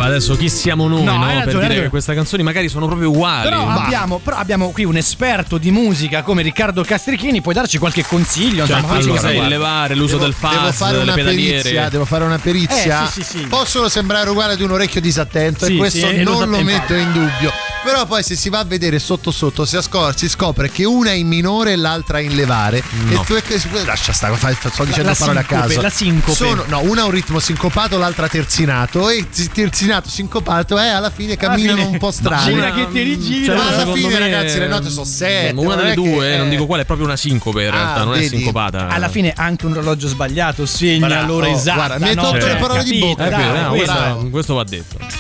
adesso 0.09 0.35
chi 0.35 0.49
siamo 0.49 0.87
noi 0.87 1.03
No, 1.03 1.17
no, 1.17 1.41
per 1.43 1.57
dire 1.59 1.81
che 1.81 1.89
queste 1.89 2.13
canzoni 2.13 2.43
magari 2.43 2.69
sono 2.69 2.85
proprio 2.87 3.09
uguali? 3.09 3.49
Però 3.49 3.67
abbiamo, 3.67 4.19
però 4.19 4.37
abbiamo 4.37 4.69
qui 4.71 4.83
un 4.85 4.97
esperto 4.97 5.57
di 5.57 5.71
musica 5.71 6.21
come 6.23 6.41
Riccardo 6.41 6.83
Castrichini, 6.83 7.41
puoi 7.41 7.53
darci 7.53 7.77
qualche 7.77 8.03
consiglio? 8.05 8.65
Cioè, 8.65 8.77
Insomma, 8.77 8.95
allora, 8.97 9.19
sai, 9.19 9.37
il 9.37 9.47
levare, 9.47 9.95
l'uso 9.95 10.17
Devo- 10.17 10.25
del 10.25 10.35
devo 10.39 10.53
fast, 10.55 10.77
fare 10.77 10.97
una 10.97 11.13
pedaliere. 11.13 11.61
perizia, 11.61 11.89
devo 11.89 12.05
fare 12.05 12.23
una 12.23 12.37
perizia. 12.37 13.03
Eh, 13.05 13.07
sì, 13.07 13.21
sì, 13.23 13.37
sì. 13.39 13.45
Possono 13.47 13.87
sembrare 13.87 14.29
uguali 14.29 14.53
ad 14.53 14.61
un 14.61 14.71
orecchio 14.71 15.01
disattento 15.01 15.65
Sì, 15.65 15.73
e 15.75 15.77
questo 15.77 16.07
sì, 16.07 16.23
lo 16.23 16.39
non 16.39 16.49
lo, 16.49 16.61
metto 16.63 16.93
in 16.93 17.11
dubbio. 17.11 17.51
Però 17.81 18.05
poi 18.05 18.23
se 18.23 18.35
si 18.35 18.49
va 18.49 18.59
a 18.59 18.65
vedere 18.65 18.99
sotto 18.99 19.31
sotto 19.31 19.63
si, 19.65 19.77
ascor- 19.77 20.13
si 20.15 20.27
scopre 20.27 20.69
che 20.69 20.83
una 20.83 21.11
è 21.11 21.13
in 21.13 21.27
minore 21.27 21.71
e 21.71 21.75
l'altra 21.77 22.19
è 22.19 22.21
in 22.21 22.35
levare. 22.35 22.83
No. 23.05 23.21
E 23.21 23.25
tu 23.25 23.33
è 23.35 23.41
che 23.41 23.59
lascia 23.85 24.11
stare, 24.11 24.35
sto 24.35 24.83
dicendo 24.83 25.09
la 25.09 25.15
parole 25.17 25.39
a 25.39 25.43
sincope, 25.47 25.67
caso. 25.67 25.81
la 25.81 25.89
sincope. 25.89 26.35
Sono, 26.35 26.63
no, 26.67 26.81
una 26.81 27.01
ha 27.01 27.05
un 27.05 27.11
ritmo 27.11 27.39
sincopato, 27.39 27.97
l'altra 27.97 28.27
terzinato 28.27 29.09
e 29.09 29.25
terzinato 29.53 30.09
sincopato 30.09 30.77
e 30.77 30.87
alla 30.89 31.09
fine 31.09 31.37
camminano 31.37 31.77
fine- 31.77 31.89
un 31.91 31.97
po' 31.97 32.11
strani. 32.11 32.53
Gira 32.53 32.71
che 32.73 32.87
ti 32.91 33.01
rigira. 33.01 33.55
Ma 33.55 33.67
alla 33.69 33.93
fine, 33.93 34.07
me- 34.09 34.19
ragazzi, 34.19 34.59
le 34.59 34.67
note 34.67 34.89
sono 34.89 35.05
sette, 35.05 35.53
Una 35.59 35.75
delle 35.75 35.91
è 35.91 35.93
che- 35.95 36.01
due, 36.01 36.33
eh. 36.33 36.37
non 36.37 36.49
dico 36.49 36.65
quale, 36.65 36.81
è 36.81 36.85
proprio 36.85 37.07
una 37.07 37.15
sincope 37.17 37.63
in 37.63 37.71
realtà, 37.71 38.01
Ah, 38.01 38.03
non 38.03 38.15
è 38.15 38.19
vedi? 38.19 38.35
sincopata. 38.37 38.87
Alla 38.89 39.09
fine 39.09 39.33
anche 39.35 39.65
un 39.65 39.71
orologio 39.71 40.07
sbagliato 40.09 40.65
segna 40.65 41.25
l'ora 41.25 41.47
Oh, 41.47 41.55
esatta. 41.55 41.75
guarda, 41.75 41.97
mi 41.99 42.09
hai 42.09 42.15
no? 42.15 42.21
tolto 42.23 42.45
le 42.45 42.55
parole 42.57 42.83
di 42.83 42.99
bocca. 42.99 43.73
È 43.73 44.29
questo 44.29 44.53
va 44.55 44.63
detto. 44.65 45.18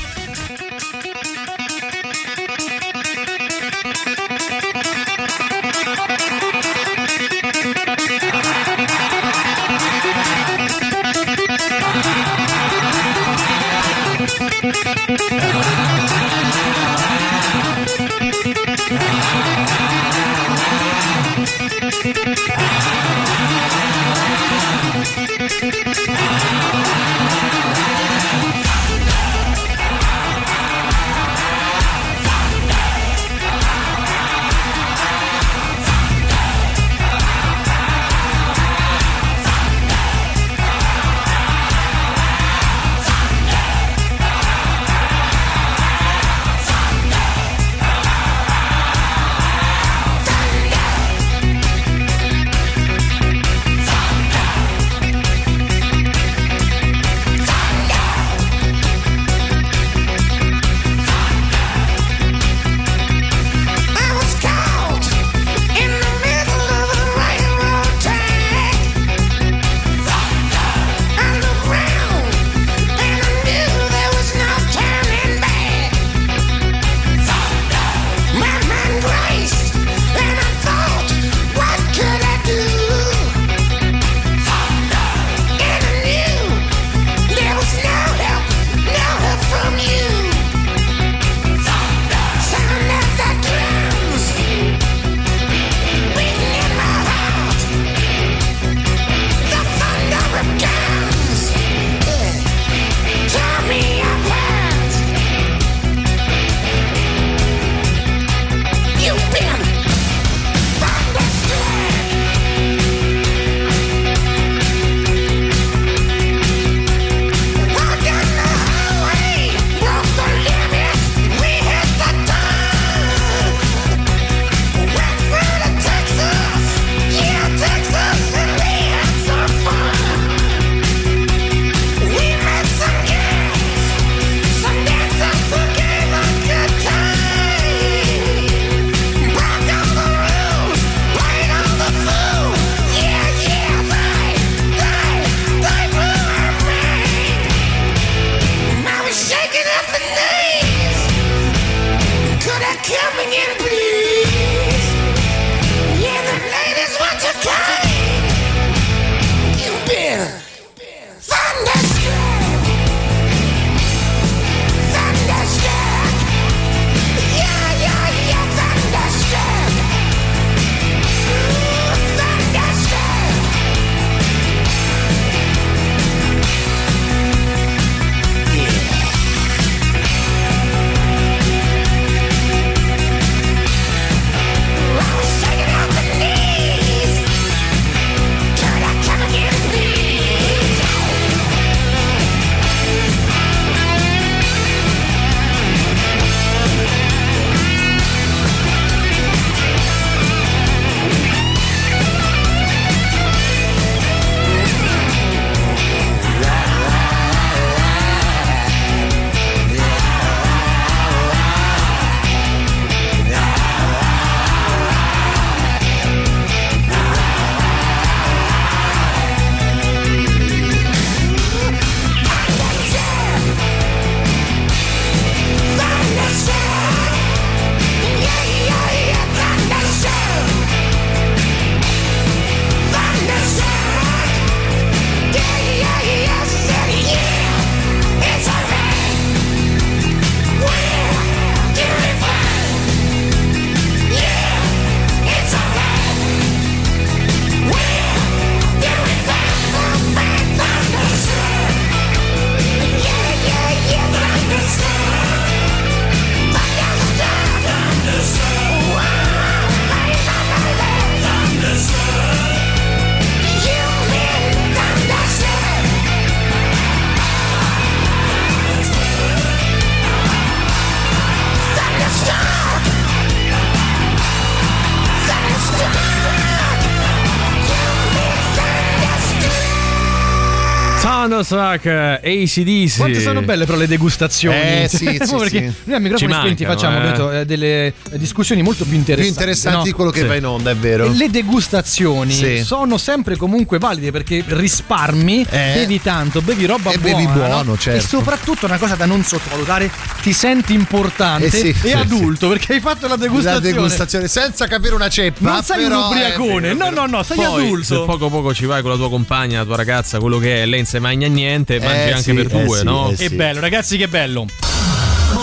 Thunderstruck, 281.49 281.85
ACDC. 282.23 282.97
Quante 282.97 283.21
sono 283.21 283.41
belle 283.41 283.65
però 283.65 283.77
le 283.77 283.87
degustazioni. 283.87 284.57
Eh, 284.57 284.87
sì, 284.89 284.97
sì, 285.21 285.35
Perché 285.35 285.49
sì. 285.49 285.73
noi 285.85 285.95
a 285.95 285.99
microfoni 285.99 286.33
spenti 286.33 286.65
facciamo 286.65 286.97
eh. 286.97 287.01
capito, 287.01 287.31
eh, 287.31 287.45
delle 287.45 287.87
eh, 287.87 287.93
discussioni 288.17 288.61
molto 288.61 288.85
più 288.85 288.95
interessanti. 288.95 289.33
Più 289.33 289.41
interessanti 289.41 289.83
di 289.83 289.89
no? 289.89 289.95
quello 289.95 290.11
che 290.11 290.19
Sì. 290.21 290.25
va 290.27 290.35
in 290.35 290.45
onda, 290.45 290.71
è 290.71 290.75
vero. 290.75 291.05
E 291.05 291.09
le 291.15 291.29
degustazioni 291.29 292.31
Sì. 292.33 292.63
sono 292.63 292.97
sempre 292.97 293.35
comunque 293.35 293.79
valide 293.79 294.11
perché 294.11 294.43
risparmi, 294.47 295.45
Eh. 295.49 295.71
bevi 295.75 296.01
tanto, 296.01 296.41
bevi 296.41 296.65
roba 296.65 296.91
E 296.91 296.97
buona. 296.97 297.15
bevi 297.17 297.25
no? 297.27 297.33
buono, 297.33 297.77
certo. 297.77 297.99
E 297.99 298.07
soprattutto 298.07 298.65
una 298.65 298.77
cosa 298.77 298.95
da 298.95 299.05
non 299.05 299.23
sottovalutare, 299.23 299.89
ti 300.21 300.33
senti 300.33 300.73
importante 300.73 301.45
Eh 301.47 301.49
sì, 301.51 301.69
e 301.69 301.73
sì, 301.73 301.91
adulto 301.91 302.47
perché 302.49 302.73
hai 302.73 302.79
fatto 302.79 303.07
la 303.07 303.15
La 303.15 303.15
degustazione. 303.17 303.73
degustazione 303.73 304.27
senza 304.27 304.67
capire 304.67 304.93
una 304.95 305.09
ceppa. 305.09 305.51
Non 305.51 305.63
sei 305.63 305.85
un 305.85 305.91
ubriacone, 305.93 306.69
eh, 306.69 306.73
no, 306.73 306.89
no, 306.89 307.05
no, 307.07 307.23
sei 307.23 307.37
Poi, 307.37 307.63
adulto. 307.63 307.83
se 307.83 307.95
poco 308.05 308.29
poco 308.29 308.53
ci 308.53 308.65
vai 308.65 308.81
con 308.81 308.91
la 308.91 308.97
tua 308.97 309.09
compagna, 309.09 309.59
la 309.59 309.65
tua 309.65 309.75
ragazza, 309.75 310.19
quello 310.19 310.37
che 310.37 310.63
è, 310.63 310.65
lei 310.65 310.79
non 310.79 310.85
si 310.85 310.99
mangia 310.99 311.25
niente, 311.39 311.79
mangi 311.79 311.93
Eh 312.09 312.11
anche 312.11 312.21
sì, 312.21 312.33
per 312.33 312.45
eh 312.45 312.63
due, 312.65 312.77
sì, 312.77 312.83
no? 312.83 313.09
eh 313.11 313.15
Che 313.15 313.27
sì. 313.29 313.35
bello, 313.35 313.59
ragazzi, 313.59 313.97
che 313.97 314.07
bello. 314.07 314.45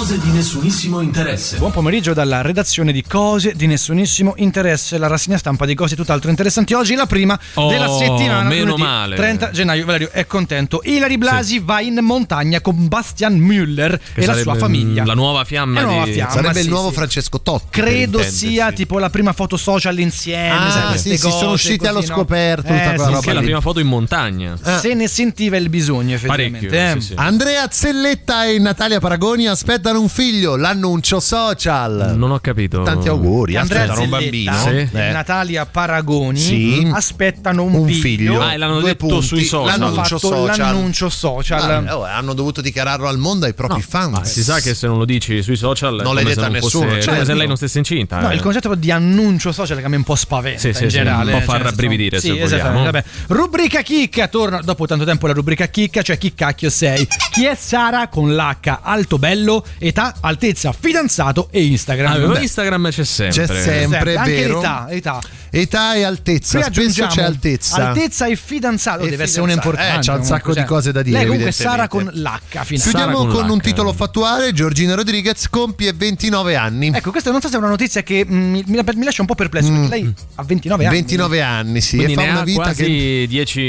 Cose 0.06 0.20
di 0.20 0.30
nessunissimo 0.30 1.00
interesse. 1.00 1.56
Buon 1.56 1.72
pomeriggio 1.72 2.12
dalla 2.14 2.40
redazione 2.40 2.92
di 2.92 3.02
Cose 3.02 3.54
di 3.56 3.66
nessunissimo 3.66 4.34
interesse, 4.36 4.98
la 4.98 5.08
rassegna 5.08 5.36
stampa 5.36 5.66
di 5.66 5.74
cose 5.74 5.96
tutt'altro 5.96 6.30
interessanti. 6.30 6.74
Oggi 6.74 6.92
è 6.92 6.96
la 6.96 7.06
prima 7.06 7.36
Oh, 7.54 7.68
della 7.68 7.88
settimana. 7.88 8.48
meno 8.48 8.66
lunedì 8.66 8.82
male. 8.82 9.16
30 9.16 9.50
gennaio. 9.50 9.84
Valerio 9.84 10.10
è 10.12 10.24
contento. 10.28 10.80
Ilari 10.84 11.18
Blasi 11.18 11.58
va 11.58 11.80
in 11.80 11.98
montagna 12.02 12.60
con 12.60 12.86
Bastian 12.86 13.36
Müller 13.36 13.98
Che 14.14 14.20
e 14.20 14.26
la 14.26 14.36
sua 14.36 14.54
famiglia. 14.54 15.04
La 15.04 15.14
nuova 15.14 15.42
fiamma 15.44 15.80
La 15.80 15.86
nuova 15.88 16.04
di... 16.04 16.12
fiamma. 16.12 16.30
Sarebbe 16.30 16.58
sì, 16.60 16.64
il 16.66 16.68
nuovo 16.70 16.88
sì. 16.90 16.94
Francesco 16.94 17.40
Totti. 17.40 17.66
Credo 17.80 18.22
sia 18.22 18.70
tipo 18.70 19.00
la 19.00 19.10
prima 19.10 19.32
foto 19.32 19.56
social 19.56 19.98
insieme. 19.98 20.50
Ah, 20.52 20.96
sì, 20.96 21.16
sì, 21.16 21.18
cose 21.18 21.36
sono 21.36 21.50
usciti 21.50 21.78
così, 21.78 21.90
allo 21.90 21.98
no? 21.98 22.06
scoperto, 22.06 22.68
tutta 22.68 22.92
Eh, 22.92 22.96
sì, 22.96 22.96
roba 23.04 23.16
Anche 23.16 23.32
la 23.32 23.40
prima 23.42 23.60
foto 23.60 23.80
in 23.80 23.88
montagna. 23.88 24.56
Se 24.78 24.94
ne 24.94 25.08
sentiva 25.08 25.56
il 25.56 25.68
bisogno, 25.68 26.14
effettivamente. 26.14 26.68
Parecchio, 26.68 26.96
eh. 26.96 27.00
sì, 27.00 27.06
sì. 27.08 27.12
Andrea 27.16 27.66
Zelletta 27.68 28.44
e 28.46 28.60
Natalia 28.60 29.00
Paragoni 29.00 29.48
aspettano 29.48 29.94
un 29.96 30.08
figlio, 30.08 30.56
l'annuncio 30.56 31.20
social. 31.20 32.14
Non 32.16 32.30
ho 32.30 32.38
capito. 32.40 32.82
Tanti 32.82 33.08
auguri, 33.08 33.56
Andrea 33.56 33.82
aspettano 33.82 34.04
un 34.04 34.10
bambino. 34.10 34.56
Sì. 34.56 34.68
e 34.68 34.88
Eh. 34.92 35.12
Natalia 35.12 35.66
Paragoni 35.66 36.38
Sì. 36.38 36.90
aspettano 36.92 37.64
un, 37.64 37.74
Un 37.74 37.86
figlio. 37.86 38.00
figlio. 38.00 38.40
Ah, 38.42 38.52
e 38.52 38.56
l'hanno 38.56 38.80
Due 38.80 38.90
detto 38.90 39.06
punti. 39.06 39.26
sui 39.26 39.44
social. 39.44 39.74
Hanno 39.74 39.84
L'annuncio 39.90 40.18
fatto 40.18 40.34
social. 40.34 40.58
l'annuncio 40.58 41.08
social. 41.08 41.86
Ah, 41.86 41.96
oh, 41.98 42.04
hanno 42.04 42.34
dovuto 42.34 42.60
dichiararlo 42.60 43.08
al 43.08 43.18
mondo 43.18 43.46
ai 43.46 43.54
propri 43.54 43.82
fan. 43.82 44.10
Ma 44.12 44.24
si 44.24 44.42
sa 44.42 44.60
che 44.60 44.74
se 44.74 44.86
non 44.86 44.98
lo 44.98 45.04
dici 45.04 45.42
sui 45.42 45.56
social 45.56 46.00
Non 46.02 46.14
l'hai 46.14 46.24
detto 46.24 46.40
a 46.40 46.48
non 46.48 46.60
fosse- 46.60 46.64
nessuno, 46.78 46.86
come 46.86 47.00
certo. 47.02 47.24
se 47.24 47.34
lei 47.34 47.46
non 47.46 47.56
stesse 47.56 47.78
incinta. 47.78 48.20
No, 48.20 48.30
eh. 48.30 48.34
il 48.34 48.40
concetto 48.40 48.74
di 48.74 48.90
annuncio 48.90 49.52
social 49.52 49.78
che 49.78 49.84
a 49.84 49.88
me 49.88 49.96
un 49.96 50.04
po' 50.04 50.14
spaventa 50.14 50.58
Sì, 50.60 50.72
sì, 50.72 50.84
in 50.84 50.90
sì, 50.90 50.96
generale. 50.96 51.32
un 51.32 51.38
po' 51.38 51.44
fa 51.44 51.52
nel 51.52 51.62
senso- 51.62 51.64
rabbrividire, 51.82 52.20
Sì. 52.20 52.30
Vabbè. 52.38 53.04
Rubrica 53.28 53.82
chicca, 53.82 54.28
torna 54.28 54.60
dopo 54.62 54.86
tanto 54.86 55.04
tempo 55.04 55.26
la 55.26 55.32
rubrica 55.32 55.66
chicca, 55.66 56.02
cioè 56.02 56.18
chi 56.18 56.34
cacchio 56.34 56.70
sei? 56.70 57.06
Chi 57.32 57.44
è 57.46 57.54
Sara 57.54 58.08
con 58.08 58.34
l'H 58.34 58.78
alto 58.82 59.18
bello, 59.18 59.64
età, 59.86 60.14
altezza, 60.20 60.72
fidanzato 60.72 61.48
e 61.50 61.64
Instagram. 61.64 62.12
Ah, 62.12 62.26
Beh, 62.34 62.42
Instagram 62.42 62.90
c'è 62.90 63.04
sempre. 63.04 63.46
C'è 63.46 63.62
sempre, 63.62 64.16
anche 64.16 64.34
vero? 64.34 64.56
l'età, 64.56 64.86
età. 64.90 65.20
Età 65.50 65.94
e 65.94 66.02
altezza. 66.02 66.60
Qui 66.70 66.90
Spesso 66.90 67.06
c'è 67.06 67.22
altezza. 67.22 67.88
Altezza 67.88 68.26
e 68.26 68.36
fidanzato 68.36 69.04
E 69.04 69.10
deve 69.10 69.24
essere 69.24 69.42
un 69.42 69.50
importante. 69.50 69.98
Eh, 69.98 70.02
c'ha 70.02 70.14
un 70.18 70.24
sacco 70.24 70.50
di 70.52 70.58
cioè. 70.58 70.64
cose 70.66 70.92
da 70.92 71.02
dire, 71.02 71.18
Lei 71.18 71.26
comunque 71.26 71.52
Sara 71.52 71.88
con 71.88 72.04
l'H 72.12 72.62
finale. 72.64 72.90
Chiudiamo 72.90 73.16
con, 73.16 73.30
con 73.32 73.50
un 73.50 73.60
titolo 73.60 73.92
fattuale. 73.92 74.52
Giorgina 74.52 74.94
Rodriguez 74.94 75.48
compie 75.48 75.92
29 75.92 76.56
anni. 76.56 76.90
Ecco, 76.94 77.10
questa 77.10 77.30
non 77.30 77.40
so 77.40 77.48
se 77.48 77.54
è 77.54 77.58
una 77.58 77.68
notizia 77.68 78.02
che 78.02 78.24
mm, 78.24 78.50
mi, 78.52 78.64
mi- 78.66 78.82
mi 78.94 79.04
lascia 79.04 79.20
un 79.22 79.26
po' 79.26 79.34
perplesso, 79.34 79.70
perché 79.70 79.88
lei 79.88 80.14
ha 80.34 80.42
29 80.42 80.84
anni. 80.86 80.94
29 80.94 81.42
anni, 81.42 81.80
sì, 81.80 81.96
Quindi 81.96 82.12
e 82.12 82.16
fa 82.16 82.22
ne 82.22 82.30
una 82.30 82.40
ha 82.40 82.44
vita 82.44 82.62
quasi 82.62 82.84
che 82.84 83.26
10 83.28 83.60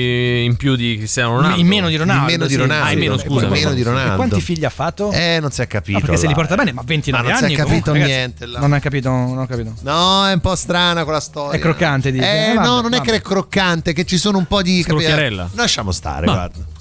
in 0.45 0.55
più 0.57 0.75
di 0.75 0.95
Cristiano 0.97 1.35
Ronaldo. 1.35 1.59
In 1.59 1.67
meno 1.67 1.87
di 1.89 1.95
Ronaldo. 1.95 2.21
In 2.21 2.27
meno 2.27 2.45
di 2.45 2.53
sì. 2.53 2.59
Ronaldo. 2.59 2.85
Ah, 2.85 2.91
in 2.91 2.99
meno, 2.99 3.15
E 3.15 3.19
scusa, 3.19 3.45
in 3.45 3.51
meno 3.51 3.73
di 3.73 3.81
E 3.81 3.83
Ronaldo. 3.83 4.15
quanti 4.15 4.41
figli 4.41 4.65
ha 4.65 4.69
fatto? 4.69 5.11
Eh, 5.11 5.37
non 5.41 5.51
si 5.51 5.61
è 5.61 5.67
capito. 5.67 5.99
No, 5.99 6.05
perché 6.05 6.17
se 6.19 6.27
li 6.27 6.33
porta 6.33 6.55
bene, 6.55 6.73
ma 6.73 6.81
29 6.85 7.23
Ma 7.23 7.29
non 7.29 7.37
si 7.37 7.43
è 7.43 7.47
anni. 7.47 7.55
capito 7.55 7.91
comunque, 7.91 8.13
niente. 8.13 8.45
Non 8.45 8.73
ho 8.73 8.79
capito, 8.79 9.09
non 9.09 9.37
ho 9.37 9.45
capito. 9.45 9.73
No, 9.81 10.27
è 10.27 10.33
un 10.33 10.39
po' 10.39 10.55
strana 10.55 11.03
quella 11.03 11.19
storia. 11.19 11.57
È 11.59 11.61
croccante, 11.71 12.11
dici? 12.11 12.23
Eh, 12.23 12.49
Eh, 12.51 12.53
vabbè, 12.55 12.67
no, 12.67 12.81
non 12.81 12.93
è 12.93 12.97
vabbè. 12.97 13.09
che 13.09 13.15
è 13.17 13.21
croccante, 13.21 13.93
che 13.93 14.05
ci 14.05 14.17
sono 14.17 14.37
un 14.37 14.45
po' 14.45 14.61
di 14.61 14.81
Scrocchiarella. 14.83 15.49
Lasciamo 15.53 15.91
stare, 15.91 16.25
Ma- 16.25 16.33
guarda. 16.33 16.75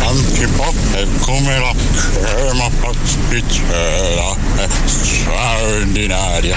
Antipop 0.00 0.92
è 0.94 1.06
come 1.20 1.58
la 1.58 1.72
crema 1.74 2.68
pasticcera, 2.80 4.34
è 4.56 4.68
straordinaria. 4.86 6.56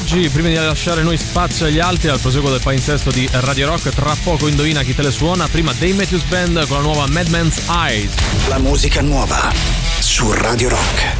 Oggi. 0.00 0.28
Prima 0.28 0.48
di 0.48 0.54
lasciare 0.54 1.02
noi 1.02 1.16
spazio 1.16 1.66
agli 1.66 1.78
altri, 1.78 2.08
al 2.08 2.20
proseguo 2.20 2.50
del 2.50 2.60
palinsesto 2.60 3.10
di 3.10 3.28
Radio 3.30 3.66
Rock, 3.66 3.90
tra 3.90 4.14
poco 4.22 4.46
indovina 4.48 4.82
chi 4.82 4.94
te 4.94 5.02
le 5.02 5.10
suona. 5.10 5.46
Prima 5.48 5.72
Dave 5.72 5.94
Matthews 5.94 6.22
Band 6.24 6.66
con 6.66 6.78
la 6.78 6.82
nuova 6.82 7.06
Madman's 7.06 7.62
Eyes. 7.68 8.12
La 8.48 8.58
musica 8.58 9.00
nuova 9.00 9.52
su 10.00 10.32
Radio 10.32 10.70
Rock. 10.70 11.19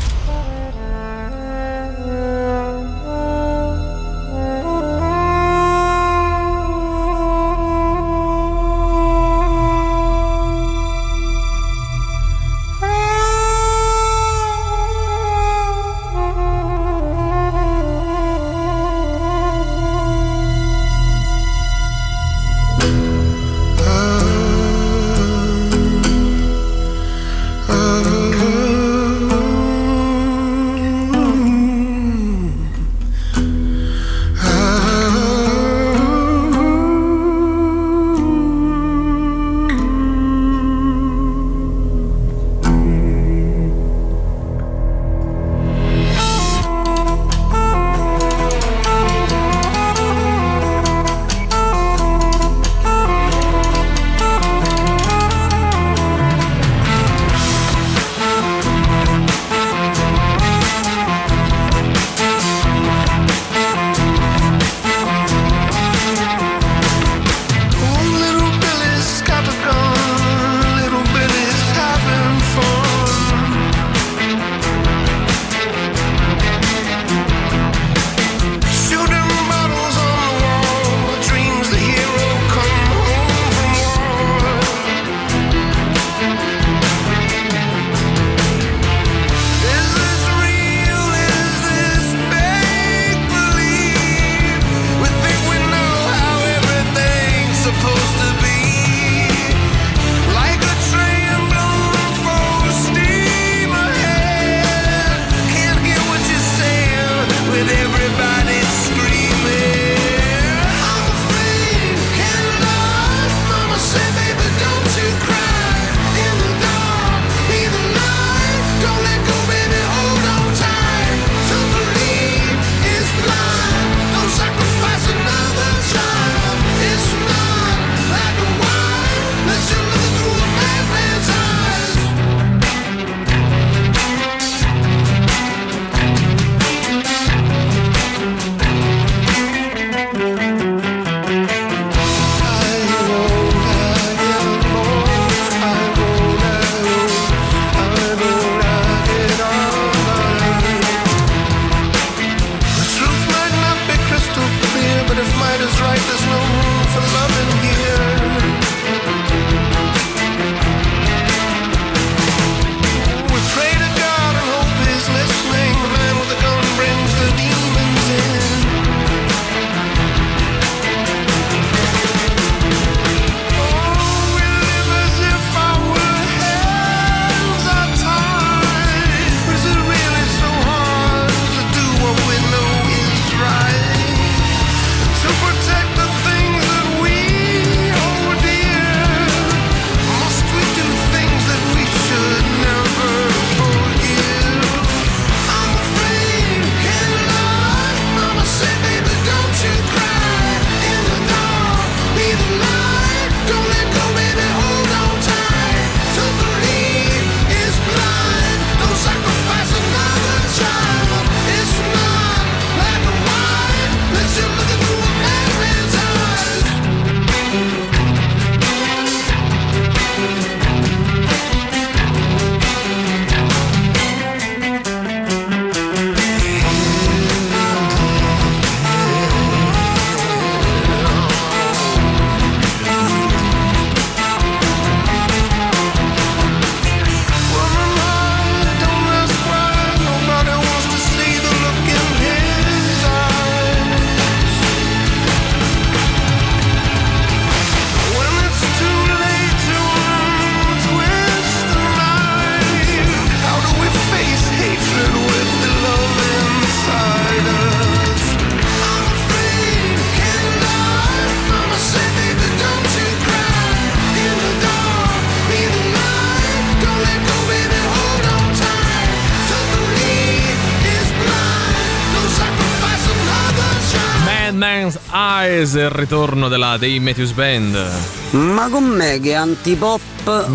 Surprise, 275.67 275.81
il 275.81 275.91
ritorno 275.91 276.49
della 276.49 276.77
dei 276.79 276.99
Matthews 277.01 277.33
Band. 277.33 277.91
Ma 278.31 278.69
con 278.71 278.85
me 278.85 279.19
che 279.21 279.35
antipop 279.35 280.01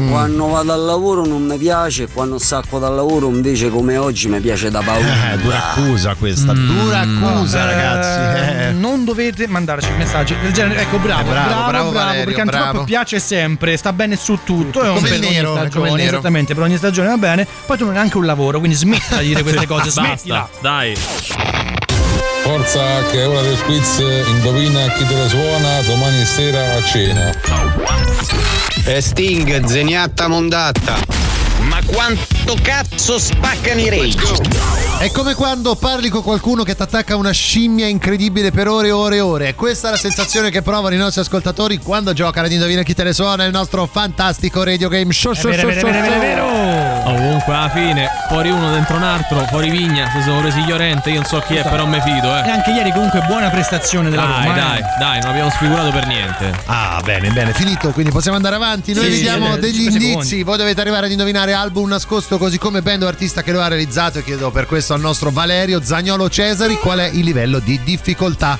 quando 0.09 0.47
vado 0.47 0.73
al 0.73 0.81
lavoro 0.81 1.25
non 1.25 1.43
mi 1.43 1.57
piace, 1.57 2.07
quando 2.07 2.37
stacco 2.39 2.79
dal 2.79 2.95
lavoro 2.95 3.27
invece 3.29 3.69
come 3.69 3.97
oggi 3.97 4.27
mi 4.29 4.39
piace 4.39 4.71
da 4.71 4.81
paura. 4.81 5.33
Eh, 5.33 5.37
dura 5.37 5.57
accusa 5.71 6.15
questa, 6.15 6.53
dura 6.53 6.99
accusa, 7.01 7.61
Eh, 7.61 7.65
ragazzi. 7.73 8.49
eh. 8.67 8.71
Non 8.71 9.03
dovete 9.05 9.47
mandarci 9.47 9.89
messaggi 9.97 10.35
del 10.41 10.53
genere. 10.53 10.81
Ecco, 10.81 10.97
bravo, 10.97 11.29
Eh, 11.29 11.33
bravo, 11.33 11.47
bravo, 11.49 11.67
bravo, 11.69 11.91
Valerio, 11.91 12.23
perché 12.25 12.41
Antipop 12.41 12.69
bravo. 12.69 12.83
piace 12.85 13.19
sempre, 13.19 13.77
sta 13.77 13.91
bene 13.93 14.15
su 14.15 14.39
tutto. 14.43 14.81
È 14.81 14.87
un 14.87 14.95
Come 14.95 15.09
per 15.09 15.17
il 15.19 15.25
ogni 15.25 15.33
nero, 15.35 15.51
stagione, 15.55 15.69
come 15.87 15.97
nero. 15.97 16.09
Esattamente, 16.13 16.53
per 16.53 16.63
ogni 16.63 16.77
stagione 16.77 17.07
va 17.09 17.17
bene. 17.17 17.47
Poi 17.65 17.77
tu 17.77 17.83
non 17.83 17.91
hai 17.93 17.99
neanche 17.99 18.17
un 18.17 18.25
lavoro, 18.25 18.59
quindi 18.59 18.75
smettila 18.77 19.19
di 19.21 19.27
dire 19.27 19.41
queste 19.43 19.67
cose, 19.67 19.89
smettila. 19.89 20.39
Basta, 20.49 20.57
dai. 20.61 20.95
Forza 22.55 23.03
che 23.11 23.19
è 23.19 23.27
ora 23.27 23.41
del 23.41 23.61
quiz, 23.63 23.97
indovina 24.27 24.89
chi 24.93 25.05
te 25.05 25.13
la 25.13 25.27
suona 25.27 25.81
domani 25.81 26.23
sera 26.23 26.75
a 26.75 26.83
cena. 26.85 27.29
E 28.85 29.01
Sting, 29.01 29.65
zeniatta 29.65 30.29
mondatta. 30.29 30.95
Ma 31.67 31.81
quanto 31.85 32.55
cazzo 32.61 33.19
spaccano 33.19 33.81
i 33.81 33.89
rage? 33.89 34.74
È 34.97 35.11
come 35.11 35.35
quando 35.35 35.75
parli 35.75 36.09
con 36.09 36.23
qualcuno 36.23 36.63
che 36.63 36.73
ti 36.75 36.81
attacca 36.81 37.15
una 37.15 37.29
scimmia 37.31 37.85
incredibile 37.85 38.49
per 38.49 38.67
ore 38.67 38.87
e 38.87 38.91
ore 38.91 39.15
e 39.17 39.19
ore. 39.19 39.53
Questa 39.53 39.89
è 39.89 39.91
la 39.91 39.97
sensazione 39.97 40.49
che 40.49 40.61
provano 40.63 40.95
i 40.95 40.97
nostri 40.97 41.21
ascoltatori 41.21 41.77
quando 41.77 42.11
giocano 42.13 42.47
ad 42.47 42.51
Indovina 42.51 42.81
chi 42.81 42.95
te 42.95 43.03
ne 43.03 43.13
suona 43.13 43.43
il 43.43 43.51
nostro 43.51 43.85
fantastico 43.85 44.63
radio 44.63 44.87
game 44.89 45.11
show. 45.13 45.33
show, 45.33 45.51
vero, 45.51 45.69
show, 45.69 45.79
show, 45.79 45.91
vero, 45.91 46.01
vero, 46.01 46.19
vero. 46.19 46.45
Ovunque 47.07 47.53
alla 47.53 47.69
fine, 47.69 48.07
fuori 48.29 48.49
uno 48.49 48.71
dentro 48.71 48.95
un 48.95 49.03
altro, 49.03 49.45
fuori 49.49 49.69
Vigna, 49.69 50.09
si 50.15 50.23
sono 50.23 50.39
presi 50.39 50.63
Llorente, 50.65 51.09
io 51.11 51.17
non 51.19 51.25
so 51.25 51.39
chi 51.45 51.55
è, 51.55 51.61
però 51.61 51.85
me 51.85 52.01
fido, 52.01 52.33
E 52.33 52.39
eh. 52.39 52.49
anche 52.49 52.71
ieri 52.71 52.91
comunque 52.91 53.21
buona 53.27 53.49
prestazione 53.49 54.09
della 54.09 54.23
Dai, 54.23 54.47
Roma. 54.47 54.55
eh. 54.55 54.59
dai, 54.59 54.81
dai, 54.97 55.19
non 55.19 55.29
abbiamo 55.29 55.49
sfigurato 55.51 55.91
per 55.91 56.07
niente. 56.07 56.51
Ah, 56.65 56.99
bene, 57.03 57.29
bene, 57.29 57.53
finito, 57.53 57.91
quindi 57.91 58.11
possiamo 58.11 58.37
andare 58.37 58.55
avanti. 58.55 58.93
Noi 58.93 59.03
Sì, 59.05 59.09
vi 59.11 59.21
diamo 59.21 59.53
sì, 59.53 59.59
degli 59.59 59.81
indizi. 59.83 60.07
secondi. 60.07 60.43
Voi 60.43 60.57
dovete 60.57 60.81
arrivare 60.81 61.05
ad 61.05 61.11
indovinare 61.11 61.53
album 61.53 61.89
nascosto, 61.89 62.39
così 62.39 62.57
come 62.57 62.81
band 62.81 63.03
o 63.03 63.07
artista 63.07 63.43
che 63.43 63.51
lo 63.51 63.61
ha 63.61 63.67
realizzato. 63.67 64.17
E 64.19 64.23
chiedo 64.23 64.49
per 64.49 64.65
questo 64.65 64.84
al 64.93 65.01
nostro 65.01 65.31
Valerio 65.31 65.83
Zagnolo 65.83 66.29
Cesari 66.29 66.75
qual 66.75 66.99
è 66.99 67.09
il 67.11 67.23
livello 67.23 67.59
di 67.59 67.79
difficoltà. 67.83 68.57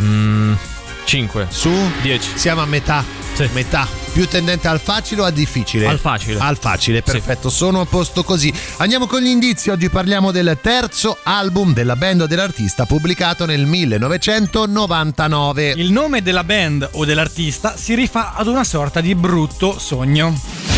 5 1.06 1.48
Su 1.50 1.72
10. 2.02 2.38
Siamo 2.38 2.62
a 2.62 2.66
metà. 2.66 3.04
Metà. 3.52 3.86
Più 4.14 4.26
tendente 4.28 4.70
al 4.70 4.80
facile 4.80 5.22
o 5.22 5.26
al 5.26 5.34
difficile? 5.34 5.88
Al 5.88 6.00
facile. 6.00 6.40
Al 6.40 6.58
facile, 6.58 7.02
perfetto. 7.02 7.50
Sono 7.50 7.82
a 7.82 7.86
posto 7.86 8.24
così. 8.24 8.54
Andiamo 8.78 9.08
con 9.08 9.20
gli 9.22 9.28
indizi. 9.28 9.70
Oggi 9.70 9.90
parliamo 9.90 10.32
del 10.32 10.58
terzo 10.62 11.18
album 11.24 11.74
della 11.74 11.98
band 11.98 12.22
o 12.22 12.28
dell'artista 12.28 12.86
pubblicato 12.86 13.46
nel 13.46 13.66
1999. 13.66 15.74
Il 15.76 15.92
nome 15.92 16.22
della 16.22 16.46
band 16.46 16.88
o 16.94 17.04
dell'artista 17.04 17.76
si 17.76 17.94
rifà 17.94 18.36
ad 18.36 18.48
una 18.48 18.64
sorta 18.64 19.02
di 19.02 19.14
brutto 19.16 19.78
sogno. 19.78 20.75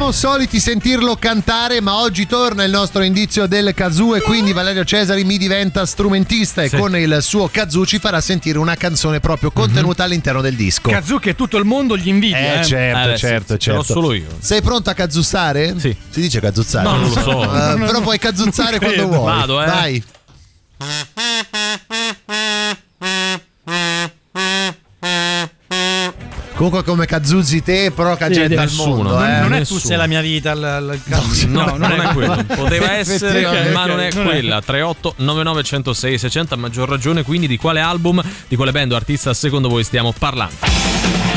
Siamo 0.00 0.14
soliti 0.14 0.58
sentirlo 0.60 1.14
cantare, 1.16 1.82
ma 1.82 2.00
oggi 2.00 2.26
torna 2.26 2.64
il 2.64 2.70
nostro 2.70 3.02
indizio 3.02 3.46
del 3.46 3.74
kazoo 3.74 4.14
e 4.14 4.22
quindi 4.22 4.54
Valerio 4.54 4.82
Cesari 4.82 5.24
mi 5.24 5.36
diventa 5.36 5.84
strumentista 5.84 6.62
e 6.62 6.70
Sì. 6.70 6.78
con 6.78 6.96
il 6.96 7.18
suo 7.20 7.48
kazoo 7.52 7.84
ci 7.84 7.98
farà 7.98 8.18
sentire 8.22 8.56
una 8.56 8.76
canzone 8.76 9.20
proprio 9.20 9.50
contenuta 9.50 10.02
all'interno 10.04 10.40
del 10.40 10.56
disco. 10.56 10.88
Kazoo 10.88 11.18
che 11.18 11.34
tutto 11.34 11.58
il 11.58 11.66
mondo 11.66 11.98
gli 11.98 12.08
invidia. 12.08 12.54
Eh, 12.54 12.60
eh. 12.60 12.64
certo, 12.64 12.98
Eh, 12.98 13.04
beh, 13.10 13.16
sì, 13.18 13.26
certo, 13.26 13.56
ce 13.58 13.72
l'ho 13.72 13.84
certo. 13.84 13.92
solo 14.00 14.14
io. 14.14 14.38
Sei 14.38 14.62
pronto 14.62 14.88
a 14.88 14.94
kazzuzzare? 14.94 15.74
Sì. 15.78 15.94
Si 16.08 16.20
dice 16.22 16.40
kazzuzzare? 16.40 16.88
No, 16.88 16.96
non 16.96 17.10
lo 17.10 17.20
so. 17.20 17.42
Eh, 17.52 17.78
però 17.84 18.00
puoi 18.00 18.18
kazzuzzare 18.18 18.70
Non 18.70 18.78
quando 18.78 19.02
credo. 19.02 19.16
vuoi. 19.18 19.34
Vado, 19.38 19.62
eh. 19.62 19.66
Vai. 19.66 20.04
Comunque 26.60 26.84
come 26.84 27.06
cazzuzzi 27.06 27.62
te, 27.62 27.90
però 27.90 28.18
gente 28.18 28.54
al 28.58 28.64
nessuno, 28.66 28.94
mondo, 28.96 29.14
Non, 29.18 29.24
eh. 29.30 29.40
non 29.40 29.44
è 29.44 29.48
tu 29.54 29.58
nessuno. 29.60 29.80
sei 29.80 29.96
la 29.96 30.06
mia 30.06 30.20
vita. 30.20 30.50
il- 30.52 31.00
il- 31.06 31.42
il- 31.44 31.48
No, 31.48 31.74
non, 31.78 31.90
è 31.90 32.12
quello. 32.12 32.44
Poteva 32.54 32.92
essere, 32.98 33.70
ma 33.72 33.86
non 33.86 33.98
è 33.98 34.10
Non 34.12 34.26
è. 34.26 34.28
quella. 34.28 34.60
38 34.60 35.14
99 35.16 35.62
106 35.62 36.18
600 36.18 36.52
a 36.52 36.56
maggior 36.58 36.86
ragione. 36.86 37.22
Quindi, 37.22 37.46
di 37.46 37.56
quale 37.56 37.80
album, 37.80 38.22
di 38.46 38.56
quale 38.56 38.72
band 38.72 38.92
o 38.92 38.96
artista 38.96 39.32
secondo 39.32 39.70
voi 39.70 39.84
stiamo 39.84 40.12
parlando? 40.18 41.29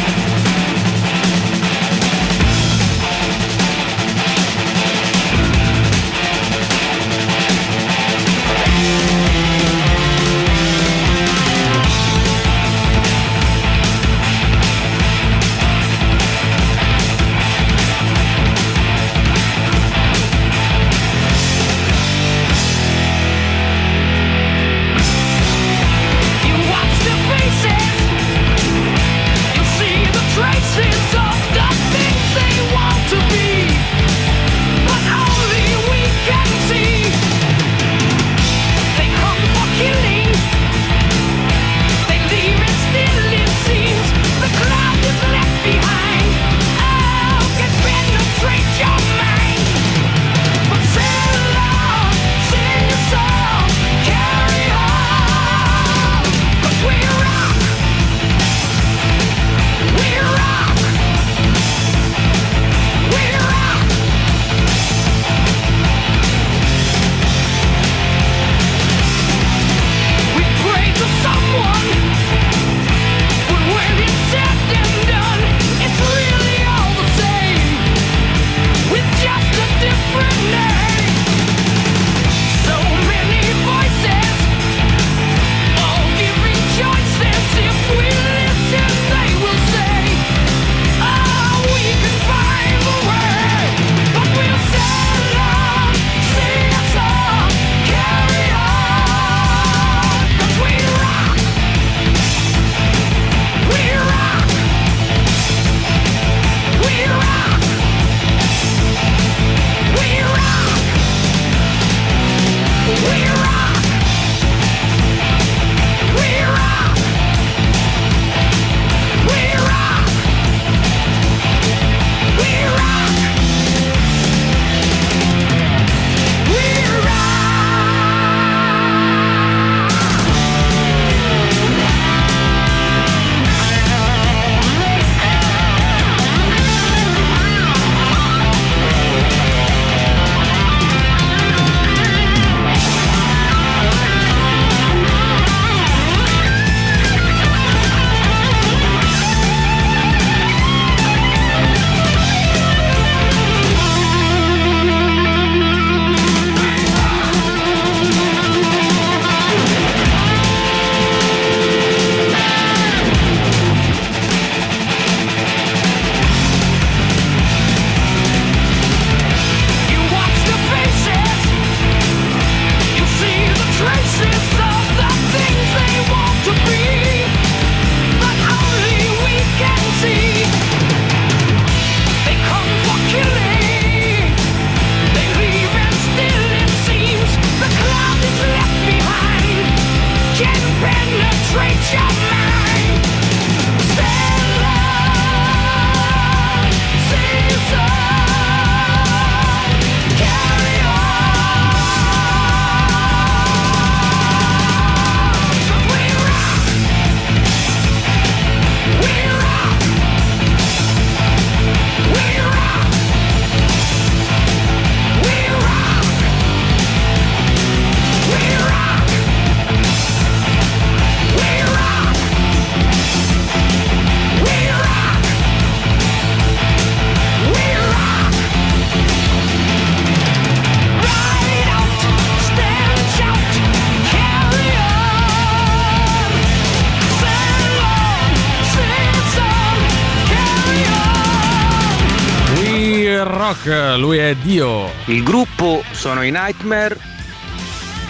Il 245.14 245.22
gruppo 245.22 245.84
sono 245.92 246.24
i 246.24 246.32
Nightmare 246.32 246.98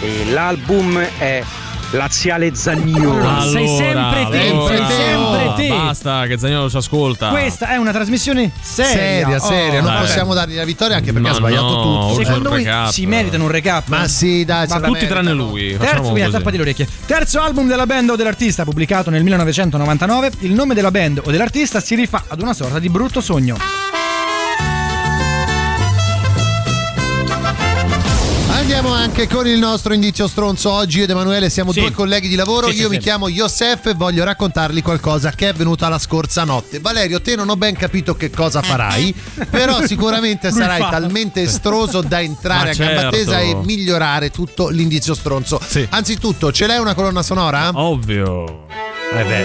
e 0.00 0.24
l'album 0.30 0.98
è 1.18 1.44
Laziale 1.90 2.54
Zagnolo. 2.54 3.42
sei 3.50 3.68
sempre 3.68 4.26
te, 4.30 4.48
allora, 4.48 4.74
sei 4.74 4.96
sempre 4.96 5.52
te. 5.54 5.68
Basta, 5.68 6.26
che 6.26 6.38
Zagnolo 6.38 6.70
ci 6.70 6.78
ascolta. 6.78 7.28
Questa 7.28 7.68
è 7.68 7.76
una 7.76 7.92
trasmissione 7.92 8.50
seria. 8.58 9.38
Seria, 9.38 9.38
seria, 9.38 9.82
non 9.82 9.92
dai. 9.92 10.00
possiamo 10.00 10.32
dargli 10.32 10.54
la 10.54 10.64
vittoria 10.64 10.96
anche 10.96 11.12
perché 11.12 11.28
Ma 11.28 11.34
ha 11.34 11.36
sbagliato 11.36 11.74
no, 11.74 12.08
tutto. 12.08 12.24
Secondo 12.24 12.54
recap. 12.54 12.90
si 12.90 13.04
meritano 13.04 13.44
un 13.44 13.50
recap? 13.50 13.86
Ma 13.88 14.08
sì, 14.08 14.46
dai, 14.46 14.66
Ma 14.66 14.80
tutti 14.80 15.06
tranne 15.06 15.34
lui. 15.34 15.76
Terzo, 15.76 16.10
così. 16.10 16.30
tappati 16.30 16.56
le 16.56 16.62
orecchie. 16.62 16.88
Terzo 17.04 17.38
album 17.42 17.68
della 17.68 17.84
band 17.84 18.08
o 18.08 18.16
dell'artista 18.16 18.64
pubblicato 18.64 19.10
nel 19.10 19.22
1999. 19.24 20.30
Il 20.38 20.52
nome 20.54 20.72
della 20.72 20.90
band 20.90 21.20
o 21.22 21.30
dell'artista 21.30 21.80
si 21.80 21.96
rifà 21.96 22.24
ad 22.28 22.40
una 22.40 22.54
sorta 22.54 22.78
di 22.78 22.88
brutto 22.88 23.20
sogno. 23.20 23.92
Andiamo 28.64 28.94
anche 28.94 29.28
con 29.28 29.46
il 29.46 29.58
nostro 29.58 29.92
indizio 29.92 30.26
stronzo. 30.26 30.70
Oggi 30.70 30.96
io 30.98 31.04
ed 31.04 31.10
Emanuele 31.10 31.50
siamo 31.50 31.70
Sì. 31.70 31.80
due 31.80 31.92
colleghi 31.92 32.28
di 32.28 32.34
lavoro. 32.34 32.70
Sì, 32.70 32.78
io 32.80 32.88
mi 32.88 32.96
chiamo 32.96 33.28
Yosef 33.28 33.84
e 33.88 33.92
voglio 33.94 34.24
raccontargli 34.24 34.80
qualcosa 34.82 35.30
che 35.32 35.44
è 35.44 35.48
avvenuta 35.50 35.90
la 35.90 35.98
scorsa 35.98 36.44
notte. 36.44 36.80
Valerio, 36.80 37.20
te 37.20 37.36
non 37.36 37.50
ho 37.50 37.56
ben 37.56 37.76
capito 37.76 38.16
che 38.16 38.30
cosa 38.30 38.62
farai, 38.62 39.14
però 39.50 39.84
sicuramente 39.86 40.50
sarai 40.50 40.80
fa. 40.80 40.88
talmente 40.88 41.42
estroso 41.42 42.00
da 42.00 42.22
entrare 42.22 42.64
Ma 42.64 42.70
a 42.70 42.74
gamba 42.74 43.00
certo. 43.02 43.16
tesa 43.16 43.38
e 43.40 43.54
migliorare 43.54 44.30
tutto 44.30 44.68
l'indizio 44.70 45.12
stronzo. 45.14 45.60
Sì. 45.64 45.86
Anzitutto, 45.90 46.50
ce 46.50 46.66
l'hai 46.66 46.78
una 46.78 46.94
colonna 46.94 47.22
sonora? 47.22 47.70
Ovvio. 47.74 48.64
Eh 49.12 49.24
beh, 49.24 49.44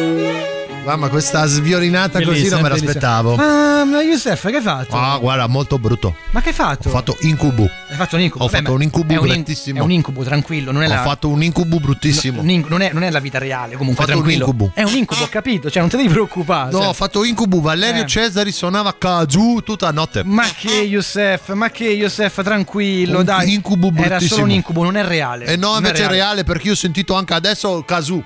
beh. 0.00 0.55
Mamma, 0.86 1.08
questa 1.08 1.44
sviolinata 1.46 2.22
così 2.22 2.48
non 2.48 2.60
me 2.60 2.68
bellissima. 2.68 2.68
l'aspettavo. 2.86 3.34
Ah, 3.34 3.84
ma 3.84 4.00
Youssef, 4.02 4.48
che 4.48 4.56
hai 4.56 4.62
fatto? 4.62 4.94
Ah, 4.96 5.18
guarda, 5.18 5.48
molto 5.48 5.78
brutto. 5.80 6.14
Ma 6.30 6.40
che 6.40 6.50
hai 6.50 6.54
fatto? 6.54 6.88
Ho 6.88 6.92
fatto 6.92 7.16
incubo. 7.20 7.64
Hai 7.88 7.96
fatto 7.96 8.14
un 8.14 8.22
incubo? 8.22 8.44
Ho 8.44 8.46
Vabbè, 8.46 8.58
fatto 8.62 8.72
un 8.74 8.82
incubo 8.82 9.12
è 9.12 9.16
un 9.16 9.26
bruttissimo. 9.26 9.80
È 9.80 9.82
un 9.82 9.90
incubo, 9.90 10.22
tranquillo. 10.22 10.70
Non 10.70 10.82
è 10.82 10.86
Ho 10.86 10.90
la... 10.90 11.02
fatto 11.02 11.28
un 11.28 11.42
incubo 11.42 11.80
bruttissimo. 11.80 12.40
un 12.40 12.48
inc- 12.50 12.68
non, 12.68 12.82
è, 12.82 12.90
non 12.92 13.02
è 13.02 13.10
la 13.10 13.18
vita 13.18 13.38
reale, 13.38 13.74
comunque, 13.76 14.04
Ho 14.04 14.06
fatto 14.06 14.18
un 14.18 14.24
tranquillo. 14.24 14.46
incubo. 14.52 14.70
È 14.74 14.82
un 14.84 14.94
incubo, 14.94 15.22
ho 15.24 15.28
capito. 15.28 15.70
Cioè, 15.70 15.80
non 15.80 15.90
ti 15.90 15.96
devi 15.96 16.08
preoccupare. 16.08 16.70
No, 16.70 16.78
cioè. 16.78 16.86
ho 16.88 16.92
fatto 16.92 17.24
incubo. 17.24 17.60
Valerio 17.60 18.02
Eh. 18.02 18.06
Cesari 18.06 18.52
suonava 18.52 18.94
kazoo 18.96 19.62
tutta 19.64 19.86
la 19.86 19.92
notte. 19.92 20.22
Ma 20.24 20.44
che 20.56 20.70
Youssef, 20.70 21.52
ma 21.54 21.68
che 21.70 21.84
Youssef, 21.88 22.42
tranquillo, 22.44 23.18
Un 23.18 23.24
dai. 23.24 23.52
incubo 23.54 23.88
Era 23.88 23.96
solo 23.96 24.08
bruttissimo. 24.10 24.42
un 24.44 24.50
incubo, 24.50 24.82
non 24.84 24.96
è 24.96 25.04
reale. 25.04 25.46
E 25.46 25.56
no, 25.56 25.68
Non 25.70 25.76
invece 25.78 26.04
è 26.04 26.08
reale 26.08 26.44
perché 26.44 26.68
io 26.68 26.72
ho 26.74 26.76
sentito 26.76 27.14
anche 27.14 27.34
adesso 27.34 27.82
kazoo. 27.84 28.22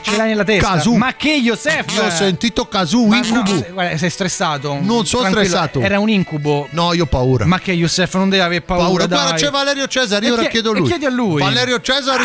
Ce 0.00 0.16
l'hai 0.16 0.28
nella 0.28 0.44
testa. 0.44 0.72
Kazoo. 0.74 0.96
Ma 0.96 1.14
che 1.14 1.30
Youssef? 1.32 1.94
Io 1.94 2.04
ho 2.04 2.10
sentito 2.10 2.66
kazoo, 2.66 3.06
Ma 3.06 3.16
incubo. 3.16 3.38
no, 3.40 3.46
sei, 3.46 3.72
guarda, 3.72 3.96
sei 3.96 4.10
stressato. 4.10 4.78
Non 4.80 5.06
sono 5.06 5.22
Tranquillo, 5.22 5.46
stressato. 5.48 5.80
Era 5.80 5.98
un 5.98 6.08
incubo. 6.08 6.68
No, 6.70 6.92
io 6.92 7.04
ho 7.04 7.06
paura. 7.06 7.44
Ma 7.46 7.58
che 7.58 7.72
Youssef 7.72 8.14
non 8.14 8.28
deve 8.28 8.42
avere 8.42 8.60
paura. 8.62 8.84
paura. 8.84 9.06
dai. 9.06 9.18
Guarda, 9.20 9.36
c'è 9.38 9.50
Valerio 9.50 9.86
Cesari, 9.86 10.28
ora 10.30 10.42
chie- 10.42 10.50
chiedo 10.50 10.70
a 10.70 10.74
e 10.74 10.78
lui. 10.78 10.88
chiedi 10.88 11.04
a 11.06 11.10
lui. 11.10 11.40
Valerio 11.40 11.80
Cesari, 11.80 12.24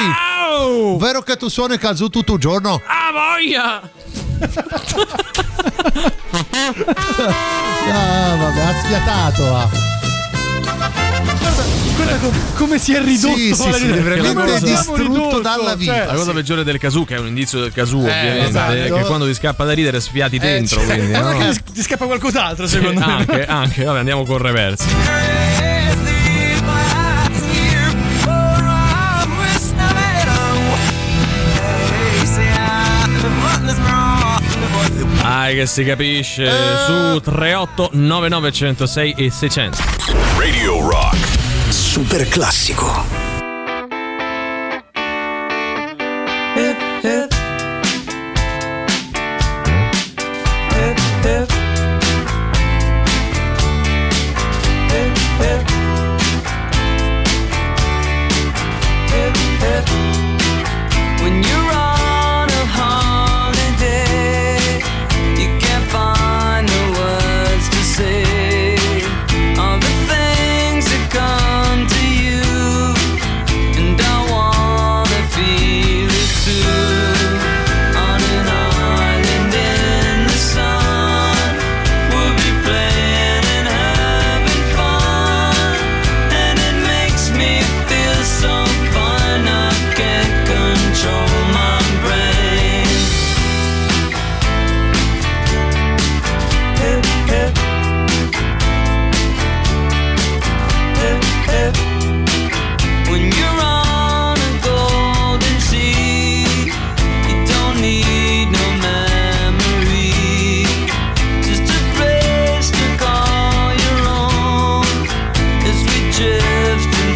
vero 0.97 1.21
che 1.21 1.37
tu 1.37 1.47
suoni 1.47 1.77
kazoo 1.77 2.09
tutto 2.09 2.33
il 2.33 2.39
giorno? 2.39 2.81
Ah, 2.85 3.11
voglia! 3.11 3.81
Ah, 7.91 8.35
vabbè, 8.35 8.61
ha 8.61 8.73
sfiatato. 8.83 9.55
ah. 9.55 11.08
Guarda 11.95 12.15
com- 12.17 12.53
come 12.55 12.79
si 12.79 12.93
è 12.93 13.01
ridotto. 13.01 13.35
Sì, 13.35 13.53
sì, 13.53 13.73
sì, 13.73 13.85
veramente 13.87 14.57
siamo 14.59 14.75
distrutto 14.75 15.01
ridotto, 15.01 15.39
dalla 15.41 15.75
vita. 15.75 15.93
cioè. 15.95 16.05
La 16.05 16.13
cosa 16.13 16.31
peggiore 16.33 16.63
del 16.63 16.77
casù, 16.77 17.05
che 17.05 17.15
è 17.15 17.19
un 17.19 17.27
indizio 17.27 17.59
del 17.59 17.71
casù, 17.73 17.97
ovviamente, 17.99 18.47
esatto. 18.47 18.73
è 18.73 18.91
che 18.91 19.01
quando 19.05 19.25
ti 19.25 19.33
scappa 19.33 19.65
da 19.65 19.73
ridere 19.73 19.99
sfiati 19.99 20.37
dentro. 20.37 20.79
cioè, 20.81 20.95
quindi, 20.95 21.11
Ma 21.11 21.19
no? 21.19 21.37
perché 21.37 21.61
ti 21.73 21.81
scappa 21.81 22.05
qualcos'altro, 22.05 22.67
Sì, 22.67 22.75
secondo 22.75 22.99
me. 23.05 23.13
anche, 23.13 23.45
anche, 23.45 23.83
vabbè, 23.83 23.99
andiamo 23.99 24.23
con 24.25 24.37
reversi. 24.37 24.87
Dai 35.21 35.55
che 35.55 35.65
si 35.65 35.83
capisce 35.83 36.49
su 36.85 37.19
38 37.19 37.89
9906 37.93 39.13
e 39.17 39.29
600. 39.31 39.77
Radio 40.37 40.89
Rock. 40.89 41.38
Super 41.99 42.29
classico. 42.29 43.28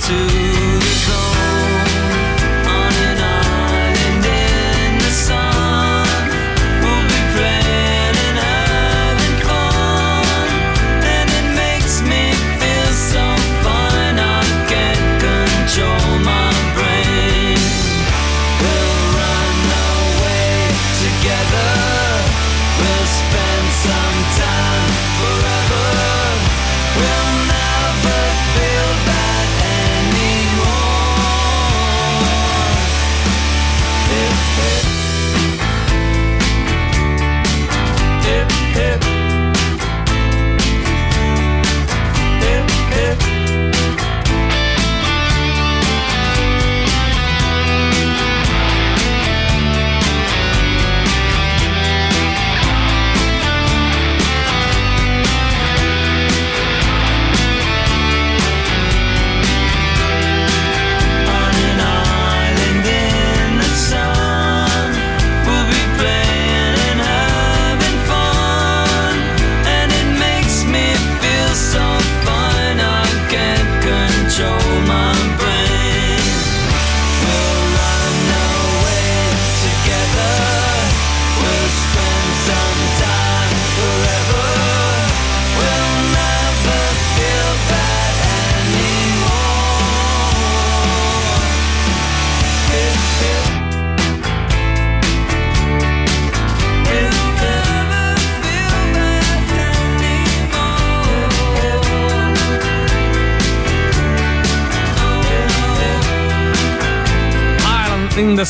to 0.03 0.52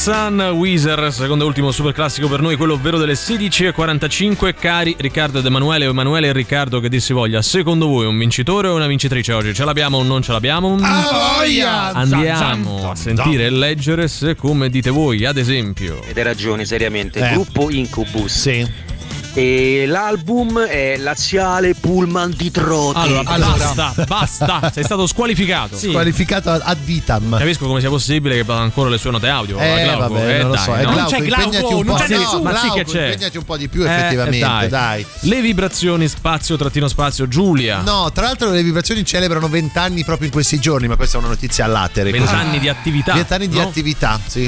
Sun, 0.03 0.37
Weezer, 0.57 1.13
secondo 1.13 1.45
e 1.45 1.47
ultimo 1.47 1.71
super 1.71 1.93
classico 1.93 2.27
per 2.27 2.41
noi, 2.41 2.57
quello 2.57 2.73
ovvero 2.73 2.97
delle 2.97 3.13
16.45. 3.13 4.53
Cari 4.53 4.97
Riccardo 4.99 5.39
ed 5.39 5.45
Emanuele, 5.45 5.87
o 5.87 5.91
Emanuele 5.91 6.27
e 6.27 6.33
Riccardo, 6.33 6.81
che 6.81 6.89
dir 6.89 6.99
si 6.99 7.13
voglia, 7.13 7.41
secondo 7.41 7.87
voi 7.87 8.05
un 8.05 8.17
vincitore 8.17 8.67
o 8.67 8.75
una 8.75 8.85
vincitrice 8.85 9.31
oggi? 9.31 9.53
Ce 9.53 9.63
l'abbiamo 9.63 9.99
o 9.99 10.03
non 10.03 10.21
ce 10.21 10.33
l'abbiamo? 10.33 10.75
voglia! 10.75 11.93
Andiamo 11.93 12.91
a 12.91 12.95
sentire 12.95 13.45
e 13.45 13.49
leggere 13.49 14.09
se 14.09 14.35
come 14.35 14.69
dite 14.69 14.89
voi, 14.89 15.23
ad 15.23 15.37
esempio. 15.37 16.03
Ed 16.03 16.17
hai 16.17 16.23
ragione, 16.23 16.65
seriamente. 16.65 17.25
Eh. 17.25 17.31
Gruppo 17.31 17.71
Incubus. 17.71 18.37
Sì. 18.37 18.92
E 19.35 19.85
l'album 19.87 20.59
è 20.59 20.95
Laziale 20.97 21.73
Pullman 21.73 22.35
di 22.37 22.51
Troti. 22.51 22.99
Allora, 22.99 23.57
basta, 23.57 23.93
basta, 24.07 24.71
sei 24.71 24.83
stato 24.83 25.07
squalificato. 25.07 25.75
Squalificato 25.75 26.51
ad 26.51 26.77
vitam. 26.83 27.35
Capisco 27.39 27.65
come 27.65 27.79
sia 27.79 27.89
possibile 27.89 28.35
che 28.35 28.43
vada 28.43 28.61
ancora 28.61 28.89
le 28.91 28.99
sue 28.99 29.09
note 29.09 29.27
audio. 29.29 29.57
Eh, 29.57 29.81
Glauco. 29.85 30.13
vabbè, 30.13 30.37
non 30.41 30.49
lo 30.49 30.55
dai, 30.55 30.63
so. 30.63 30.75
Eh, 30.75 30.83
no? 30.83 30.91
Glauco, 30.91 31.15
impegnati 31.15 31.55
un 31.55 31.61
po'. 31.61 31.83
non 31.83 31.95
c'è 31.97 32.07
No, 32.13 32.17
nessuno. 32.19 32.41
Ma 32.43 32.49
sì 32.55 32.59
Glauco, 32.67 32.75
che 32.75 32.83
c'è. 32.85 33.05
impegnati 33.07 33.37
un 33.37 33.43
po' 33.45 33.57
di 33.57 33.67
più, 33.69 33.83
Eh, 33.83 33.91
effettivamente, 33.91 34.67
dai. 34.69 35.05
Le 35.21 35.41
vibrazioni 35.41 36.07
spazio 36.07 36.55
trattino 36.55 36.87
spazio 36.87 37.27
Giulia. 37.27 37.81
No, 37.81 38.11
tra 38.13 38.25
l'altro 38.25 38.51
le 38.51 38.61
vibrazioni 38.61 39.03
celebrano 39.03 39.47
20 39.49 39.77
anni 39.79 40.03
proprio 40.03 40.27
in 40.27 40.33
questi 40.33 40.59
giorni, 40.59 40.87
ma 40.87 40.95
questa 40.95 41.17
è 41.17 41.19
una 41.19 41.29
notizia 41.29 41.65
all'atere. 41.65 42.11
20 42.11 42.31
anni 42.31 42.59
di 42.59 42.69
attività. 42.69 43.13
20 43.15 43.33
anni 43.33 43.47
di 43.47 43.55
no? 43.57 43.63
attività, 43.63 44.19
sì. 44.23 44.47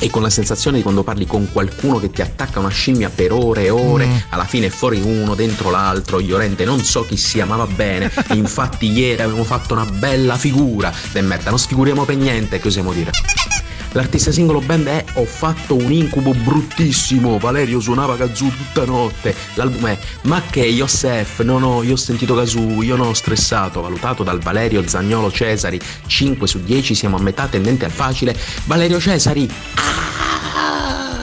E 0.00 0.10
con 0.10 0.22
la 0.22 0.30
sensazione 0.30 0.78
di 0.78 0.82
quando 0.82 1.04
parli 1.04 1.24
con 1.24 1.48
qualcuno 1.52 2.00
che 2.00 2.10
ti 2.10 2.20
attacca 2.20 2.58
una 2.58 2.68
scimmia 2.68 3.10
per 3.14 3.30
ore 3.32 3.66
e 3.66 3.70
ore, 3.70 4.06
Mm. 4.06 4.16
Alla 4.30 4.44
fine 4.44 4.70
fuori 4.70 5.00
uno 5.00 5.34
dentro 5.34 5.70
l'altro, 5.70 6.20
Iorente 6.20 6.64
non 6.64 6.80
so 6.80 7.04
chi 7.04 7.16
sia, 7.16 7.44
ma 7.44 7.56
va 7.56 7.66
bene. 7.66 8.10
Infatti 8.32 8.90
ieri 8.90 9.22
avevamo 9.22 9.44
fatto 9.44 9.74
una 9.74 9.84
bella 9.84 10.36
figura. 10.36 10.92
De 11.12 11.20
merda, 11.20 11.50
non 11.50 11.58
sfiguriamo 11.58 12.04
per 12.04 12.16
niente, 12.16 12.58
che 12.58 12.68
osiamo 12.68 12.92
dire. 12.92 13.12
L'artista 13.94 14.32
singolo 14.32 14.60
band 14.60 14.88
è 14.88 15.04
Ho 15.14 15.24
fatto 15.24 15.76
un 15.76 15.92
incubo 15.92 16.32
bruttissimo. 16.32 17.38
Valerio 17.38 17.78
suonava 17.78 18.16
kazoo 18.16 18.48
tutta 18.48 18.84
notte. 18.84 19.34
L'album 19.54 19.86
è 19.86 19.98
Ma 20.22 20.42
che 20.50 20.62
Yosef? 20.62 21.42
No, 21.42 21.58
no, 21.58 21.82
io 21.84 21.92
ho 21.92 21.96
sentito 21.96 22.34
kazoo, 22.34 22.82
io 22.82 22.96
non 22.96 23.08
ho 23.08 23.14
stressato. 23.14 23.80
Valutato 23.80 24.24
dal 24.24 24.40
Valerio 24.40 24.86
Zagnolo 24.86 25.30
Cesari 25.30 25.80
5 26.06 26.46
su 26.46 26.60
10, 26.64 26.94
siamo 26.94 27.16
a 27.16 27.20
metà 27.20 27.46
tendente 27.46 27.84
al 27.84 27.92
facile. 27.92 28.36
Valerio 28.64 28.98
Cesari. 28.98 29.48
ah! 29.76 31.13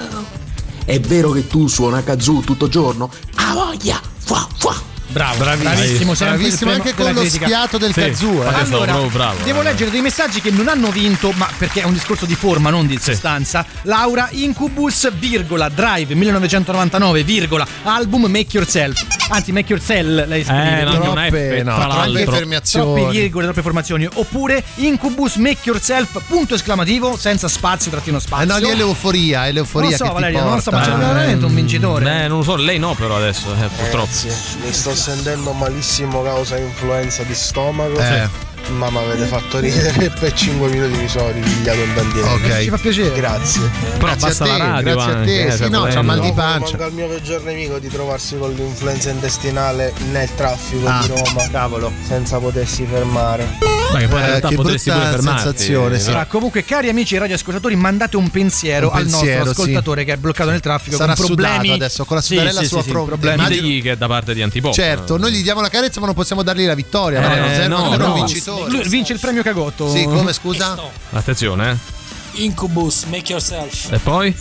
È 0.86 1.00
vero 1.00 1.32
che 1.32 1.48
tu 1.48 1.68
suona 1.68 2.04
kazoo 2.04 2.42
tutto 2.42 2.68
giorno? 2.68 3.10
A 3.36 3.54
voglia! 3.54 4.00
Fua, 4.18 4.48
fua. 4.58 4.91
Bravo, 5.12 5.38
Bravissimo. 5.38 5.74
bravissimo, 5.74 6.14
Bravissimo 6.16 6.72
anche 6.72 6.94
con 6.94 7.14
lo 7.14 7.20
critica. 7.20 7.46
schiato 7.46 7.78
del 7.78 7.94
Sì, 7.94 8.00
kazoo. 8.02 8.42
eh. 8.48 8.52
ma 8.52 8.58
Allora, 8.60 8.92
bravo, 8.94 9.08
bravo. 9.08 9.44
devo 9.44 9.62
leggere 9.62 9.92
dei 9.92 10.02
messaggi 10.02 10.40
che 10.42 10.52
non 10.52 10.68
hanno 10.68 10.90
vinto, 10.90 11.32
ma 11.36 11.48
perché 11.58 11.82
è 11.82 11.86
un 11.86 11.94
discorso 11.94 12.26
di 12.26 12.36
forma, 12.36 12.70
non 12.70 12.88
di 12.88 12.98
sostanza. 13.02 13.66
Laura 13.84 14.30
Incubus, 14.32 15.12
virgola, 15.14 15.68
Drive 15.70 16.14
1999, 16.16 17.24
virgola, 17.24 17.68
album 17.84 18.26
Make 18.26 18.48
Yourself. 18.52 19.06
Anzi, 19.30 19.52
Make 19.52 19.74
Yourself, 19.74 20.28
lei 20.28 20.44
scrive. 20.44 20.80
Eh, 20.80 20.84
no, 20.84 20.92
Troppe, 20.92 21.64
no, 21.64 21.74
tra 21.76 21.84
troppe 21.86 21.98
l'altro. 21.98 22.32
affermazioni. 22.34 23.02
Troppi 23.02 23.18
virgole, 23.18 23.44
troppe 23.46 23.62
formazioni. 23.62 24.08
Oppure 24.14 24.64
Incubus 24.76 25.36
Make 25.36 25.60
Yourself, 25.64 26.22
punto 26.28 26.56
esclamativo, 26.56 27.18
senza 27.18 27.48
spazio, 27.48 27.92
trattino 27.92 28.18
Eh 28.18 28.22
spazio. 28.22 28.46
no, 28.48 28.58
lì 28.60 28.70
è 28.70 28.76
l'euforia, 28.76 29.46
è 29.48 29.52
l'euforia 29.52 29.90
Non 29.90 29.98
lo 30.00 30.06
so, 30.06 30.14
Valerio, 30.14 30.44
non 30.44 30.62
sto 30.62 30.72
porta. 30.72 30.86
facendo 30.86 31.06
veramente 31.14 31.46
un 31.46 31.54
vincitore. 31.56 32.24
Eh, 32.24 32.28
non 32.28 32.38
lo 32.40 32.44
so, 32.44 32.56
lei 32.56 32.80
no 32.80 32.94
però 32.94 33.18
adesso, 33.18 33.54
eh, 33.54 33.68
purtroppo. 33.68 34.00
Ragazzi, 34.12 34.28
mi 34.64 34.74
sto 34.74 34.96
sentendo 35.02 35.52
malissimo 35.54 36.22
causa 36.22 36.60
influenza 36.60 37.24
di 37.24 37.34
stomaco. 37.34 38.00
Eh. 38.00 38.51
Ma 38.70 38.90
mi 38.90 38.98
avete 38.98 39.26
fatto 39.26 39.60
ridere 39.60 39.94
e 40.06 40.10
per 40.18 40.34
5 40.34 40.70
minuti 40.70 40.98
mi 40.98 41.08
sono 41.08 41.30
ripigliato 41.32 41.80
un 41.82 41.94
bandiere. 41.94 42.28
Ok. 42.30 42.62
Ci 42.64 42.70
fa 42.70 42.78
piacere. 42.78 43.16
Grazie. 43.16 43.62
Però 43.62 43.98
Grazie 44.08 44.28
basta 44.28 44.44
a 44.44 44.48
te, 44.48 44.58
la 44.58 44.58
radio 44.68 44.94
grazie 44.96 45.12
a 45.12 45.24
te. 45.24 45.46
eh, 45.46 45.52
Sì, 45.52 45.58
cioè, 45.58 45.70
no, 45.70 45.84
c'ha 45.84 46.02
mal 46.02 46.20
di 46.20 46.32
pancia. 46.34 46.78
manca 46.78 46.86
il 46.86 46.94
mio 46.94 47.08
peggior 47.08 47.42
nemico 47.44 47.80
di 47.80 47.88
trovarsi 47.90 48.38
con 48.38 48.54
l'influenza 48.54 49.10
intestinale 49.10 49.94
nel 50.12 50.30
traffico 50.36 50.88
Ah, 50.88 51.02
di 51.02 51.08
Roma. 51.08 51.48
cavolo. 51.50 51.92
Senza 52.08 52.38
potersi 52.40 52.86
fermare. 52.90 53.58
Ma 53.92 54.00
che 54.00 54.08
poi 54.08 54.20
in 54.20 54.24
Eh, 54.24 54.28
realtà 54.30 54.48
che 54.48 54.56
potresti 54.56 54.90
brutta 54.90 55.06
pure 55.06 55.16
fermarti. 55.22 55.42
sensazione, 55.44 56.00
sì. 56.00 56.08
Allora, 56.10 56.26
comunque, 56.26 56.64
cari 56.64 56.88
amici 56.88 57.18
radioascoltatori, 57.18 57.76
mandate 57.76 58.16
un 58.16 58.30
pensiero, 58.30 58.88
Un 58.88 58.94
pensiero, 58.94 59.20
al 59.42 59.46
nostro 59.48 59.54
sì. 59.54 59.60
ascoltatore 59.62 60.04
che 60.06 60.14
è 60.14 60.18
bloccato 60.18 60.50
nel 60.50 60.62
traffico 60.62 60.96
Sarà 60.96 61.14
con 61.14 61.26
problemi. 61.26 61.72
adesso, 61.72 62.06
con 62.06 62.16
la 62.16 62.22
Sì, 62.22 62.36
sudarella 62.36 62.62
sì, 62.62 62.68
sulla 62.68 62.80
sì, 62.82 62.86
sì, 62.88 62.94
fronte. 62.94 63.10
problemi. 63.10 63.36
Immagino- 63.36 63.62
Ditegli 63.64 63.82
che 63.82 63.92
è 63.92 63.98
da 63.98 64.08
parte 64.08 64.34
di 64.34 64.42
Antipop. 64.42 64.74
Certo, 64.74 65.18
noi 65.18 65.34
gli 65.34 65.42
diamo 65.44 65.60
la 65.60 65.68
carezza, 65.68 66.00
ma 66.00 66.06
non 66.06 66.16
possiamo 66.16 66.42
dargli 66.42 66.66
la 66.66 66.74
vittoria. 66.74 67.20
Eh, 67.20 67.68
no, 67.68 67.78
no, 67.78 67.84
non 67.90 68.02
è 68.02 68.04
un 68.06 68.10
no. 68.10 68.14
vincitore. 68.14 68.51
Lui 68.68 68.88
vince 68.88 69.14
il 69.14 69.20
premio 69.20 69.44
cagotto. 69.44 69.90
Sì, 69.90 70.04
come 70.04 70.34
scusa? 70.34 70.78
Attenzione, 71.12 71.72
eh. 71.72 72.00
Incubus, 72.44 73.04
make 73.06 73.32
yourself. 73.32 73.92
E 73.92 73.98
poi? 74.00 74.36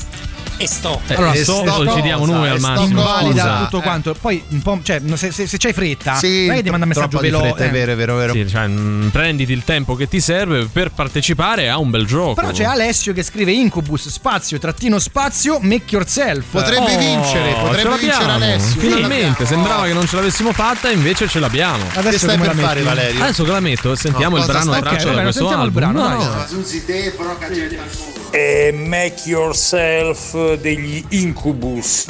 E 0.62 0.68
sto. 0.68 1.00
Eh, 1.06 1.14
Allora, 1.14 1.32
e 1.32 1.42
sto- 1.42 1.64
sto 1.66 1.84
decidiamo 1.84 2.26
cosa, 2.26 2.32
noi 2.36 2.48
al 2.50 2.60
massimo. 2.60 3.00
Invalida 3.00 3.40
Scusa, 3.42 3.58
tutto 3.64 3.78
eh. 3.78 3.82
quanto. 3.82 4.14
Poi, 4.20 4.44
un 4.50 4.60
po', 4.60 4.78
cioè, 4.82 5.00
se, 5.14 5.32
se, 5.32 5.46
se 5.46 5.56
c'hai 5.56 5.72
fretta, 5.72 6.16
Sì, 6.16 6.44
magari 6.48 6.64
ti 6.64 6.68
manda 6.68 6.84
un 6.84 6.92
messaggio 6.92 7.18
veloce. 7.18 7.44
fretta, 7.48 7.64
è 7.64 7.70
vero, 7.70 7.92
è 7.92 7.96
vero, 7.96 8.14
è 8.16 8.18
vero. 8.18 8.32
Sì, 8.34 8.46
cioè, 8.46 8.66
mh, 8.66 9.08
prenditi 9.10 9.52
il 9.52 9.64
tempo 9.64 9.94
che 9.94 10.06
ti 10.06 10.20
serve 10.20 10.66
per 10.70 10.90
partecipare 10.90 11.70
a 11.70 11.78
un 11.78 11.88
bel 11.88 12.04
gioco. 12.04 12.34
Però 12.34 12.50
c'è 12.50 12.64
Alessio 12.64 13.14
che 13.14 13.22
scrive 13.22 13.52
Incubus, 13.52 14.10
spazio, 14.10 14.58
trattino 14.58 14.98
spazio, 14.98 15.60
make 15.62 15.84
yourself. 15.88 16.44
Potrebbe 16.50 16.94
Oh, 16.94 16.98
vincere, 16.98 17.54
ce 17.54 17.60
potrebbe 17.62 17.96
vincere 17.96 18.30
Alessio. 18.32 18.80
Finalmente, 18.82 19.46
sembrava 19.46 19.86
che 19.86 19.94
non 19.94 20.06
ce 20.06 20.16
l'avessimo 20.16 20.52
fatta, 20.52 20.90
invece 20.90 21.26
ce 21.26 21.38
l'abbiamo. 21.38 21.84
Che 21.90 21.98
Adesso 22.00 22.18
stai 22.18 22.36
come 22.36 22.48
per 22.48 22.56
la 22.56 22.62
fare? 22.68 22.82
Valerio? 22.82 23.22
Adesso 23.22 23.44
che 23.44 23.50
la 23.50 23.60
metto, 23.60 23.94
sentiamo 23.94 24.36
No, 24.36 24.42
il 24.42 24.46
brano 24.48 24.72
stai- 24.72 24.82
traccia 24.82 25.08
ok, 25.08 25.14
da 25.14 25.22
questo 25.22 25.40
sentiamo 25.40 25.62
il 25.64 25.68
album. 25.74 25.92
brano, 25.92 26.18
No, 26.18 26.20
dai. 26.34 28.19
E 28.32 28.70
make 28.72 29.28
yourself 29.28 30.34
degli 30.60 31.04
Incubus. 31.10 32.06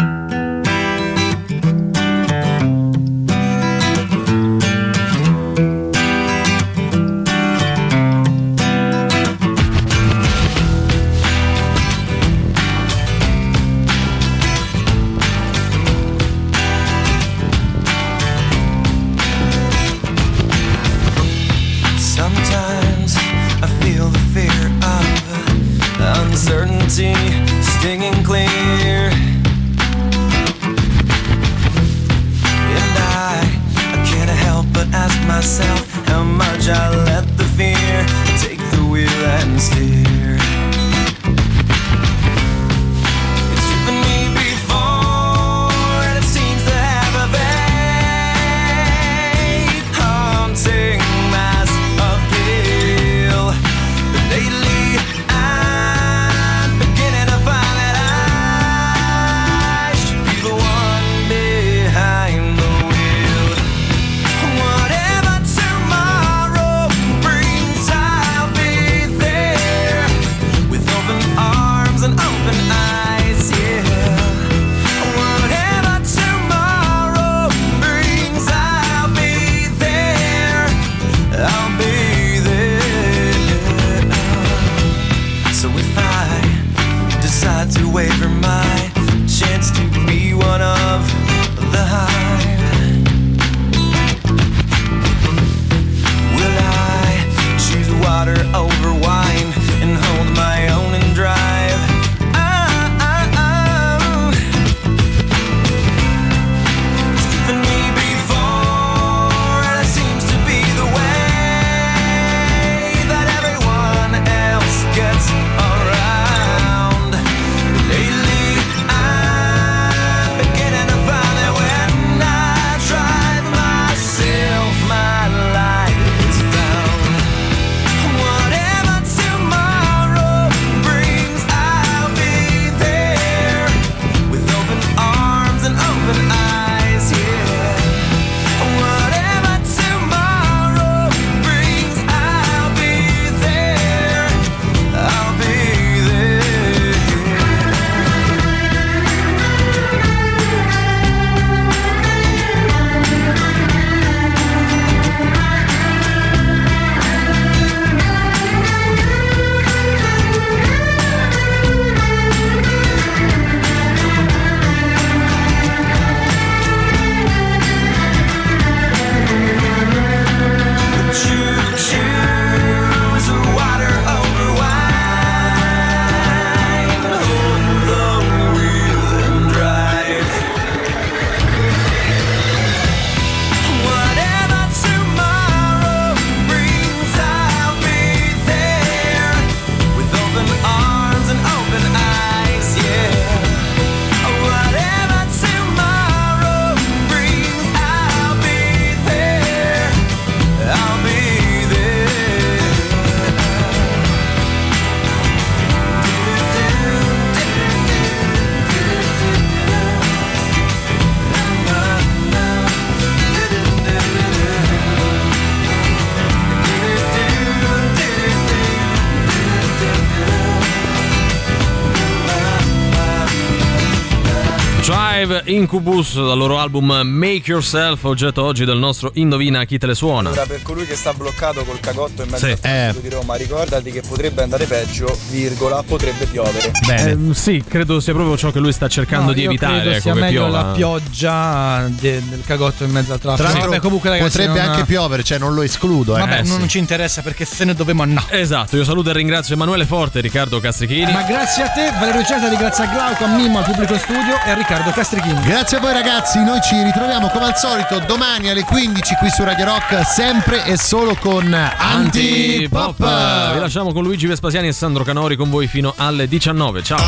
Drive 225.30 225.46
Incubus 225.50 226.14
dal 226.14 226.38
loro 226.38 226.58
album 226.60 226.86
Make 227.04 227.42
Yourself, 227.50 228.04
oggetto 228.04 228.42
oggi 228.44 228.64
del 228.64 228.78
nostro 228.78 229.10
Indovina 229.14 229.64
chi 229.64 229.78
te 229.78 229.86
le 229.86 229.94
suona. 229.94 230.28
Allora, 230.30 230.46
per 230.46 230.62
colui 230.62 230.86
che 230.86 230.94
sta 230.94 231.12
bloccato 231.12 231.64
col 231.64 231.80
cagotto 231.80 232.22
in 232.22 232.28
mezzo 232.30 232.46
Sì. 232.46 232.52
al 232.52 232.60
traffico 232.60 232.98
Eh. 232.98 233.02
di 233.02 233.08
Roma, 233.14 233.34
ricordati 233.34 233.90
che 233.90 234.02
potrebbe 234.06 234.42
andare 234.42 234.64
peggio, 234.66 235.18
virgola, 235.30 235.82
potrebbe 235.82 236.26
piovere. 236.26 236.70
Eh, 236.88 237.16
sì, 237.34 237.62
credo 237.66 237.98
sia 238.00 238.12
proprio 238.12 238.36
ciò 238.36 238.50
che 238.52 238.60
lui 238.60 238.72
sta 238.72 238.86
cercando 238.88 239.26
No, 239.26 239.32
di 239.32 239.44
evitare. 239.44 239.74
credo 239.80 239.90
ecco, 239.90 240.00
sia 240.00 240.12
che 240.14 240.20
meglio 240.20 240.44
piova. 240.46 240.62
la 240.62 240.72
pioggia 240.72 241.88
de- 241.88 242.22
del 242.28 242.42
cagotto 242.46 242.84
in 242.84 242.90
mezzo 242.90 243.12
al 243.12 243.18
traffico. 243.20 243.48
Tra 243.48 243.58
l'altro, 243.60 243.80
comunque, 243.80 244.10
ragazzi, 244.10 244.30
potrebbe 244.38 244.60
non- 244.60 244.70
anche 244.70 244.84
piovere, 244.84 245.22
cioè 245.24 245.38
non 245.38 245.54
lo 245.54 245.62
escludo. 245.62 246.16
Eh. 246.16 246.20
Vabbè, 246.20 246.38
Eh, 246.38 246.42
non 246.42 246.60
sì. 246.62 246.68
ci 246.68 246.78
interessa 246.78 247.22
perché 247.22 247.44
se 247.44 247.64
ne 247.64 247.74
dovevamo 247.74 248.02
andare. 248.02 248.38
Esatto, 248.40 248.76
io 248.76 248.84
saluto 248.84 249.10
e 249.10 249.14
ringrazio 249.14 249.54
Emanuele 249.54 249.84
Forte 249.84 250.20
Riccardo 250.20 250.60
Castrichini. 250.60 251.10
Ma 251.12 251.22
grazie 251.22 251.64
a 251.64 251.68
te, 251.68 251.90
Valerio 251.98 252.24
Cesari, 252.24 252.56
grazie 252.56 252.84
a 252.84 252.86
Glauco, 252.88 253.24
a 253.24 253.28
Mimmo, 253.28 253.58
al 253.58 253.64
pubblico 253.64 253.98
studio 253.98 254.34
e 254.46 254.50
a 254.50 254.54
Riccardo 254.54 254.90
Castrichini. 254.90 255.39
Grazie 255.44 255.78
a 255.78 255.80
voi 255.80 255.92
ragazzi, 255.92 256.42
noi 256.44 256.60
ci 256.60 256.80
ritroviamo 256.82 257.28
come 257.28 257.46
al 257.46 257.56
solito 257.56 257.98
domani 258.00 258.50
alle 258.50 258.62
15 258.62 259.14
qui 259.16 259.30
su 259.30 259.42
Radio 259.42 259.64
Rock, 259.64 260.04
sempre 260.06 260.64
e 260.64 260.76
solo 260.76 261.16
con 261.16 261.52
Antipop. 261.52 262.96
Vi 262.98 263.58
lasciamo 263.58 263.92
con 263.92 264.02
Luigi 264.04 264.26
Vespasiani 264.26 264.68
e 264.68 264.72
Sandro 264.72 265.02
Canori 265.02 265.36
con 265.36 265.50
voi 265.50 265.66
fino 265.66 265.94
alle 265.96 266.28
19. 266.28 266.82
Ciao. 266.82 267.00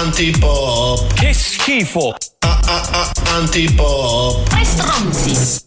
Antipop. 0.00 1.12
Che 1.14 1.32
schifo! 1.32 2.14
Antipop. 3.34 4.48
Tre 4.48 4.64
stronzi! 4.64 5.60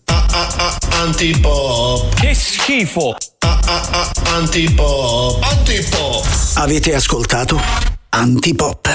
Antipop. 1.02 2.14
Che 2.16 2.34
schifo! 2.34 3.16
Antipop. 4.34 5.44
Antipop. 5.44 6.26
Avete 6.56 6.96
ascoltato 6.96 7.60
Antipop. 8.10 8.90